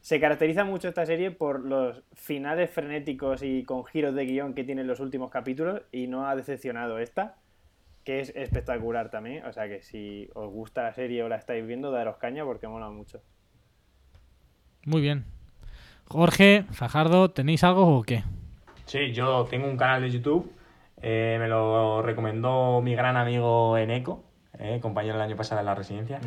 Se 0.00 0.18
caracteriza 0.18 0.64
mucho 0.64 0.88
esta 0.88 1.06
serie 1.06 1.30
por 1.30 1.60
los 1.60 2.02
finales 2.14 2.70
frenéticos 2.70 3.42
y 3.42 3.64
con 3.64 3.84
giros 3.84 4.14
de 4.14 4.26
guion 4.26 4.54
que 4.54 4.64
tienen 4.64 4.86
los 4.86 5.00
últimos 5.00 5.30
capítulos 5.30 5.82
y 5.92 6.08
no 6.08 6.26
ha 6.26 6.34
decepcionado 6.34 6.98
esta 6.98 7.36
que 8.04 8.20
es 8.20 8.32
espectacular 8.34 9.10
también. 9.10 9.44
O 9.46 9.52
sea 9.52 9.68
que 9.68 9.82
si 9.82 10.28
os 10.34 10.50
gusta 10.50 10.82
la 10.82 10.92
serie 10.92 11.22
o 11.22 11.28
la 11.28 11.36
estáis 11.36 11.66
viendo, 11.66 11.90
daros 11.90 12.16
caña 12.16 12.44
porque 12.44 12.68
mola 12.68 12.90
mucho. 12.90 13.20
Muy 14.84 15.00
bien. 15.00 15.24
Jorge, 16.08 16.64
Fajardo, 16.72 17.30
¿tenéis 17.30 17.64
algo 17.64 17.98
o 17.98 18.02
qué? 18.02 18.24
Sí, 18.86 19.12
yo 19.12 19.46
tengo 19.48 19.68
un 19.68 19.76
canal 19.76 20.02
de 20.02 20.10
YouTube. 20.10 20.52
Eh, 21.00 21.36
me 21.40 21.48
lo 21.48 22.02
recomendó 22.02 22.80
mi 22.80 22.94
gran 22.94 23.16
amigo 23.16 23.76
Eneco, 23.76 24.22
eh, 24.62 24.80
compañero 24.80 25.16
el 25.16 25.22
año 25.22 25.36
pasado 25.36 25.60
en 25.60 25.66
la 25.66 25.74
residencia. 25.74 26.20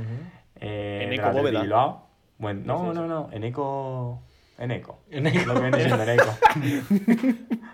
Eh, 0.60 1.04
Eneco 1.08 1.32
Bóveda. 1.32 2.02
Bueno, 2.38 2.62
no, 2.66 2.94
no, 2.94 3.08
no, 3.08 3.30
Eneco 3.32 4.22
Eneco. 4.58 5.00
Eneco. 5.12 5.46
Lo 5.48 5.54
que 5.56 5.62
viene 5.62 5.80
siendo 5.80 6.04
Eneco. 6.04 6.38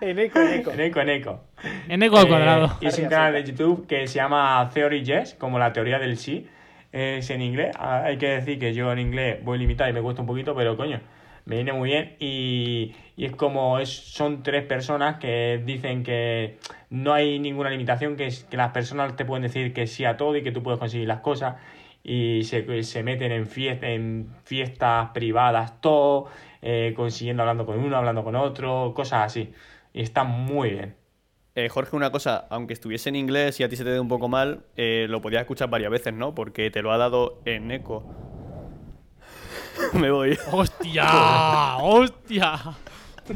Eneco, 0.00 0.40
Eneco. 0.40 0.70
Eneco, 0.72 1.00
Eneco. 1.00 1.40
Eneco 1.88 2.18
al 2.18 2.28
cuadrado. 2.28 2.76
Y 2.80 2.86
es 2.86 2.98
un 2.98 3.08
canal 3.08 3.34
de 3.34 3.44
YouTube 3.44 3.86
que 3.86 4.06
se 4.08 4.14
llama 4.16 4.68
Theory 4.72 5.04
Yes, 5.04 5.34
como 5.34 5.58
la 5.58 5.72
teoría 5.72 5.98
del 5.98 6.16
sí. 6.16 6.48
Es 6.90 7.30
en 7.30 7.40
inglés. 7.40 7.74
Ah, 7.78 8.02
hay 8.04 8.18
que 8.18 8.28
decir 8.28 8.58
que 8.58 8.74
yo 8.74 8.92
en 8.92 8.98
inglés 8.98 9.42
voy 9.42 9.58
limitado 9.58 9.90
y 9.90 9.92
me 9.92 10.02
cuesta 10.02 10.20
un 10.20 10.26
poquito, 10.26 10.54
pero 10.54 10.76
coño, 10.76 11.00
me 11.44 11.56
viene 11.56 11.72
muy 11.72 11.90
bien. 11.90 12.16
Y, 12.18 12.94
y 13.16 13.24
es 13.24 13.32
como 13.36 13.78
es, 13.78 13.88
son 13.88 14.42
tres 14.42 14.64
personas 14.64 15.18
que 15.18 15.62
dicen 15.64 16.02
que 16.02 16.58
no 16.90 17.12
hay 17.12 17.38
ninguna 17.38 17.70
limitación, 17.70 18.16
que, 18.16 18.30
que 18.50 18.56
las 18.56 18.72
personas 18.72 19.16
te 19.16 19.24
pueden 19.24 19.42
decir 19.42 19.72
que 19.72 19.86
sí 19.86 20.04
a 20.04 20.16
todo 20.16 20.36
y 20.36 20.42
que 20.42 20.52
tú 20.52 20.62
puedes 20.62 20.78
conseguir 20.78 21.08
las 21.08 21.20
cosas. 21.20 21.56
Y 22.04 22.42
se, 22.44 22.82
se 22.82 23.02
meten 23.02 23.30
en, 23.30 23.48
en 23.82 24.34
fiestas 24.44 25.10
privadas, 25.10 25.80
todo 25.80 26.28
eh, 26.62 26.94
consiguiendo 26.96 27.42
hablando 27.42 27.64
con 27.66 27.78
uno, 27.78 27.96
hablando 27.96 28.24
con 28.24 28.34
otro, 28.34 28.92
cosas 28.94 29.26
así. 29.26 29.52
Y 29.92 30.02
está 30.02 30.24
muy 30.24 30.70
bien. 30.70 30.96
Eh, 31.54 31.68
Jorge, 31.68 31.94
una 31.96 32.10
cosa, 32.10 32.46
aunque 32.48 32.72
estuviese 32.72 33.10
en 33.10 33.16
inglés 33.16 33.60
y 33.60 33.62
a 33.62 33.68
ti 33.68 33.76
se 33.76 33.84
te 33.84 33.90
dé 33.90 34.00
un 34.00 34.08
poco 34.08 34.28
mal, 34.28 34.64
eh, 34.76 35.06
lo 35.08 35.20
podías 35.20 35.42
escuchar 35.42 35.68
varias 35.68 35.90
veces, 35.90 36.14
¿no? 36.14 36.34
Porque 36.34 36.70
te 36.70 36.80
lo 36.82 36.92
ha 36.92 36.96
dado 36.96 37.42
en 37.44 37.70
eco. 37.70 38.31
me 39.92 40.10
voy. 40.10 40.38
¡Hostia! 40.50 41.76
¡Hostia! 41.80 42.58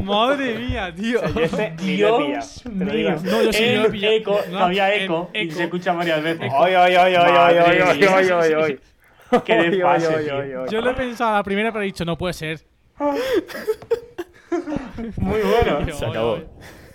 Madre 0.03 0.59
mía, 0.59 0.93
tío. 0.95 1.21
O 1.21 1.49
sea, 1.49 1.71
Dios. 1.71 2.63
No, 2.67 2.93
yo 2.93 3.11
no, 4.51 4.59
había 4.59 4.95
eco, 4.95 5.31
y 5.33 5.51
se 5.51 5.65
escucha 5.65 5.93
varias 5.93 6.23
veces. 6.23 6.53
Oy, 6.55 6.75
oy, 6.75 6.97
oy, 6.97 7.15
oy, 7.15 8.79
Qué 9.45 9.55
despacio, 9.55 10.67
Yo 10.67 10.81
lo 10.81 10.91
he 10.91 10.95
pensado 10.95 11.35
a 11.35 11.37
la 11.37 11.43
primera, 11.43 11.73
pero 11.73 11.83
he 11.83 11.87
dicho, 11.87 12.05
no 12.05 12.19
puede 12.19 12.35
ser. 12.35 12.61
Muy 15.17 15.41
bueno. 15.41 15.93
Se 15.97 16.07
acabó. 16.07 16.41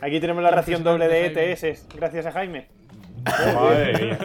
Aquí 0.02 0.20
tenemos 0.20 0.43
la 0.43 0.52
ración 0.52 0.84
doble 0.84 1.08
de 1.08 1.28
ETS, 1.28 1.88
gracias 1.95 2.26
a 2.26 2.32
Jaime. 2.32 2.68
Madre. 3.24 4.18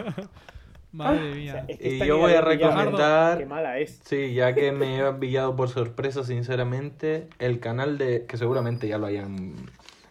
Madre 0.91 1.35
mía. 1.35 1.65
y 1.67 1.99
yo 2.05 2.17
voy 2.17 2.33
a 2.33 2.41
recomendar. 2.41 3.37
Qué 3.37 3.45
mala 3.45 3.77
es. 3.79 3.99
Sí, 4.03 4.33
ya 4.33 4.53
que 4.53 4.71
me 4.71 4.99
he 4.99 5.13
pillado 5.13 5.55
por 5.55 5.69
sorpresa, 5.69 6.23
sinceramente, 6.23 7.27
el 7.39 7.59
canal 7.59 7.97
de. 7.97 8.25
que 8.25 8.37
seguramente 8.37 8.87
ya 8.87 8.97
lo 8.97 9.07
hayan 9.07 9.55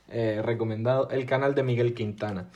eh, 0.08 0.42
recomendado, 0.44 1.10
el 1.10 1.26
canal 1.26 1.54
de 1.54 1.62
Miguel 1.62 1.94
Quintana. 1.94 2.48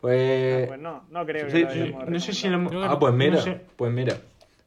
Pues. 0.00 0.64
Ah, 0.64 0.68
pues 0.68 0.80
no, 0.80 1.04
no 1.10 1.26
creo 1.26 1.46
que 1.46 1.90
lo 1.90 2.06
No 2.06 2.20
sé 2.20 2.32
si 2.32 2.48
lo 2.48 2.84
Ah, 2.84 2.98
pues 2.98 3.14
mira, 3.14 3.42
pues 3.76 3.92
mira. 3.92 4.16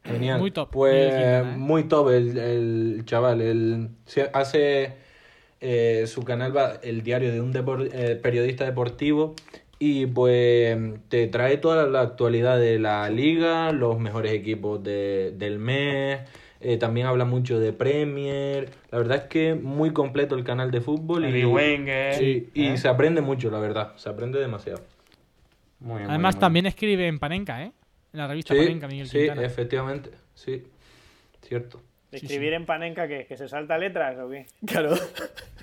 Genial. 0.03 0.39
Muy 0.39 0.51
top. 0.51 0.70
Pues 0.72 1.14
¿eh? 1.14 1.43
muy 1.57 1.84
top 1.84 2.10
el, 2.10 2.38
el 2.38 3.03
chaval. 3.05 3.41
El, 3.41 3.89
hace 4.34 4.97
eh, 5.62 6.05
su 6.07 6.24
canal, 6.24 6.55
va, 6.55 6.80
el 6.82 7.03
diario 7.03 7.32
de 7.32 7.41
un 7.41 7.53
eh, 7.91 8.20
periodista 8.22 8.66
deportivo. 8.66 9.36
Y 9.80 10.08
pues 10.08 10.78
te 11.08 11.28
trae 11.28 11.58
toda 11.58 11.88
la 11.88 12.02
actualidad 12.02 12.60
de 12.60 12.80
la 12.80 13.10
liga, 13.10 13.72
los 13.72 13.98
mejores 13.98 14.34
equipos 14.34 14.84
de, 14.84 15.34
del 15.38 15.58
mes. 15.58 16.20
también 16.80 17.08
habla 17.08 17.24
mucho 17.24 17.60
de 17.60 17.72
Premier. 17.72 18.70
La 18.92 18.98
verdad 18.98 19.18
es 19.18 19.24
que 19.24 19.56
muy 19.56 19.92
completo 19.92 20.36
el 20.36 20.44
canal 20.44 20.70
de 20.70 20.82
fútbol. 20.82 21.26
y, 21.26 21.44
sí, 22.14 22.50
y 22.54 22.78
se 22.78 22.90
aprende 22.90 23.22
mucho, 23.22 23.50
la 23.50 23.60
verdad. 23.60 23.96
Se 23.96 24.10
aprende 24.10 24.38
demasiado. 24.40 24.82
Además, 25.82 26.38
también 26.38 26.66
escribe 26.66 27.08
en 27.08 27.20
Panenka, 27.20 27.64
¿eh? 27.64 27.72
En 28.12 28.20
la 28.20 28.28
revista 28.28 28.54
Panenka, 28.54 28.88
Miguel 28.88 29.08
Sí, 29.08 29.28
efectivamente, 29.28 30.12
sí, 30.34 30.64
cierto. 31.42 31.82
¿Escribir 32.12 32.54
en 32.54 32.66
Panenka 32.66 33.08
qué? 33.08 33.26
¿Que 33.28 33.38
se 33.38 33.48
salta 33.48 33.78
letras 33.78 34.18
o 34.20 34.30
qué? 34.30 34.48
Claro. 34.66 34.96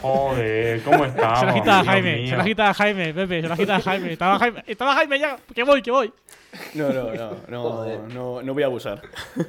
Joder, 0.00 0.82
¿cómo 0.82 1.04
está? 1.04 1.36
Se 1.40 1.46
la 1.46 1.54
quita 1.54 1.80
a 1.80 1.84
Jaime, 1.84 2.28
se 2.28 2.36
la 2.36 2.44
quita 2.44 2.70
a 2.70 2.74
Jaime, 2.74 3.14
Pepe, 3.14 3.42
se 3.42 3.48
la 3.48 3.56
quita 3.56 3.76
a 3.76 3.80
Jaime. 3.80 4.12
Estaba 4.12 4.38
Jaime, 4.38 4.64
estaba 4.66 4.94
Jaime 4.94 5.18
ya, 5.18 5.36
que 5.54 5.62
voy, 5.62 5.82
que 5.82 5.90
voy. 5.90 6.12
No, 6.74 6.88
no, 6.92 7.14
no, 7.14 7.36
no, 7.48 8.08
no, 8.08 8.42
no 8.42 8.54
voy 8.54 8.62
a 8.62 8.66
abusar. 8.66 9.02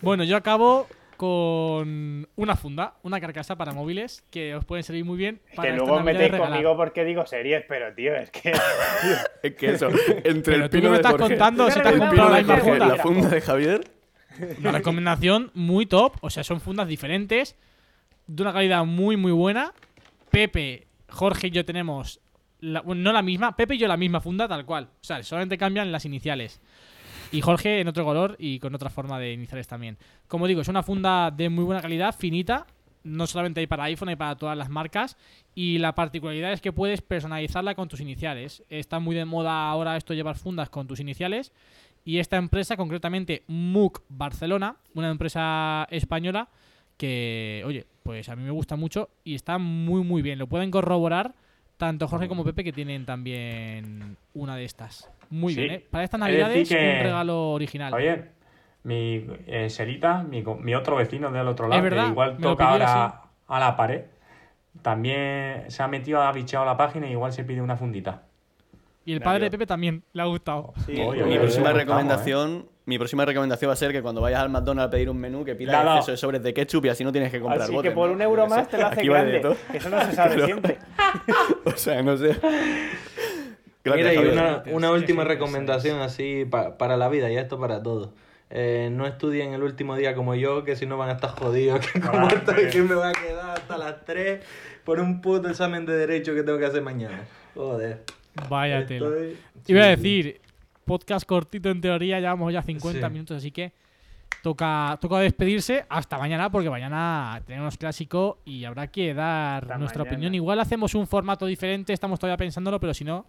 Bueno, 0.00 0.22
yo 0.22 0.36
acabo 0.36 0.86
con 1.18 2.28
una 2.36 2.56
funda, 2.56 2.94
una 3.02 3.20
carcasa 3.20 3.56
para 3.56 3.72
móviles 3.72 4.24
que 4.30 4.54
os 4.54 4.64
pueden 4.64 4.84
servir 4.84 5.04
muy 5.04 5.18
bien. 5.18 5.40
Para 5.56 5.70
que 5.70 5.76
luego 5.76 5.94
os 5.94 6.04
metéis 6.04 6.30
conmigo 6.30 6.76
porque 6.76 7.04
digo 7.04 7.26
series, 7.26 7.64
pero 7.68 7.92
tío, 7.92 8.14
es 8.14 8.30
que. 8.30 8.52
es 9.42 9.54
que 9.56 9.70
eso, 9.72 9.88
entre 10.22 10.54
el 10.54 10.70
pino 10.70 10.84
tú 10.84 10.90
me 10.90 10.96
estás 10.96 11.14
contando 11.14 11.68
si 11.70 11.80
te 11.80 11.88
has 11.88 11.96
comprado 11.96 12.30
la 12.30 12.38
misma 12.38 12.56
funda. 12.58 12.86
La 12.86 12.96
funda 12.96 13.28
de 13.28 13.40
Javier. 13.40 13.80
Una 14.60 14.70
recomendación 14.70 15.50
muy 15.54 15.86
top, 15.86 16.16
o 16.20 16.30
sea, 16.30 16.44
son 16.44 16.60
fundas 16.60 16.86
diferentes, 16.86 17.56
de 18.28 18.42
una 18.42 18.52
calidad 18.52 18.84
muy, 18.84 19.16
muy 19.16 19.32
buena. 19.32 19.72
Pepe, 20.30 20.86
Jorge 21.08 21.48
y 21.48 21.50
yo 21.50 21.64
tenemos. 21.64 22.20
no 22.60 23.12
la 23.12 23.22
misma, 23.22 23.56
Pepe 23.56 23.74
y 23.74 23.78
yo 23.78 23.88
la 23.88 23.96
misma 23.96 24.20
funda, 24.20 24.46
tal 24.46 24.64
cual. 24.64 24.84
O 24.84 25.04
sea, 25.04 25.20
solamente 25.24 25.58
cambian 25.58 25.90
las 25.90 26.04
iniciales. 26.04 26.60
Y 27.32 27.40
Jorge 27.40 27.80
en 27.80 27.88
otro 27.88 28.04
color 28.04 28.36
y 28.38 28.58
con 28.58 28.74
otra 28.74 28.90
forma 28.90 29.18
de 29.18 29.32
iniciales 29.32 29.66
también. 29.66 29.98
Como 30.28 30.46
digo, 30.46 30.60
es 30.60 30.68
una 30.68 30.82
funda 30.82 31.30
de 31.30 31.48
muy 31.48 31.64
buena 31.64 31.82
calidad, 31.82 32.14
finita. 32.14 32.66
No 33.04 33.26
solamente 33.26 33.60
hay 33.60 33.66
para 33.66 33.84
iPhone, 33.84 34.10
hay 34.10 34.16
para 34.16 34.36
todas 34.36 34.56
las 34.56 34.68
marcas. 34.68 35.16
Y 35.54 35.78
la 35.78 35.94
particularidad 35.94 36.52
es 36.52 36.60
que 36.60 36.72
puedes 36.72 37.00
personalizarla 37.00 37.74
con 37.74 37.88
tus 37.88 38.00
iniciales. 38.00 38.62
Está 38.68 38.98
muy 38.98 39.16
de 39.16 39.24
moda 39.24 39.68
ahora 39.68 39.96
esto 39.96 40.14
llevar 40.14 40.36
fundas 40.36 40.68
con 40.68 40.86
tus 40.86 41.00
iniciales. 41.00 41.52
Y 42.04 42.18
esta 42.18 42.36
empresa, 42.36 42.76
concretamente 42.76 43.42
MOOC 43.46 44.02
Barcelona, 44.08 44.76
una 44.94 45.10
empresa 45.10 45.86
española 45.90 46.48
que, 46.98 47.62
oye, 47.64 47.86
pues 48.08 48.26
a 48.30 48.36
mí 48.36 48.42
me 48.42 48.50
gusta 48.50 48.74
mucho 48.74 49.10
y 49.22 49.34
está 49.34 49.58
muy, 49.58 50.02
muy 50.02 50.22
bien. 50.22 50.38
Lo 50.38 50.46
pueden 50.46 50.70
corroborar 50.70 51.34
tanto 51.76 52.08
Jorge 52.08 52.26
como 52.26 52.42
Pepe 52.42 52.64
que 52.64 52.72
tienen 52.72 53.04
también 53.04 54.16
una 54.32 54.56
de 54.56 54.64
estas. 54.64 55.10
Muy 55.28 55.54
bien, 55.54 55.70
¿eh? 55.72 55.86
Para 55.90 56.04
estas 56.04 56.18
navidades, 56.18 56.70
un 56.70 56.78
regalo 56.78 57.50
original. 57.50 57.92
Oye, 57.92 58.24
mi 58.84 59.26
eh, 59.46 59.68
Serita, 59.68 60.22
mi, 60.22 60.42
mi, 60.42 60.74
otro 60.74 60.96
vecino 60.96 61.30
del 61.30 61.48
otro 61.48 61.68
lado, 61.68 61.86
que 61.86 62.06
igual 62.06 62.38
toca 62.38 62.70
ahora 62.70 63.20
a 63.46 63.60
la 63.60 63.76
pared, 63.76 64.04
también 64.80 65.70
se 65.70 65.82
ha 65.82 65.88
metido, 65.88 66.22
ha 66.22 66.32
bicheado 66.32 66.64
la 66.64 66.78
página 66.78 67.08
y 67.08 67.10
igual 67.10 67.34
se 67.34 67.44
pide 67.44 67.60
una 67.60 67.76
fundita. 67.76 68.22
Y 69.04 69.12
el 69.12 69.20
padre 69.20 69.44
de 69.44 69.50
Pepe 69.50 69.66
también 69.66 70.02
le 70.14 70.22
ha 70.22 70.24
gustado. 70.24 70.72
mi 70.86 71.36
próxima 71.36 71.74
recomendación, 71.74 72.70
mi 72.88 72.96
próxima 72.96 73.26
recomendación 73.26 73.68
va 73.68 73.74
a 73.74 73.76
ser 73.76 73.92
que 73.92 74.00
cuando 74.00 74.22
vayas 74.22 74.40
al 74.40 74.48
McDonald's 74.48 74.88
a 74.88 74.90
pedir 74.90 75.10
un 75.10 75.18
menú 75.18 75.44
que 75.44 75.54
pidas 75.54 75.84
exceso 75.84 76.10
de 76.10 76.16
sobres 76.16 76.42
de 76.42 76.54
ketchup 76.54 76.86
y 76.86 76.88
así 76.88 77.04
no 77.04 77.12
tienes 77.12 77.30
que 77.30 77.38
comprar 77.38 77.60
Así 77.60 77.78
que 77.82 77.90
por 77.90 78.08
un 78.08 78.22
euro 78.22 78.46
más 78.46 78.66
te 78.66 78.78
lo 78.78 78.86
hace 78.86 79.04
grande. 79.04 79.42
eso 79.74 79.90
no 79.90 80.00
se 80.06 80.12
sabe 80.12 80.44
siempre. 80.46 80.78
o 81.66 81.76
sea, 81.76 82.02
no 82.02 82.16
sé. 82.16 82.34
Mira, 83.84 84.14
y 84.14 84.16
una, 84.16 84.62
una 84.72 84.90
última 84.90 85.24
recomendación 85.24 86.00
así 86.00 86.46
para 86.46 86.96
la 86.96 87.10
vida, 87.10 87.30
y 87.30 87.36
esto 87.36 87.60
para 87.60 87.82
todos. 87.82 88.10
Eh, 88.48 88.88
no 88.90 89.06
estudien 89.06 89.52
el 89.52 89.62
último 89.62 89.94
día 89.94 90.14
como 90.14 90.34
yo, 90.34 90.64
que 90.64 90.74
si 90.74 90.86
no 90.86 90.96
van 90.96 91.10
a 91.10 91.12
estar 91.12 91.30
jodidos. 91.30 91.86
Que, 91.86 92.00
como 92.00 92.26
ah, 92.26 92.42
que 92.72 92.82
me 92.82 92.94
voy 92.94 93.06
a 93.06 93.12
quedar 93.12 93.50
hasta 93.50 93.76
las 93.76 94.04
3 94.06 94.40
por 94.84 94.98
un 95.00 95.20
puto 95.20 95.50
examen 95.50 95.84
de 95.84 95.94
derecho 95.94 96.34
que 96.34 96.42
tengo 96.42 96.58
que 96.58 96.64
hacer 96.64 96.80
mañana. 96.80 97.26
Joder. 97.54 98.02
Vaya 98.48 98.86
tela. 98.86 99.10
Iba 99.66 99.84
a 99.84 99.88
decir, 99.88 100.40
podcast 100.88 101.26
cortito 101.26 101.68
en 101.68 101.80
teoría, 101.80 102.18
llevamos 102.18 102.52
ya 102.52 102.62
50 102.62 103.08
minutos, 103.10 103.36
así 103.36 103.52
que 103.52 103.72
toca, 104.42 104.98
toca 105.00 105.20
despedirse 105.20 105.84
hasta 105.88 106.18
mañana, 106.18 106.50
porque 106.50 106.70
mañana 106.70 107.40
tenemos 107.46 107.76
clásico 107.76 108.38
y 108.44 108.64
habrá 108.64 108.88
que 108.88 109.14
dar 109.14 109.78
nuestra 109.78 110.02
opinión. 110.02 110.34
Igual 110.34 110.58
hacemos 110.58 110.94
un 110.94 111.06
formato 111.06 111.46
diferente, 111.46 111.92
estamos 111.92 112.18
todavía 112.18 112.36
pensándolo, 112.36 112.80
pero 112.80 112.94
si 112.94 113.04
no, 113.04 113.26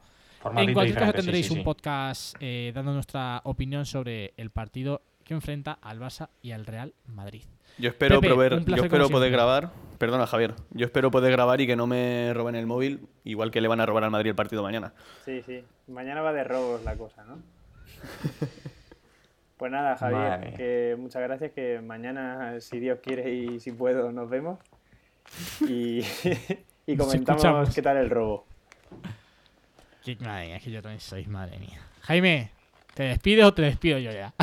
en 0.55 0.73
cualquier 0.73 0.97
caso 0.97 1.13
tendréis 1.13 1.51
un 1.51 1.63
podcast 1.63 2.35
eh, 2.39 2.71
dando 2.73 2.93
nuestra 2.93 3.41
opinión 3.43 3.85
sobre 3.85 4.33
el 4.37 4.49
partido 4.49 5.01
que 5.23 5.33
enfrenta 5.33 5.77
al 5.81 5.99
Barça 5.99 6.29
y 6.41 6.51
al 6.51 6.65
Real 6.65 6.93
Madrid. 7.05 7.43
Yo 7.77 7.89
espero, 7.89 8.21
yo 8.21 8.75
espero 8.75 9.09
poder 9.09 9.31
grabar. 9.31 9.88
Perdona, 9.99 10.25
Javier. 10.27 10.55
Yo 10.71 10.85
espero 10.85 11.11
poder 11.11 11.33
grabar 11.33 11.59
y 11.59 11.67
que 11.67 11.75
no 11.75 11.85
me 11.85 12.33
roben 12.33 12.55
el 12.55 12.65
móvil, 12.65 13.05
igual 13.25 13.51
que 13.51 13.59
le 13.59 13.67
van 13.67 13.81
a 13.81 13.85
robar 13.85 14.05
al 14.05 14.11
Madrid 14.11 14.29
el 14.29 14.35
partido 14.35 14.63
mañana. 14.63 14.93
Sí, 15.25 15.41
sí. 15.45 15.61
Mañana 15.87 16.21
va 16.21 16.31
de 16.31 16.45
robos 16.45 16.81
la 16.85 16.95
cosa, 16.95 17.25
¿no? 17.25 17.35
pues 19.57 19.69
nada, 19.69 19.97
Javier, 19.97 20.55
que 20.55 20.95
muchas 20.97 21.21
gracias. 21.21 21.51
Que 21.51 21.81
mañana, 21.81 22.61
si 22.61 22.79
Dios 22.79 22.99
quiere 23.03 23.29
y 23.29 23.59
si 23.59 23.73
puedo, 23.73 24.13
nos 24.13 24.29
vemos. 24.29 24.57
Y, 25.67 26.01
y 26.87 26.95
comentamos 26.95 27.75
qué 27.75 27.81
tal 27.81 27.97
el 27.97 28.09
robo. 28.09 28.45
madre 30.21 30.47
mía, 30.47 30.55
es 30.55 30.63
que 30.63 30.71
yo 30.71 30.81
también 30.81 31.01
soy, 31.01 31.25
madre 31.25 31.59
mía. 31.59 31.81
Jaime, 32.03 32.51
¿te 32.93 33.03
despides 33.03 33.43
o 33.43 33.53
te 33.53 33.63
despido 33.63 33.97
yo 33.97 34.13
ya? 34.13 34.33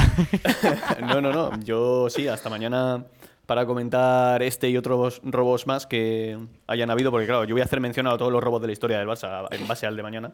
no, 1.01 1.23
no, 1.23 1.33
no. 1.33 1.59
Yo 1.61 2.11
sí, 2.11 2.29
hasta 2.29 2.51
mañana 2.51 3.07
para 3.47 3.65
comentar 3.65 4.43
este 4.43 4.69
y 4.69 4.77
otros 4.77 5.21
robos 5.25 5.67
más 5.67 5.87
que 5.87 6.39
hayan 6.67 6.91
habido, 6.91 7.11
porque 7.11 7.27
claro, 7.27 7.45
yo 7.45 7.55
voy 7.55 7.63
a 7.63 7.65
hacer 7.65 7.81
mención 7.81 8.07
a 8.07 8.19
todos 8.19 8.33
los 8.33 8.43
robos 8.43 8.61
de 8.61 8.67
la 8.67 8.73
historia 8.73 8.99
del 8.99 9.07
Barça 9.07 9.47
en 9.53 9.67
base 9.67 9.87
al 9.87 9.97
de 9.97 10.03
mañana. 10.03 10.33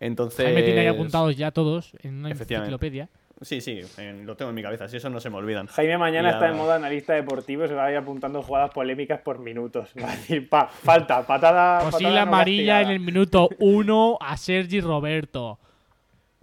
Entonces... 0.00 0.46
Jaime 0.46 0.62
tiene 0.62 0.80
ahí 0.80 0.86
apuntados 0.86 1.36
ya 1.36 1.50
todos 1.50 1.92
en 2.02 2.14
una 2.14 2.30
enciclopedia. 2.30 3.08
Sí, 3.40 3.60
sí, 3.60 3.80
lo 4.24 4.36
tengo 4.36 4.50
en 4.50 4.54
mi 4.54 4.62
cabeza, 4.62 4.88
si 4.88 4.96
eso 4.96 5.10
no 5.10 5.18
se 5.18 5.28
me 5.28 5.36
olvidan. 5.36 5.66
Jaime 5.66 5.98
mañana 5.98 6.30
está 6.30 6.48
en 6.48 6.56
modo 6.56 6.72
analista 6.72 7.14
deportivo, 7.14 7.66
se 7.66 7.74
va 7.74 7.86
a 7.86 7.90
ir 7.90 7.96
apuntando 7.96 8.40
jugadas 8.42 8.70
polémicas 8.70 9.20
por 9.20 9.40
minutos. 9.40 9.90
Va 10.02 10.12
a 10.12 10.12
decir, 10.12 10.48
pa, 10.48 10.68
falta, 10.68 11.26
patada. 11.26 11.80
Posible 11.90 12.18
amarilla 12.18 12.80
en 12.80 12.90
el 12.90 13.00
minuto 13.00 13.50
uno 13.58 14.16
a 14.20 14.36
Sergi 14.36 14.80
Roberto. 14.80 15.58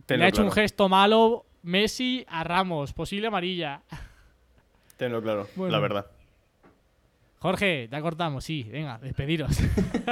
Le 0.07 0.25
ha 0.25 0.27
hecho 0.27 0.43
un 0.43 0.51
gesto 0.51 0.89
malo 0.89 1.45
Messi 1.63 2.25
a 2.27 2.43
Ramos, 2.43 2.91
posible 2.91 3.27
amarilla. 3.27 3.81
Tenlo 5.01 5.19
claro, 5.19 5.47
la 5.57 5.79
verdad. 5.79 6.05
Jorge, 7.39 7.87
ya 7.91 8.01
cortamos, 8.01 8.43
sí, 8.43 8.69
venga, 8.71 8.99
despediros. 8.99 9.49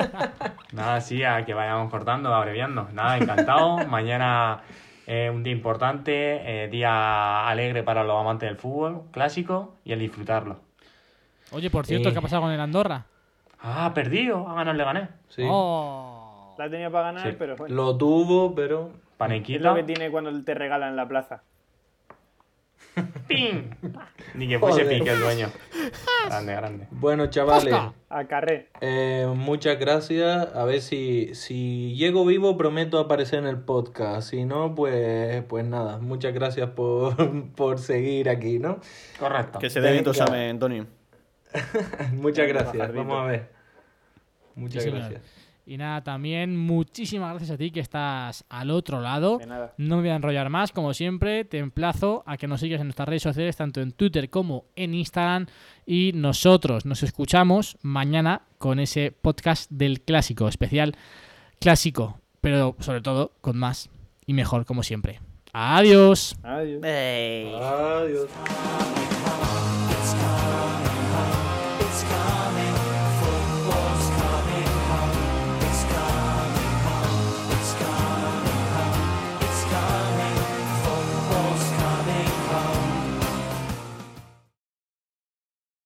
Nada, 0.74 1.00
sí, 1.00 1.24
a 1.24 1.46
que 1.46 1.54
vayamos 1.54 1.92
cortando, 1.92 2.34
abreviando. 2.34 2.90
Nada, 2.92 3.20
encantado. 3.20 3.78
Mañana 3.88 4.64
eh, 5.06 5.30
un 5.32 5.44
día 5.44 5.54
importante, 5.54 6.64
eh, 6.64 6.70
día 6.70 7.48
alegre 7.48 7.84
para 7.84 8.04
los 8.04 8.20
amantes 8.20 8.50
del 8.50 8.58
fútbol 8.58 9.04
clásico 9.12 9.76
y 9.86 9.92
el 9.92 10.00
disfrutarlo. 10.00 10.60
Oye, 11.52 11.70
por 11.70 11.86
cierto, 11.86 12.12
¿qué 12.12 12.18
ha 12.18 12.22
pasado 12.22 12.42
con 12.42 12.52
el 12.52 12.60
Andorra? 12.60 13.06
Ah, 13.62 13.92
perdido, 13.94 14.50
a 14.50 14.56
ganar 14.56 14.76
le 14.76 14.84
gané. 14.84 15.10
Sí. 15.28 15.44
Oh. 15.48 16.56
La 16.58 16.68
tenía 16.68 16.90
para 16.90 17.12
ganar, 17.12 17.36
pero 17.38 17.56
bueno. 17.58 17.76
Lo 17.76 17.96
tuvo, 17.96 18.56
pero 18.56 18.90
es 19.20 19.62
lo 19.62 19.76
que 19.76 19.84
tiene 19.84 20.10
cuando 20.10 20.44
te 20.44 20.56
regalan 20.56 20.96
la 20.96 21.08
plaza. 21.08 21.44
¡Ping! 23.28 23.64
Ni 24.36 24.48
que 24.48 24.60
fuese 24.60 24.86
pique 24.86 25.10
el 25.12 25.20
dueño. 25.20 25.50
Grande, 26.28 26.54
grande. 26.54 26.88
Bueno, 26.92 27.28
chavales. 27.28 27.74
A 28.10 28.26
carré. 28.26 28.68
Eh, 28.82 29.28
muchas 29.36 29.80
gracias. 29.80 30.56
A 30.56 30.64
ver 30.66 30.82
si, 30.82 31.34
si 31.34 31.96
llego 31.96 32.26
vivo, 32.26 32.58
prometo 32.58 33.00
aparecer 33.00 33.40
en 33.40 33.48
el 33.48 33.58
podcast. 33.58 34.30
Si 34.30 34.46
no, 34.46 34.76
pues, 34.76 35.44
pues 35.46 35.66
nada. 35.66 35.98
Muchas 35.98 36.34
gracias 36.34 36.70
por, 36.72 37.16
por 37.56 37.80
seguir 37.80 38.30
aquí, 38.30 38.60
¿no? 38.60 38.80
Correcto. 39.20 39.60
Que 39.60 39.70
se 39.70 39.82
dé 39.82 40.02
tu 40.02 40.12
Antonio. 40.22 40.88
muchas 42.14 42.48
gracias. 42.48 42.94
Vamos 42.94 43.22
a 43.22 43.26
ver. 43.26 43.50
Muchas 44.56 44.86
gracias. 44.86 45.22
Y 45.70 45.78
nada, 45.78 46.04
también 46.04 46.58
muchísimas 46.58 47.30
gracias 47.30 47.52
a 47.52 47.58
ti 47.58 47.70
que 47.70 47.80
estás 47.80 48.44
al 48.50 48.72
otro 48.72 49.02
lado. 49.02 49.40
No 49.78 49.98
me 49.98 50.02
voy 50.02 50.10
a 50.10 50.16
enrollar 50.16 50.50
más, 50.50 50.72
como 50.72 50.96
siempre, 50.96 51.46
te 51.46 51.60
emplazo 51.60 52.24
a 52.26 52.38
que 52.38 52.48
nos 52.48 52.62
sigas 52.62 52.82
en 52.82 52.88
nuestras 52.88 53.08
redes 53.08 53.22
sociales, 53.22 53.56
tanto 53.56 53.80
en 53.80 53.92
Twitter 53.92 54.32
como 54.32 54.66
en 54.76 54.96
Instagram. 54.96 55.46
Y 55.86 56.12
nosotros 56.16 56.88
nos 56.88 57.04
escuchamos 57.04 57.78
mañana 57.84 58.42
con 58.58 58.80
ese 58.80 59.12
podcast 59.12 59.70
del 59.70 60.02
clásico, 60.02 60.48
especial 60.48 60.96
clásico, 61.60 62.20
pero 62.42 62.76
sobre 62.80 63.02
todo 63.02 63.34
con 63.40 63.56
más 63.56 63.92
y 64.26 64.34
mejor, 64.34 64.66
como 64.66 64.82
siempre. 64.82 65.20
Adiós. 65.54 66.36
Adiós. 66.42 66.82
Adiós. 67.62 68.28